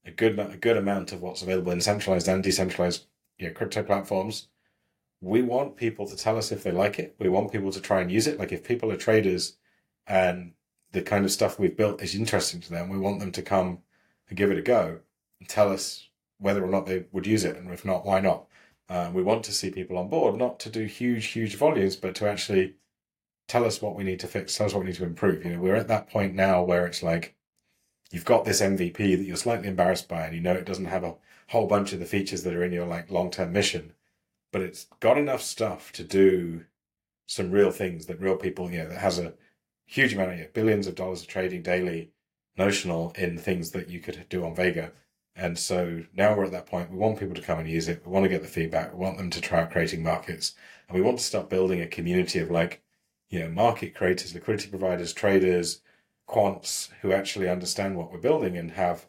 a 0.05 0.11
good 0.11 0.39
a 0.39 0.57
good 0.57 0.77
amount 0.77 1.13
of 1.13 1.21
what's 1.21 1.43
available 1.43 1.73
in 1.73 1.81
centralized 1.81 2.29
and 2.29 2.43
decentralized 2.43 3.07
you 3.39 3.49
know, 3.49 3.53
crypto 3.53 3.83
platforms. 3.83 4.49
We 5.21 5.43
want 5.43 5.77
people 5.77 6.07
to 6.07 6.17
tell 6.17 6.39
us 6.39 6.53
if 6.53 6.63
they 6.63 6.71
like 6.71 6.99
it. 6.99 7.17
We 7.19 7.29
want 7.29 7.53
people 7.53 7.73
to 7.73 7.81
try 7.81 8.01
and 8.01 8.11
use 8.11 8.27
it. 8.27 8.39
Like 8.39 8.53
if 8.53 8.65
people 8.65 8.91
are 8.93 8.97
traders 8.97 9.57
and 10.07 10.53
the 10.93 11.03
kind 11.03 11.25
of 11.25 11.31
stuff 11.31 11.59
we've 11.59 11.77
built 11.77 12.03
is 12.03 12.15
interesting 12.15 12.61
to 12.63 12.71
them, 12.71 12.89
we 12.89 12.99
want 12.99 13.21
them 13.21 13.33
to 13.33 13.43
come 13.43 13.81
and 14.29 14.39
give 14.39 14.51
it 14.51 14.59
a 14.59 14.63
go 14.63 15.01
and 15.39 15.49
tell 15.49 15.71
us 15.71 16.09
whether 16.39 16.65
or 16.65 16.69
not 16.69 16.87
they 16.87 17.05
would 17.13 17.27
use 17.27 17.45
it, 17.45 17.57
and 17.57 17.71
if 17.71 17.85
not, 17.85 18.07
why 18.07 18.21
not. 18.21 18.47
Uh, 18.89 19.11
we 19.13 19.23
want 19.23 19.45
to 19.45 19.53
see 19.53 19.71
people 19.71 19.99
on 19.99 20.09
board, 20.09 20.37
not 20.37 20.59
to 20.59 20.71
do 20.71 20.85
huge, 20.85 21.27
huge 21.27 21.55
volumes, 21.55 21.97
but 21.97 22.15
to 22.15 22.29
actually 22.29 22.75
tell 23.51 23.65
us 23.65 23.83
what 23.83 23.97
we 23.97 24.05
need 24.05 24.21
to 24.21 24.29
fix, 24.29 24.57
tell 24.57 24.67
us 24.67 24.75
what 24.75 24.85
we 24.85 24.87
need 24.87 24.97
to 24.97 25.05
improve. 25.05 25.45
You 25.45 25.55
know, 25.55 25.61
we're 25.61 25.75
at 25.75 25.89
that 25.89 26.09
point 26.09 26.37
now 26.37 26.63
where 26.63 26.87
it's 26.87 27.03
like 27.03 27.35
you've 28.13 28.25
got 28.25 28.45
this 28.45 28.61
MVP 28.61 28.97
that 28.97 29.25
you're 29.25 29.37
slightly 29.37 29.67
embarrassed 29.67 30.09
by, 30.09 30.25
and 30.25 30.37
you 30.37 30.41
know 30.41 30.53
it 30.53 30.65
doesn't 30.67 30.85
have 30.85 31.03
a 31.03 31.17
whole 31.49 31.67
bunch 31.67 31.93
of 31.93 31.99
the 31.99 32.07
features 32.07 32.45
that 32.45 32.55
are 32.55 32.63
in 32.63 32.73
your 32.73 32.87
like 32.87 33.11
long 33.11 33.29
term 33.29 33.53
mission, 33.53 33.93
but 34.53 34.63
it's 34.63 34.87
got 35.01 35.19
enough 35.19 35.43
stuff 35.43 35.91
to 35.93 36.05
do 36.05 36.65
some 37.27 37.51
real 37.51 37.73
things 37.73 38.07
that 38.07 38.21
real 38.21 38.37
people, 38.37 38.71
you 38.71 38.79
know, 38.79 38.89
that 38.89 38.99
has 38.99 39.19
a 39.19 39.35
huge 39.85 40.15
amount 40.15 40.31
of 40.31 40.39
you 40.39 40.45
know, 40.45 40.51
billions 40.55 40.87
of 40.87 40.95
dollars 40.95 41.23
of 41.23 41.27
trading 41.27 41.63
daily 41.63 42.13
notional 42.57 43.13
in 43.17 43.37
things 43.37 43.73
that 43.73 43.89
you 43.89 43.99
could 43.99 44.27
do 44.29 44.45
on 44.45 44.55
Vega. 44.55 44.93
And 45.35 45.59
so 45.59 46.05
now 46.15 46.37
we're 46.37 46.45
at 46.45 46.53
that 46.53 46.67
point. 46.67 46.91
We 46.93 46.99
want 46.99 47.19
people 47.19 47.35
to 47.35 47.43
come 47.43 47.59
and 47.59 47.69
use 47.69 47.89
it. 47.89 48.03
We 48.07 48.13
want 48.13 48.25
to 48.25 48.29
get 48.29 48.43
the 48.43 48.49
feedback. 48.49 48.93
We 48.93 49.01
want 49.01 49.19
them 49.19 49.31
to 49.31 49.41
try 49.41 49.65
creating 49.65 50.05
markets. 50.05 50.55
And 50.89 50.97
we 50.97 51.03
want 51.03 51.19
to 51.19 51.25
start 51.25 51.51
building 51.51 51.81
a 51.81 51.87
community 51.89 52.39
of 52.39 52.51
like, 52.51 52.83
you 53.31 53.41
know, 53.41 53.49
market 53.49 53.95
creators, 53.95 54.35
liquidity 54.35 54.69
providers, 54.69 55.13
traders, 55.13 55.81
quants 56.29 56.91
who 57.01 57.13
actually 57.13 57.49
understand 57.49 57.97
what 57.97 58.13
we're 58.13 58.19
building 58.19 58.57
and 58.57 58.73
have 58.73 59.07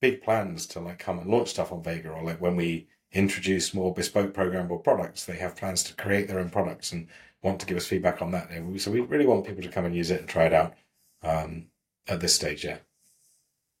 big 0.00 0.22
plans 0.22 0.66
to 0.66 0.80
like 0.80 0.98
come 0.98 1.18
and 1.18 1.30
launch 1.30 1.50
stuff 1.50 1.72
on 1.72 1.82
Vega 1.82 2.10
or 2.10 2.22
like 2.22 2.40
when 2.40 2.56
we 2.56 2.88
introduce 3.12 3.74
more 3.74 3.92
bespoke 3.92 4.34
programmable 4.34 4.82
products, 4.82 5.24
they 5.24 5.36
have 5.36 5.56
plans 5.56 5.82
to 5.82 5.94
create 5.94 6.28
their 6.28 6.38
own 6.38 6.50
products 6.50 6.92
and 6.92 7.08
want 7.42 7.60
to 7.60 7.66
give 7.66 7.76
us 7.76 7.86
feedback 7.86 8.20
on 8.20 8.30
that. 8.32 8.50
So 8.78 8.90
we 8.90 9.00
really 9.00 9.26
want 9.26 9.46
people 9.46 9.62
to 9.62 9.68
come 9.68 9.84
and 9.84 9.94
use 9.94 10.10
it 10.10 10.20
and 10.20 10.28
try 10.28 10.44
it 10.44 10.52
out 10.52 10.74
um, 11.22 11.66
at 12.06 12.20
this 12.20 12.34
stage. 12.34 12.64
Yeah. 12.64 12.78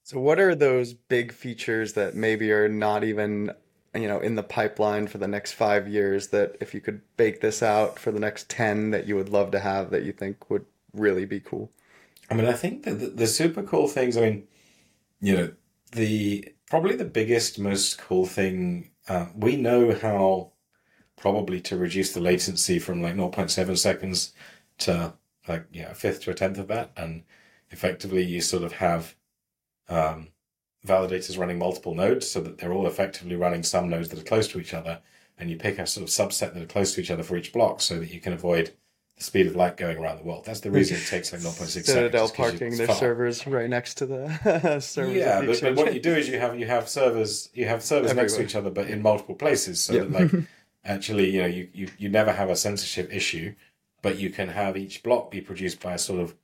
So 0.02 0.18
what 0.18 0.40
are 0.40 0.54
those 0.54 0.94
big 0.94 1.32
features 1.32 1.92
that 1.92 2.14
maybe 2.14 2.50
are 2.52 2.68
not 2.68 3.04
even 3.04 3.50
you 3.94 4.06
know 4.08 4.20
in 4.20 4.34
the 4.34 4.42
pipeline 4.42 5.06
for 5.06 5.18
the 5.18 5.28
next 5.28 5.52
five 5.52 5.88
years 5.88 6.28
that 6.28 6.56
if 6.60 6.74
you 6.74 6.80
could 6.80 7.00
bake 7.16 7.40
this 7.40 7.62
out 7.62 7.98
for 7.98 8.12
the 8.12 8.20
next 8.20 8.48
10 8.50 8.90
that 8.90 9.06
you 9.06 9.16
would 9.16 9.28
love 9.28 9.50
to 9.50 9.60
have 9.60 9.90
that 9.90 10.02
you 10.02 10.12
think 10.12 10.50
would 10.50 10.66
really 10.92 11.24
be 11.24 11.40
cool? 11.40 11.70
I 12.30 12.34
mean 12.34 12.46
i 12.46 12.52
think 12.52 12.84
that 12.84 13.00
the, 13.00 13.06
the 13.06 13.26
super 13.26 13.62
cool 13.62 13.88
things 13.88 14.16
i 14.16 14.20
mean 14.20 14.48
you 15.20 15.36
know 15.36 15.52
the 15.92 16.52
probably 16.68 16.96
the 16.96 17.04
biggest 17.04 17.58
most 17.58 17.98
cool 17.98 18.26
thing 18.26 18.90
uh, 19.08 19.26
we 19.34 19.56
know 19.56 19.94
how 19.94 20.52
probably 21.16 21.60
to 21.60 21.76
reduce 21.76 22.12
the 22.12 22.20
latency 22.20 22.78
from 22.78 23.02
like 23.02 23.14
0.7 23.14 23.76
seconds 23.76 24.32
to 24.78 25.14
like 25.48 25.64
yeah 25.72 25.90
a 25.90 25.94
fifth 25.94 26.22
to 26.22 26.30
a 26.30 26.34
tenth 26.34 26.58
of 26.58 26.68
that. 26.68 26.92
And 26.96 27.24
effectively 27.70 28.22
you 28.22 28.40
sort 28.40 28.62
of 28.62 28.72
have 28.74 29.14
um, 29.88 30.28
validators 30.88 31.38
running 31.38 31.58
multiple 31.58 31.94
nodes 31.94 32.28
so 32.28 32.40
that 32.40 32.58
they're 32.58 32.72
all 32.72 32.86
effectively 32.86 33.36
running 33.36 33.62
some 33.62 33.88
nodes 33.88 34.08
that 34.08 34.18
are 34.18 34.24
close 34.24 34.48
to 34.48 34.60
each 34.60 34.74
other 34.74 35.00
and 35.38 35.50
you 35.50 35.56
pick 35.56 35.78
a 35.78 35.86
sort 35.86 36.02
of 36.02 36.10
subset 36.10 36.54
that 36.54 36.62
are 36.62 36.66
close 36.66 36.94
to 36.94 37.00
each 37.00 37.10
other 37.10 37.22
for 37.22 37.36
each 37.36 37.52
block 37.52 37.80
so 37.80 37.98
that 37.98 38.12
you 38.12 38.20
can 38.20 38.32
avoid 38.32 38.72
the 39.16 39.22
speed 39.22 39.46
of 39.46 39.54
light 39.54 39.76
going 39.76 39.98
around 39.98 40.18
the 40.18 40.24
world. 40.24 40.44
That's 40.44 40.60
the 40.60 40.70
reason 40.70 40.96
it 40.96 41.06
takes 41.08 41.32
like 41.32 41.42
0.6 41.42 41.66
seconds. 41.66 41.86
Citadel 41.86 42.28
parking 42.28 42.76
their 42.76 42.92
servers 42.94 43.46
right 43.46 43.70
next 43.70 43.94
to 43.94 44.06
the 44.06 44.80
servers. 44.80 45.14
Yeah, 45.14 45.42
but, 45.44 45.60
but, 45.60 45.74
what 45.76 45.94
you 45.94 46.00
do 46.00 46.14
is 46.14 46.28
you 46.28 46.38
have 46.40 46.58
you 46.58 46.66
have 46.66 46.88
servers 46.88 47.50
you 47.54 47.66
have 47.66 47.82
servers 47.82 48.10
Everywhere. 48.10 48.24
next 48.24 48.36
to 48.36 48.42
each 48.42 48.56
other 48.56 48.70
but 48.70 48.88
in 48.88 49.02
multiple 49.02 49.34
places 49.34 49.80
so 49.80 49.92
that 49.92 50.10
like 50.10 50.30
actually, 50.84 51.30
you 51.30 51.42
know, 51.42 51.46
you, 51.46 51.68
you, 51.72 51.88
you 51.98 52.08
never 52.08 52.32
have 52.32 52.50
a 52.50 52.56
censorship 52.56 53.12
issue, 53.12 53.54
but 54.02 54.18
you 54.18 54.30
can 54.30 54.48
have 54.48 54.76
each 54.76 55.02
block 55.02 55.30
be 55.30 55.40
produced 55.40 55.80
by 55.80 55.94
a 55.94 55.98
sort 55.98 56.20
of 56.20 56.34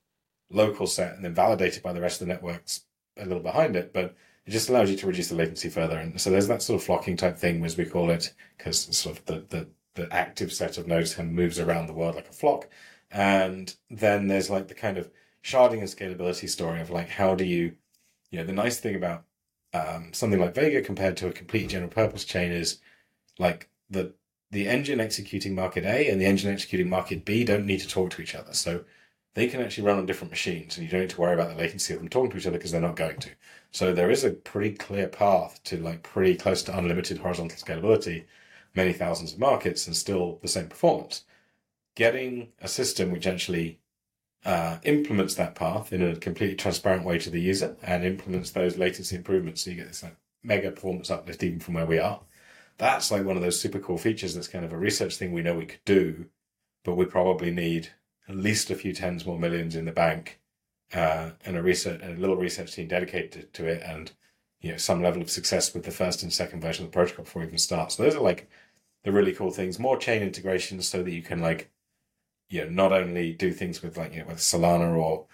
local 0.49 0.87
set 0.87 1.15
and 1.15 1.25
then 1.25 1.33
validated 1.33 1.81
by 1.81 1.91
the 1.91 2.01
rest 2.01 2.21
of 2.21 2.27
the 2.27 2.33
networks 2.33 2.81
a 3.17 3.25
little 3.25 3.43
behind 3.43 3.75
it. 3.75 3.91
But 3.91 4.15
it 4.45 4.51
just 4.51 4.69
allows 4.69 4.89
you 4.91 4.97
to 4.97 5.07
reduce 5.07 5.29
the 5.29 5.35
latency 5.35 5.69
further. 5.69 5.97
And 5.97 6.19
so 6.19 6.29
there's 6.29 6.47
that 6.47 6.61
sort 6.61 6.79
of 6.79 6.85
flocking 6.85 7.17
type 7.17 7.37
thing, 7.37 7.63
as 7.65 7.77
we 7.77 7.85
call 7.85 8.09
it, 8.11 8.33
because 8.57 8.95
sort 8.95 9.17
of 9.17 9.25
the, 9.25 9.45
the, 9.49 9.67
the 9.95 10.13
active 10.13 10.53
set 10.53 10.77
of 10.77 10.87
nodes 10.87 11.15
kind 11.15 11.29
of 11.29 11.35
moves 11.35 11.59
around 11.59 11.87
the 11.87 11.93
world 11.93 12.15
like 12.15 12.29
a 12.29 12.33
flock. 12.33 12.69
And 13.09 13.75
then 13.89 14.27
there's 14.27 14.49
like 14.49 14.67
the 14.67 14.73
kind 14.73 14.97
of 14.97 15.09
sharding 15.43 15.79
and 15.79 15.83
scalability 15.83 16.49
story 16.49 16.81
of 16.81 16.89
like, 16.89 17.09
how 17.09 17.35
do 17.35 17.45
you, 17.45 17.75
you 18.29 18.39
know, 18.39 18.45
the 18.45 18.53
nice 18.53 18.79
thing 18.79 18.95
about 18.95 19.23
um, 19.73 20.13
something 20.13 20.39
like 20.39 20.55
Vega 20.55 20.81
compared 20.81 21.17
to 21.17 21.27
a 21.27 21.31
complete 21.31 21.69
general 21.69 21.89
purpose 21.89 22.23
chain 22.23 22.51
is 22.51 22.79
like 23.39 23.69
the 23.89 24.13
the 24.51 24.67
engine 24.67 25.01
executing 25.01 25.53
market 25.53 25.83
A 25.83 26.09
and 26.09 26.21
the 26.21 26.25
engine 26.25 26.51
executing 26.51 26.89
market 26.89 27.25
B 27.25 27.43
don't 27.43 27.65
need 27.65 27.81
to 27.81 27.87
talk 27.87 28.11
to 28.11 28.21
each 28.21 28.35
other. 28.35 28.53
So 28.53 28.85
they 29.33 29.47
can 29.47 29.61
actually 29.61 29.85
run 29.85 29.97
on 29.97 30.05
different 30.05 30.31
machines 30.31 30.77
and 30.77 30.85
you 30.85 30.91
don't 30.91 31.01
need 31.01 31.09
to 31.09 31.19
worry 31.19 31.33
about 31.33 31.49
the 31.49 31.55
latency 31.55 31.93
of 31.93 31.99
them 31.99 32.07
talking 32.07 32.31
to 32.31 32.37
each 32.37 32.47
other 32.47 32.57
because 32.57 32.71
they're 32.71 32.79
not 32.79 32.95
going 32.95 33.17
to. 33.19 33.29
So 33.75 33.91
there 33.91 34.09
is 34.09 34.23
a 34.23 34.29
pretty 34.31 34.73
clear 34.73 35.09
path 35.09 35.61
to 35.65 35.75
like 35.75 36.01
pretty 36.01 36.37
close 36.37 36.63
to 36.63 36.77
unlimited 36.77 37.17
horizontal 37.17 37.57
scalability, 37.57 38.23
many 38.73 38.93
thousands 38.93 39.33
of 39.33 39.39
markets 39.39 39.85
and 39.85 39.93
still 39.93 40.39
the 40.41 40.47
same 40.47 40.69
performance. 40.69 41.25
Getting 41.93 42.53
a 42.61 42.69
system 42.69 43.11
which 43.11 43.27
actually 43.27 43.81
uh, 44.45 44.77
implements 44.83 45.35
that 45.35 45.55
path 45.55 45.91
in 45.91 46.01
a 46.01 46.15
completely 46.15 46.55
transparent 46.55 47.03
way 47.03 47.19
to 47.19 47.29
the 47.29 47.41
user 47.41 47.75
and 47.83 48.05
implements 48.05 48.51
those 48.51 48.77
latency 48.77 49.17
improvements 49.17 49.63
so 49.65 49.71
you 49.71 49.75
get 49.75 49.87
this 49.89 50.03
like 50.03 50.15
mega 50.41 50.71
performance 50.71 51.11
uplift 51.11 51.43
even 51.43 51.59
from 51.59 51.73
where 51.73 51.85
we 51.85 51.99
are 51.99 52.21
that's 52.77 53.11
like 53.11 53.25
one 53.25 53.35
of 53.35 53.41
those 53.41 53.59
super 53.59 53.79
cool 53.79 53.97
features 53.97 54.35
that's 54.35 54.47
kind 54.47 54.63
of 54.63 54.71
a 54.71 54.77
research 54.77 55.17
thing 55.17 55.33
we 55.33 55.41
know 55.41 55.55
we 55.55 55.65
could 55.65 55.83
do, 55.83 56.27
but 56.85 56.95
we 56.95 57.03
probably 57.03 57.51
need 57.51 57.89
at 58.29 58.37
least 58.37 58.71
a 58.71 58.75
few 58.75 58.93
tens 58.93 59.25
more 59.25 59.37
millions 59.37 59.75
in 59.75 59.83
the 59.83 59.91
bank 59.91 60.39
uh, 60.93 61.31
and 61.45 61.57
a 61.57 61.61
research 61.61 62.01
a 62.03 62.09
little 62.11 62.37
research 62.37 62.73
team 62.73 62.87
dedicated 62.87 63.53
to 63.53 63.65
it 63.65 63.81
and 63.83 64.11
you 64.61 64.71
know 64.71 64.77
some 64.77 65.01
level 65.01 65.21
of 65.21 65.29
success 65.29 65.73
with 65.73 65.83
the 65.83 65.91
first 65.91 66.23
and 66.23 66.31
second 66.31 66.61
version 66.61 66.85
of 66.85 66.91
the 66.91 66.95
protocol 66.95 67.25
before 67.25 67.41
we 67.41 67.47
even 67.47 67.57
start. 67.57 67.91
So 67.91 68.03
those 68.03 68.15
are 68.15 68.21
like 68.21 68.49
the 69.03 69.11
really 69.11 69.33
cool 69.33 69.51
things. 69.51 69.79
More 69.79 69.97
chain 69.97 70.21
integrations 70.21 70.87
so 70.87 71.03
that 71.03 71.11
you 71.11 71.21
can 71.21 71.39
like 71.39 71.71
you 72.49 72.63
know, 72.63 72.69
not 72.69 72.93
only 72.93 73.33
do 73.33 73.51
things 73.51 73.81
with 73.81 73.97
like, 73.97 74.13
you 74.13 74.19
know, 74.21 74.27
with 74.27 74.37
Solana 74.37 74.95
or 74.95 75.25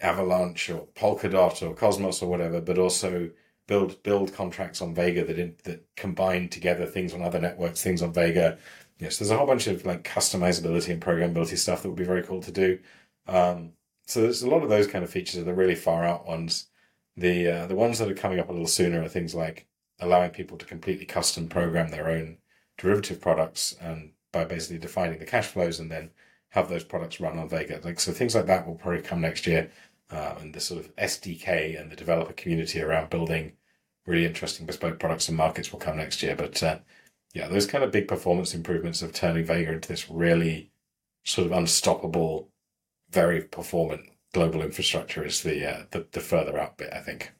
Avalanche 0.00 0.70
or 0.70 0.86
Polkadot 0.94 1.62
or 1.62 1.74
Cosmos 1.74 2.22
or 2.22 2.28
whatever, 2.28 2.60
but 2.60 2.78
also 2.78 3.30
build 3.66 4.02
build 4.02 4.32
contracts 4.32 4.80
on 4.80 4.94
Vega 4.94 5.24
that 5.24 5.38
in, 5.38 5.56
that 5.64 5.84
combine 5.96 6.48
together 6.48 6.86
things 6.86 7.14
on 7.14 7.22
other 7.22 7.40
networks, 7.40 7.82
things 7.82 8.02
on 8.02 8.12
Vega. 8.12 8.58
Yes, 8.98 9.18
there's 9.18 9.30
a 9.30 9.36
whole 9.36 9.46
bunch 9.46 9.66
of 9.66 9.84
like 9.84 10.04
customizability 10.04 10.90
and 10.92 11.02
programmability 11.02 11.58
stuff 11.58 11.82
that 11.82 11.88
would 11.88 11.98
be 11.98 12.04
very 12.04 12.22
cool 12.22 12.42
to 12.42 12.52
do. 12.52 12.78
Um, 13.26 13.72
so 14.06 14.22
there's 14.22 14.42
a 14.42 14.48
lot 14.50 14.62
of 14.62 14.68
those 14.68 14.86
kind 14.86 15.04
of 15.04 15.10
features 15.10 15.40
are 15.40 15.44
the 15.44 15.54
really 15.54 15.74
far 15.74 16.04
out 16.04 16.26
ones. 16.26 16.68
The 17.16 17.48
uh, 17.48 17.66
the 17.66 17.74
ones 17.74 17.98
that 17.98 18.10
are 18.10 18.14
coming 18.14 18.38
up 18.38 18.48
a 18.48 18.52
little 18.52 18.66
sooner 18.66 19.02
are 19.02 19.08
things 19.08 19.34
like 19.34 19.66
allowing 20.00 20.30
people 20.30 20.58
to 20.58 20.66
completely 20.66 21.06
custom 21.06 21.48
program 21.48 21.90
their 21.90 22.08
own 22.08 22.38
derivative 22.78 23.20
products 23.20 23.74
and 23.80 24.12
by 24.32 24.44
basically 24.44 24.78
defining 24.78 25.18
the 25.18 25.24
cash 25.24 25.46
flows 25.46 25.80
and 25.80 25.90
then 25.90 26.10
have 26.50 26.68
those 26.68 26.84
products 26.84 27.20
run 27.20 27.38
on 27.38 27.48
Vega. 27.48 27.80
Like 27.82 28.00
so, 28.00 28.12
things 28.12 28.34
like 28.34 28.46
that 28.46 28.66
will 28.66 28.74
probably 28.74 29.02
come 29.02 29.20
next 29.20 29.46
year. 29.46 29.70
Uh, 30.10 30.36
and 30.40 30.54
the 30.54 30.60
sort 30.60 30.78
of 30.78 30.94
SDK 30.96 31.80
and 31.80 31.90
the 31.90 31.96
developer 31.96 32.32
community 32.32 32.80
around 32.80 33.10
building 33.10 33.52
really 34.06 34.24
interesting 34.24 34.64
bespoke 34.64 35.00
products 35.00 35.28
and 35.28 35.36
markets 35.36 35.72
will 35.72 35.80
come 35.80 35.96
next 35.96 36.22
year. 36.22 36.36
But 36.36 36.62
uh, 36.62 36.78
yeah, 37.34 37.48
those 37.48 37.66
kind 37.66 37.82
of 37.82 37.90
big 37.90 38.08
performance 38.08 38.54
improvements 38.54 39.02
of 39.02 39.12
turning 39.12 39.44
Vega 39.44 39.72
into 39.72 39.88
this 39.88 40.08
really 40.08 40.70
sort 41.24 41.46
of 41.46 41.52
unstoppable, 41.52 42.48
very 43.10 43.42
performant 43.42 44.10
global 44.32 44.62
infrastructure 44.62 45.24
is 45.24 45.42
the 45.42 45.66
uh, 45.66 45.82
the, 45.90 46.06
the 46.12 46.20
further 46.20 46.58
out 46.58 46.76
bit, 46.78 46.92
I 46.92 47.00
think. 47.00 47.32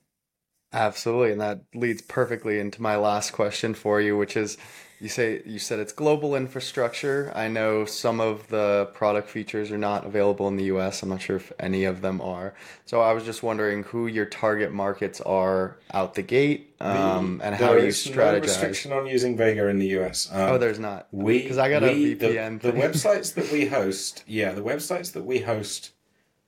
Absolutely, 0.72 1.32
and 1.32 1.40
that 1.40 1.62
leads 1.74 2.02
perfectly 2.02 2.58
into 2.58 2.82
my 2.82 2.96
last 2.96 3.32
question 3.32 3.74
for 3.74 4.00
you, 4.00 4.16
which 4.16 4.36
is 4.36 4.58
you 4.98 5.08
say 5.08 5.42
you 5.44 5.58
said 5.58 5.78
it's 5.78 5.92
global 5.92 6.34
infrastructure. 6.34 7.30
I 7.34 7.48
know 7.48 7.84
some 7.84 8.18
of 8.18 8.48
the 8.48 8.88
product 8.94 9.28
features 9.28 9.70
are 9.70 9.78
not 9.78 10.06
available 10.06 10.48
in 10.48 10.56
the 10.56 10.64
US. 10.64 11.02
I'm 11.02 11.10
not 11.10 11.20
sure 11.20 11.36
if 11.36 11.52
any 11.58 11.84
of 11.84 12.00
them 12.00 12.20
are. 12.22 12.54
So 12.86 13.02
I 13.02 13.12
was 13.12 13.24
just 13.24 13.42
wondering 13.42 13.82
who 13.82 14.06
your 14.06 14.24
target 14.24 14.72
markets 14.72 15.20
are 15.20 15.76
out 15.92 16.14
the 16.14 16.22
gate, 16.22 16.74
um, 16.80 17.42
and 17.44 17.54
how 17.54 17.74
you 17.74 17.88
strategize. 17.88 18.14
No 18.14 18.40
restriction 18.40 18.92
on 18.92 19.06
using 19.06 19.36
Vega 19.36 19.68
in 19.68 19.78
the 19.78 19.98
US. 19.98 20.28
Um, 20.32 20.52
oh, 20.52 20.58
there's 20.58 20.78
not. 20.78 21.08
We 21.10 21.42
because 21.42 21.58
I 21.58 21.68
got 21.68 21.82
we, 21.82 22.12
a 22.12 22.16
VPN. 22.16 22.60
The, 22.62 22.72
the 22.72 22.78
websites 22.78 23.34
that 23.34 23.52
we 23.52 23.66
host, 23.78 24.24
yeah, 24.26 24.52
the 24.52 24.62
websites 24.62 25.12
that 25.12 25.24
we 25.24 25.40
host, 25.40 25.92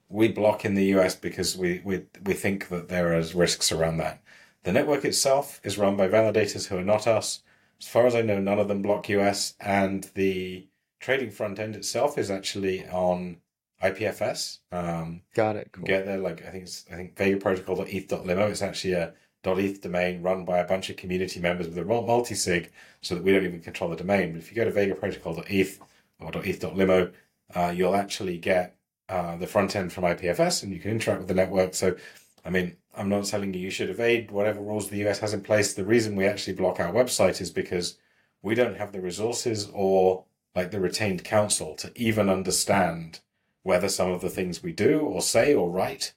we 0.09 0.28
block 0.28 0.64
in 0.64 0.74
the 0.74 0.86
US 0.96 1.14
because 1.14 1.57
we 1.57 1.82
we 1.84 2.07
we 2.24 2.32
think 2.32 2.68
that 2.68 2.88
there 2.88 3.12
are 3.14 3.22
risks 3.34 3.70
around 3.72 3.99
that. 3.99 4.22
The 4.62 4.72
network 4.72 5.05
itself 5.05 5.61
is 5.64 5.76
run 5.76 5.96
by 5.96 6.09
validators 6.09 6.68
who 6.68 6.78
are 6.78 6.84
not 6.84 7.07
us 7.07 7.40
as 7.81 7.89
far 7.89 8.07
as 8.07 8.14
I 8.14 8.22
know, 8.22 8.41
none 8.41 8.59
of 8.59 8.68
them 8.68 8.83
block 8.83 9.09
US, 9.09 9.55
and 9.61 10.05
the 10.14 10.66
trading 11.01 11.31
front 11.31 11.59
end 11.59 11.76
itself 11.76 12.18
is 12.18 12.31
actually 12.31 12.87
on 12.89 13.39
IPFS. 13.83 14.59
Um, 14.72 15.22
Got 15.35 15.57
it. 15.57 15.70
Cool. 15.72 15.85
Get 15.85 16.07
there, 16.07 16.18
like 16.18 16.45
I 16.45 16.51
think 16.51 16.64
it's 16.64 16.85
I 16.91 16.97
think 16.97 17.16
Vega 17.16 17.37
Protocol.eth.limo. 17.37 18.49
It's 18.49 18.62
actually 18.62 18.95
a 18.95 19.14
.eth 19.45 19.81
domain 19.81 20.20
run 20.20 20.45
by 20.45 20.59
a 20.59 20.66
bunch 20.66 20.91
of 20.91 20.97
community 20.97 21.41
members 21.41 21.68
with 21.68 21.79
a 21.79 21.85
multi-sig, 21.85 22.70
so 23.01 23.14
that 23.14 23.24
we 23.24 23.33
don't 23.33 23.45
even 23.45 23.61
control 23.61 23.91
the 23.91 23.97
domain. 23.97 24.33
But 24.33 24.39
if 24.39 24.51
you 24.51 24.57
go 24.57 24.64
to 24.64 24.70
Vega 24.72 24.95
Protocol.eth 24.95 25.79
or 26.20 26.45
.eth.limo, 26.45 27.12
uh, 27.55 27.72
you'll 27.74 27.95
actually 27.95 28.39
get 28.39 28.76
uh, 29.09 29.37
the 29.37 29.47
front 29.47 29.74
end 29.76 29.93
from 29.93 30.05
IPFS, 30.05 30.62
and 30.62 30.72
you 30.72 30.81
can 30.81 30.91
interact 30.91 31.20
with 31.20 31.29
the 31.29 31.35
network. 31.35 31.74
So, 31.74 31.97
I 32.45 32.51
mean, 32.51 32.76
I'm 32.99 33.09
not 33.09 33.24
telling 33.24 33.55
you 33.55 33.61
you 33.61 33.70
should 33.70 33.90
evade 33.90 34.30
whatever 34.30 34.61
rules 34.61 34.88
the 34.88 35.07
US 35.07 35.20
has 35.20 35.32
in 35.32 35.42
place. 35.42 35.72
The 35.72 35.84
reason 35.84 36.16
we 36.16 36.26
actually 36.26 36.55
block 36.55 36.80
our 36.80 36.92
website 36.92 37.40
is 37.40 37.51
because 37.51 37.96
we 38.42 38.55
don't 38.55 38.76
have 38.76 38.92
the 38.92 39.01
resources 39.01 39.70
or 39.72 40.24
like 40.55 40.70
the 40.70 40.80
retained 40.80 41.24
counsel 41.24 41.74
to 41.76 41.92
even 41.94 42.28
understand 42.28 43.20
whether 43.62 43.88
some 43.88 44.11
of 44.11 44.20
the 44.20 44.30
things 44.30 44.62
we 44.62 44.72
do 44.72 45.01
or 45.01 45.22
say 45.22 45.55
or 45.55 45.70
write 45.70 46.12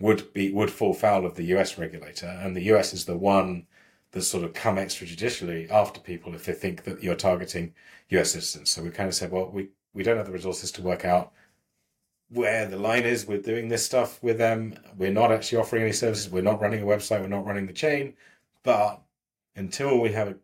would 0.00 0.32
be 0.32 0.50
would 0.52 0.70
fall 0.70 0.92
foul 0.92 1.24
of 1.24 1.36
the 1.36 1.44
US 1.56 1.78
regulator. 1.78 2.26
And 2.26 2.56
the 2.56 2.64
US 2.74 2.92
is 2.92 3.04
the 3.04 3.16
one 3.16 3.66
that's 4.10 4.28
sort 4.28 4.44
of 4.44 4.54
come 4.54 4.76
extrajudicially 4.76 5.70
after 5.70 6.00
people 6.00 6.34
if 6.34 6.44
they 6.44 6.52
think 6.52 6.84
that 6.84 7.02
you're 7.02 7.14
targeting 7.14 7.74
US 8.10 8.32
citizens. 8.32 8.70
So 8.70 8.82
we 8.82 8.90
kind 8.90 9.08
of 9.08 9.14
said, 9.14 9.30
well, 9.30 9.50
we, 9.50 9.68
we 9.92 10.02
don't 10.02 10.16
have 10.16 10.26
the 10.26 10.32
resources 10.32 10.72
to 10.72 10.82
work 10.82 11.04
out 11.04 11.32
where 12.30 12.66
the 12.66 12.78
line 12.78 13.04
is 13.04 13.26
We're 13.26 13.40
doing 13.40 13.68
this 13.68 13.84
stuff 13.84 14.22
with 14.22 14.38
them. 14.38 14.78
We're 14.96 15.12
not 15.12 15.32
actually 15.32 15.58
offering 15.58 15.82
any 15.82 15.92
services. 15.92 16.30
We're 16.30 16.42
not 16.42 16.60
running 16.60 16.82
a 16.82 16.86
website. 16.86 17.20
We're 17.20 17.28
not 17.28 17.46
running 17.46 17.66
the 17.66 17.72
chain. 17.72 18.14
But 18.62 19.02
until 19.56 20.00
we 20.00 20.12
have 20.12 20.28
a 20.28 20.36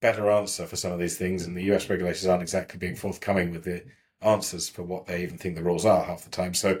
better 0.00 0.30
answer 0.30 0.66
for 0.66 0.76
some 0.76 0.92
of 0.92 0.98
these 0.98 1.16
things, 1.16 1.44
and 1.44 1.56
the 1.56 1.72
US 1.72 1.88
regulators 1.88 2.26
aren't 2.26 2.42
exactly 2.42 2.78
being 2.78 2.96
forthcoming 2.96 3.50
with 3.50 3.64
the 3.64 3.84
answers 4.20 4.68
for 4.68 4.82
what 4.82 5.06
they 5.06 5.22
even 5.22 5.38
think 5.38 5.54
the 5.54 5.62
rules 5.62 5.86
are 5.86 6.04
half 6.04 6.24
the 6.24 6.30
time. 6.30 6.54
So 6.54 6.80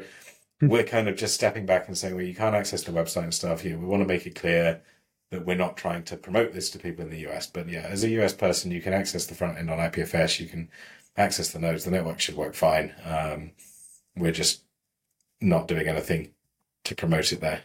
hmm. 0.60 0.68
we're 0.68 0.84
kind 0.84 1.08
of 1.08 1.16
just 1.16 1.34
stepping 1.34 1.66
back 1.66 1.88
and 1.88 1.96
saying, 1.96 2.14
well, 2.14 2.24
you 2.24 2.34
can't 2.34 2.56
access 2.56 2.82
the 2.82 2.92
website 2.92 3.24
and 3.24 3.34
stuff 3.34 3.62
here. 3.62 3.78
We 3.78 3.86
want 3.86 4.02
to 4.02 4.08
make 4.08 4.26
it 4.26 4.34
clear 4.34 4.82
that 5.30 5.44
we're 5.44 5.56
not 5.56 5.76
trying 5.76 6.04
to 6.04 6.16
promote 6.16 6.52
this 6.52 6.70
to 6.70 6.78
people 6.78 7.04
in 7.04 7.10
the 7.10 7.28
US. 7.28 7.46
But 7.46 7.68
yeah, 7.68 7.86
as 7.88 8.04
a 8.04 8.10
US 8.20 8.32
person, 8.32 8.70
you 8.70 8.80
can 8.80 8.92
access 8.92 9.26
the 9.26 9.34
front 9.34 9.58
end 9.58 9.70
on 9.70 9.78
IPFS. 9.78 10.40
You 10.40 10.46
can 10.46 10.68
access 11.16 11.50
the 11.50 11.58
nodes. 11.58 11.84
The 11.84 11.90
network 11.90 12.20
should 12.20 12.36
work 12.36 12.54
fine. 12.54 12.94
Um, 13.04 13.52
we're 14.16 14.32
just 14.32 14.62
not 15.40 15.68
doing 15.68 15.88
anything 15.88 16.32
to 16.84 16.94
promote 16.94 17.32
it 17.32 17.40
there. 17.40 17.62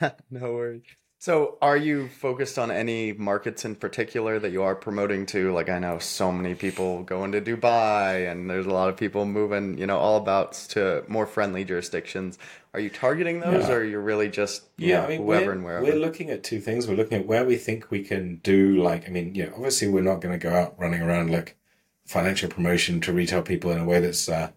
no 0.30 0.52
worries. 0.52 0.82
So, 1.22 1.56
are 1.62 1.76
you 1.76 2.08
focused 2.08 2.58
on 2.58 2.72
any 2.72 3.12
markets 3.12 3.64
in 3.64 3.76
particular 3.76 4.40
that 4.40 4.50
you 4.50 4.64
are 4.64 4.74
promoting 4.74 5.24
to? 5.26 5.52
Like, 5.52 5.68
I 5.68 5.78
know 5.78 6.00
so 6.00 6.32
many 6.32 6.56
people 6.56 7.04
going 7.04 7.30
to 7.30 7.40
Dubai, 7.40 8.28
and 8.28 8.50
there's 8.50 8.66
a 8.66 8.72
lot 8.72 8.88
of 8.88 8.96
people 8.96 9.24
moving, 9.24 9.78
you 9.78 9.86
know, 9.86 9.98
all 9.98 10.16
about 10.16 10.54
to 10.70 11.04
more 11.06 11.26
friendly 11.26 11.64
jurisdictions. 11.64 12.40
Are 12.74 12.80
you 12.80 12.90
targeting 12.90 13.38
those, 13.38 13.68
yeah. 13.68 13.72
or 13.72 13.78
are 13.78 13.84
you 13.84 14.00
really 14.00 14.30
just 14.30 14.64
yeah, 14.76 14.98
know, 14.98 15.04
I 15.04 15.08
mean, 15.10 15.22
whoever 15.22 15.52
and 15.52 15.64
wherever? 15.64 15.84
We're 15.84 15.94
looking 15.94 16.30
at 16.30 16.42
two 16.42 16.58
things. 16.58 16.88
We're 16.88 16.96
looking 16.96 17.20
at 17.20 17.26
where 17.28 17.44
we 17.44 17.54
think 17.54 17.88
we 17.92 18.02
can 18.02 18.40
do, 18.42 18.82
like, 18.82 19.06
I 19.06 19.12
mean, 19.12 19.36
you 19.36 19.46
know, 19.46 19.52
obviously 19.54 19.86
we're 19.86 20.02
not 20.02 20.22
going 20.22 20.36
to 20.36 20.44
go 20.44 20.52
out 20.52 20.74
running 20.76 21.02
around 21.02 21.30
like 21.30 21.56
financial 22.04 22.50
promotion 22.50 23.00
to 23.00 23.12
retail 23.12 23.42
people 23.42 23.70
in 23.70 23.78
a 23.78 23.84
way 23.84 24.00
that's 24.00 24.28
uh, 24.28 24.50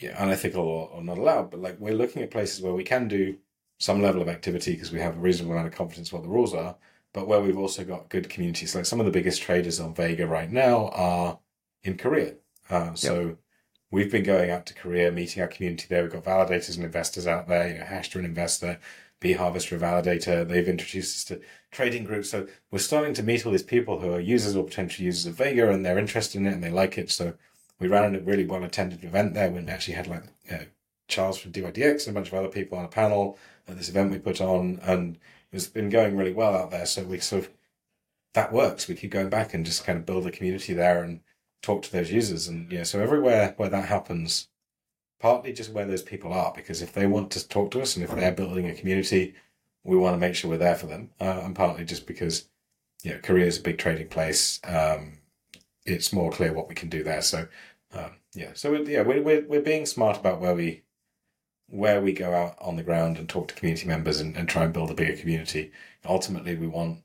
yeah, 0.00 0.22
unethical 0.22 0.62
or, 0.62 0.88
or 0.88 1.02
not 1.02 1.18
allowed, 1.18 1.50
but 1.50 1.60
like 1.60 1.78
we're 1.78 1.94
looking 1.94 2.22
at 2.22 2.30
places 2.30 2.62
where 2.62 2.74
we 2.74 2.84
can 2.84 3.06
do 3.06 3.36
some 3.78 4.02
level 4.02 4.20
of 4.20 4.28
activity 4.28 4.72
because 4.72 4.92
we 4.92 5.00
have 5.00 5.16
a 5.16 5.20
reasonable 5.20 5.52
amount 5.52 5.68
of 5.68 5.74
confidence 5.74 6.12
what 6.12 6.22
the 6.22 6.28
rules 6.28 6.54
are, 6.54 6.76
but 7.12 7.26
where 7.26 7.40
we've 7.40 7.58
also 7.58 7.84
got 7.84 8.08
good 8.08 8.28
communities. 8.28 8.74
Like 8.74 8.86
some 8.86 9.00
of 9.00 9.06
the 9.06 9.12
biggest 9.12 9.42
traders 9.42 9.80
on 9.80 9.94
Vega 9.94 10.26
right 10.26 10.50
now 10.50 10.88
are 10.88 11.38
in 11.82 11.96
Korea. 11.96 12.34
Uh, 12.68 12.94
so 12.94 13.20
yep. 13.20 13.36
we've 13.90 14.12
been 14.12 14.22
going 14.22 14.50
out 14.50 14.66
to 14.66 14.74
Korea, 14.74 15.10
meeting 15.10 15.42
our 15.42 15.48
community 15.48 15.86
there. 15.88 16.02
We've 16.02 16.12
got 16.12 16.24
validators 16.24 16.76
and 16.76 16.84
investors 16.84 17.26
out 17.26 17.48
there. 17.48 17.68
You 17.68 17.78
know, 17.78 17.84
Hashtra 17.84 18.16
an 18.16 18.26
investor, 18.26 18.78
B 19.18 19.32
Harvester 19.32 19.76
a 19.76 19.78
validator. 19.78 20.46
They've 20.46 20.68
introduced 20.68 21.16
us 21.16 21.24
to 21.24 21.44
trading 21.70 22.04
groups. 22.04 22.30
So 22.30 22.46
we're 22.70 22.78
starting 22.78 23.14
to 23.14 23.22
meet 23.22 23.44
all 23.44 23.52
these 23.52 23.62
people 23.62 24.00
who 24.00 24.12
are 24.12 24.20
users 24.20 24.56
or 24.56 24.64
potential 24.64 25.04
users 25.04 25.26
of 25.26 25.36
Vega, 25.36 25.70
and 25.70 25.84
they're 25.84 25.98
interested 25.98 26.38
in 26.38 26.46
it 26.46 26.52
and 26.52 26.62
they 26.62 26.70
like 26.70 26.98
it. 26.98 27.10
So 27.10 27.34
we 27.80 27.88
ran 27.88 28.14
a 28.14 28.20
really 28.20 28.46
well 28.46 28.62
attended 28.62 29.02
event 29.02 29.34
there. 29.34 29.50
We 29.50 29.66
actually 29.66 29.94
had 29.94 30.06
like 30.06 30.24
you 30.44 30.52
know, 30.52 30.64
Charles 31.08 31.38
from 31.38 31.52
DYDX 31.52 32.06
and 32.06 32.16
a 32.16 32.20
bunch 32.20 32.28
of 32.28 32.34
other 32.34 32.48
people 32.48 32.78
on 32.78 32.84
a 32.84 32.88
panel 32.88 33.38
at 33.66 33.76
this 33.76 33.88
event 33.88 34.12
we 34.12 34.18
put 34.18 34.40
on, 34.40 34.78
and 34.82 35.18
it's 35.50 35.66
been 35.66 35.90
going 35.90 36.16
really 36.16 36.32
well 36.32 36.54
out 36.54 36.70
there. 36.70 36.86
So 36.86 37.02
we 37.02 37.18
sort 37.18 37.44
of 37.44 37.50
that 38.34 38.52
works. 38.52 38.86
We 38.86 38.94
keep 38.94 39.10
going 39.10 39.30
back 39.30 39.54
and 39.54 39.66
just 39.66 39.84
kind 39.84 39.98
of 39.98 40.06
build 40.06 40.26
a 40.26 40.30
community 40.30 40.74
there 40.74 41.02
and 41.02 41.20
talk 41.62 41.82
to 41.82 41.92
those 41.92 42.12
users, 42.12 42.46
and 42.48 42.70
yeah. 42.70 42.84
So 42.84 43.00
everywhere 43.00 43.54
where 43.56 43.70
that 43.70 43.86
happens, 43.86 44.48
partly 45.18 45.52
just 45.52 45.72
where 45.72 45.86
those 45.86 46.02
people 46.02 46.32
are, 46.32 46.52
because 46.54 46.82
if 46.82 46.92
they 46.92 47.06
want 47.06 47.30
to 47.32 47.48
talk 47.48 47.70
to 47.72 47.80
us 47.80 47.96
and 47.96 48.04
if 48.04 48.14
they're 48.14 48.32
building 48.32 48.68
a 48.68 48.74
community, 48.74 49.34
we 49.84 49.96
want 49.96 50.14
to 50.14 50.20
make 50.20 50.34
sure 50.34 50.50
we're 50.50 50.58
there 50.58 50.76
for 50.76 50.86
them, 50.86 51.10
uh, 51.20 51.40
and 51.44 51.56
partly 51.56 51.84
just 51.84 52.06
because 52.06 52.48
you 53.02 53.12
know 53.12 53.18
Korea 53.22 53.46
is 53.46 53.58
a 53.58 53.62
big 53.62 53.78
trading 53.78 54.08
place. 54.08 54.60
Um, 54.64 55.18
it's 55.86 56.12
more 56.12 56.30
clear 56.30 56.52
what 56.52 56.68
we 56.68 56.74
can 56.74 56.88
do 56.88 57.02
there. 57.02 57.22
So 57.22 57.48
um, 57.92 58.12
yeah, 58.34 58.50
so 58.54 58.70
we're, 58.70 58.82
yeah, 58.82 59.02
we're, 59.02 59.22
we're 59.22 59.46
we're 59.46 59.62
being 59.62 59.86
smart 59.86 60.16
about 60.16 60.40
where 60.40 60.54
we 60.54 60.82
where 61.66 62.00
we 62.00 62.12
go 62.12 62.32
out 62.34 62.56
on 62.60 62.76
the 62.76 62.82
ground 62.82 63.16
and 63.16 63.28
talk 63.28 63.48
to 63.48 63.54
community 63.54 63.86
members 63.86 64.20
and, 64.20 64.36
and 64.36 64.48
try 64.48 64.64
and 64.64 64.72
build 64.72 64.90
a 64.90 64.94
bigger 64.94 65.16
community. 65.16 65.70
Ultimately, 66.04 66.56
we 66.56 66.66
want 66.66 67.02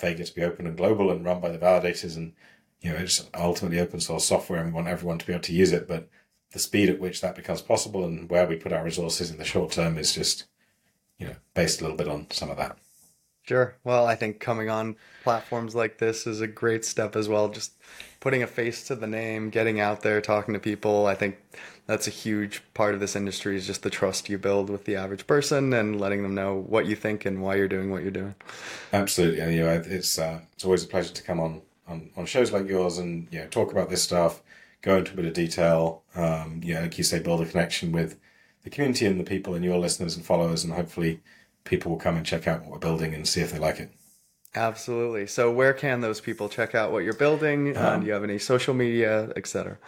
Vega 0.00 0.24
to 0.24 0.34
be 0.34 0.42
open 0.42 0.66
and 0.66 0.76
global 0.76 1.10
and 1.10 1.24
run 1.24 1.40
by 1.40 1.50
the 1.50 1.58
validators, 1.58 2.16
and 2.16 2.32
you 2.80 2.90
know, 2.90 2.96
it's 2.96 3.28
ultimately 3.34 3.80
open 3.80 4.00
source 4.00 4.24
software, 4.24 4.60
and 4.60 4.70
we 4.70 4.74
want 4.74 4.88
everyone 4.88 5.18
to 5.18 5.26
be 5.26 5.32
able 5.32 5.42
to 5.42 5.52
use 5.52 5.72
it. 5.72 5.88
But 5.88 6.08
the 6.52 6.58
speed 6.58 6.88
at 6.88 7.00
which 7.00 7.20
that 7.20 7.36
becomes 7.36 7.62
possible 7.62 8.04
and 8.04 8.28
where 8.28 8.46
we 8.46 8.56
put 8.56 8.72
our 8.72 8.84
resources 8.84 9.30
in 9.30 9.38
the 9.38 9.44
short 9.44 9.72
term 9.72 9.96
is 9.98 10.14
just, 10.14 10.46
you 11.18 11.26
know, 11.26 11.36
based 11.54 11.80
a 11.80 11.84
little 11.84 11.96
bit 11.96 12.08
on 12.08 12.26
some 12.30 12.50
of 12.50 12.56
that. 12.56 12.76
Sure. 13.42 13.74
Well, 13.82 14.06
I 14.06 14.14
think 14.14 14.38
coming 14.38 14.70
on 14.70 14.96
platforms 15.24 15.74
like 15.74 15.98
this 15.98 16.26
is 16.26 16.40
a 16.40 16.46
great 16.46 16.84
step 16.84 17.16
as 17.16 17.28
well. 17.28 17.48
Just 17.48 17.72
putting 18.20 18.42
a 18.42 18.46
face 18.46 18.86
to 18.86 18.94
the 18.94 19.06
name, 19.06 19.50
getting 19.50 19.80
out 19.80 20.02
there, 20.02 20.20
talking 20.20 20.54
to 20.54 20.60
people. 20.60 21.06
I 21.06 21.14
think 21.14 21.38
that's 21.86 22.06
a 22.06 22.10
huge 22.10 22.62
part 22.74 22.94
of 22.94 23.00
this 23.00 23.16
industry 23.16 23.56
is 23.56 23.66
just 23.66 23.82
the 23.82 23.90
trust 23.90 24.28
you 24.28 24.38
build 24.38 24.70
with 24.70 24.84
the 24.84 24.94
average 24.94 25.26
person 25.26 25.72
and 25.72 26.00
letting 26.00 26.22
them 26.22 26.34
know 26.34 26.54
what 26.54 26.86
you 26.86 26.94
think 26.94 27.24
and 27.24 27.42
why 27.42 27.56
you're 27.56 27.66
doing 27.66 27.90
what 27.90 28.02
you're 28.02 28.12
doing. 28.12 28.34
Absolutely. 28.92 29.40
And, 29.40 29.54
you 29.54 29.64
know, 29.64 29.82
it's, 29.84 30.18
uh, 30.18 30.40
it's 30.52 30.64
always 30.64 30.84
a 30.84 30.86
pleasure 30.86 31.12
to 31.12 31.22
come 31.22 31.40
on, 31.40 31.62
on, 31.88 32.10
on 32.16 32.26
shows 32.26 32.52
like 32.52 32.68
yours 32.68 32.98
and, 32.98 33.26
you 33.32 33.40
know, 33.40 33.46
talk 33.48 33.72
about 33.72 33.90
this 33.90 34.02
stuff, 34.02 34.42
go 34.82 34.98
into 34.98 35.12
a 35.12 35.16
bit 35.16 35.24
of 35.24 35.32
detail. 35.32 36.02
Um, 36.14 36.60
yeah, 36.62 36.82
like 36.82 36.96
you 36.98 37.04
say, 37.04 37.18
build 37.18 37.40
a 37.40 37.46
connection 37.46 37.90
with 37.90 38.16
the 38.62 38.70
community 38.70 39.06
and 39.06 39.18
the 39.18 39.24
people 39.24 39.54
and 39.54 39.64
your 39.64 39.78
listeners 39.78 40.14
and 40.14 40.24
followers, 40.24 40.62
and 40.62 40.74
hopefully 40.74 41.20
people 41.64 41.92
will 41.92 41.98
come 41.98 42.16
and 42.16 42.26
check 42.26 42.46
out 42.46 42.62
what 42.62 42.70
we're 42.70 42.78
building 42.78 43.14
and 43.14 43.26
see 43.26 43.40
if 43.40 43.52
they 43.52 43.58
like 43.58 43.78
it. 43.78 43.92
Absolutely. 44.54 45.26
So, 45.26 45.50
where 45.50 45.72
can 45.72 46.00
those 46.00 46.20
people 46.20 46.48
check 46.48 46.74
out 46.74 46.90
what 46.90 47.04
you're 47.04 47.12
building? 47.12 47.76
Um, 47.76 47.84
and 47.84 48.00
do 48.02 48.08
you 48.08 48.12
have 48.12 48.24
any 48.24 48.38
social 48.38 48.74
media, 48.74 49.30
etc.? 49.36 49.78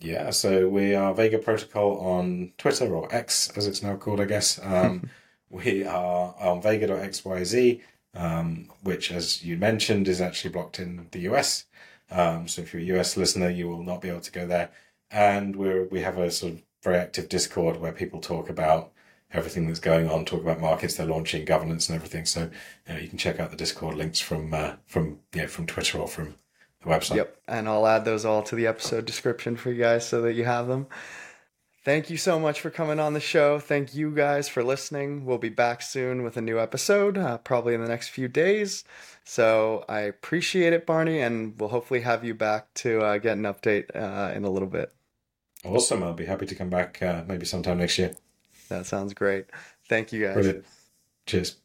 Yeah, 0.00 0.30
so 0.30 0.68
we 0.68 0.94
are 0.94 1.12
Vega 1.14 1.38
Protocol 1.38 1.98
on 1.98 2.52
Twitter 2.56 2.92
or 2.94 3.12
X, 3.14 3.50
as 3.56 3.66
it's 3.66 3.82
now 3.82 3.96
called, 3.96 4.20
I 4.20 4.26
guess. 4.26 4.60
Um, 4.62 5.10
we 5.50 5.84
are 5.84 6.34
on 6.38 6.62
Vega.xyz, 6.62 7.80
um, 8.14 8.70
which, 8.82 9.10
as 9.10 9.44
you 9.44 9.56
mentioned, 9.56 10.08
is 10.08 10.20
actually 10.20 10.50
blocked 10.50 10.78
in 10.78 11.08
the 11.10 11.20
US. 11.20 11.66
Um, 12.10 12.48
so 12.48 12.62
if 12.62 12.72
you're 12.72 12.82
a 12.82 13.00
US 13.00 13.16
listener, 13.16 13.50
you 13.50 13.68
will 13.68 13.82
not 13.82 14.00
be 14.00 14.08
able 14.08 14.20
to 14.20 14.32
go 14.32 14.46
there. 14.46 14.70
And 15.10 15.56
we 15.56 15.84
we 15.84 16.00
have 16.00 16.18
a 16.18 16.30
sort 16.30 16.54
of 16.54 16.62
very 16.82 16.98
active 16.98 17.28
Discord 17.28 17.80
where 17.80 17.92
people 17.92 18.20
talk 18.20 18.48
about 18.48 18.92
everything 19.32 19.66
that's 19.66 19.80
going 19.80 20.08
on, 20.08 20.24
talk 20.24 20.40
about 20.40 20.60
markets 20.60 20.96
they're 20.96 21.06
launching, 21.06 21.44
governance, 21.44 21.88
and 21.88 21.96
everything. 21.96 22.24
So 22.24 22.50
you, 22.88 22.94
know, 22.94 23.00
you 23.00 23.08
can 23.08 23.18
check 23.18 23.40
out 23.40 23.50
the 23.50 23.56
Discord 23.56 23.96
links 23.96 24.20
from 24.20 24.52
uh, 24.54 24.74
from 24.86 25.20
yeah 25.34 25.46
from 25.46 25.66
Twitter 25.66 25.98
or 25.98 26.08
from 26.08 26.36
the 26.82 26.88
website. 26.88 27.16
Yep, 27.16 27.36
and 27.46 27.68
I'll 27.68 27.86
add 27.86 28.04
those 28.04 28.24
all 28.24 28.42
to 28.44 28.56
the 28.56 28.66
episode 28.66 29.04
description 29.04 29.56
for 29.56 29.70
you 29.70 29.82
guys 29.82 30.06
so 30.06 30.22
that 30.22 30.34
you 30.34 30.44
have 30.44 30.68
them. 30.68 30.86
Thank 31.84 32.10
you 32.10 32.18
so 32.18 32.38
much 32.38 32.60
for 32.60 32.70
coming 32.70 33.00
on 33.00 33.14
the 33.14 33.20
show. 33.20 33.58
Thank 33.58 33.94
you 33.94 34.10
guys 34.10 34.46
for 34.46 34.62
listening. 34.62 35.24
We'll 35.24 35.38
be 35.38 35.48
back 35.48 35.80
soon 35.80 36.22
with 36.22 36.36
a 36.36 36.42
new 36.42 36.58
episode, 36.58 37.16
uh, 37.16 37.38
probably 37.38 37.72
in 37.72 37.80
the 37.80 37.88
next 37.88 38.08
few 38.08 38.28
days. 38.28 38.84
So 39.24 39.84
I 39.88 40.00
appreciate 40.00 40.72
it, 40.72 40.84
Barney, 40.84 41.20
and 41.20 41.58
we'll 41.58 41.70
hopefully 41.70 42.00
have 42.00 42.24
you 42.24 42.34
back 42.34 42.74
to 42.74 43.00
uh, 43.00 43.18
get 43.18 43.38
an 43.38 43.44
update 43.44 43.94
uh, 43.94 44.34
in 44.34 44.44
a 44.44 44.50
little 44.50 44.68
bit. 44.68 44.92
Awesome. 45.64 46.02
I'll 46.02 46.12
be 46.12 46.26
happy 46.26 46.46
to 46.46 46.54
come 46.54 46.68
back 46.68 47.00
uh, 47.00 47.24
maybe 47.26 47.46
sometime 47.46 47.78
next 47.78 47.98
year. 47.98 48.12
That 48.68 48.86
sounds 48.86 49.14
great. 49.14 49.46
Thank 49.88 50.12
you 50.12 50.22
guys. 50.22 50.34
Brilliant. 50.34 50.64
Cheers. 51.26 51.56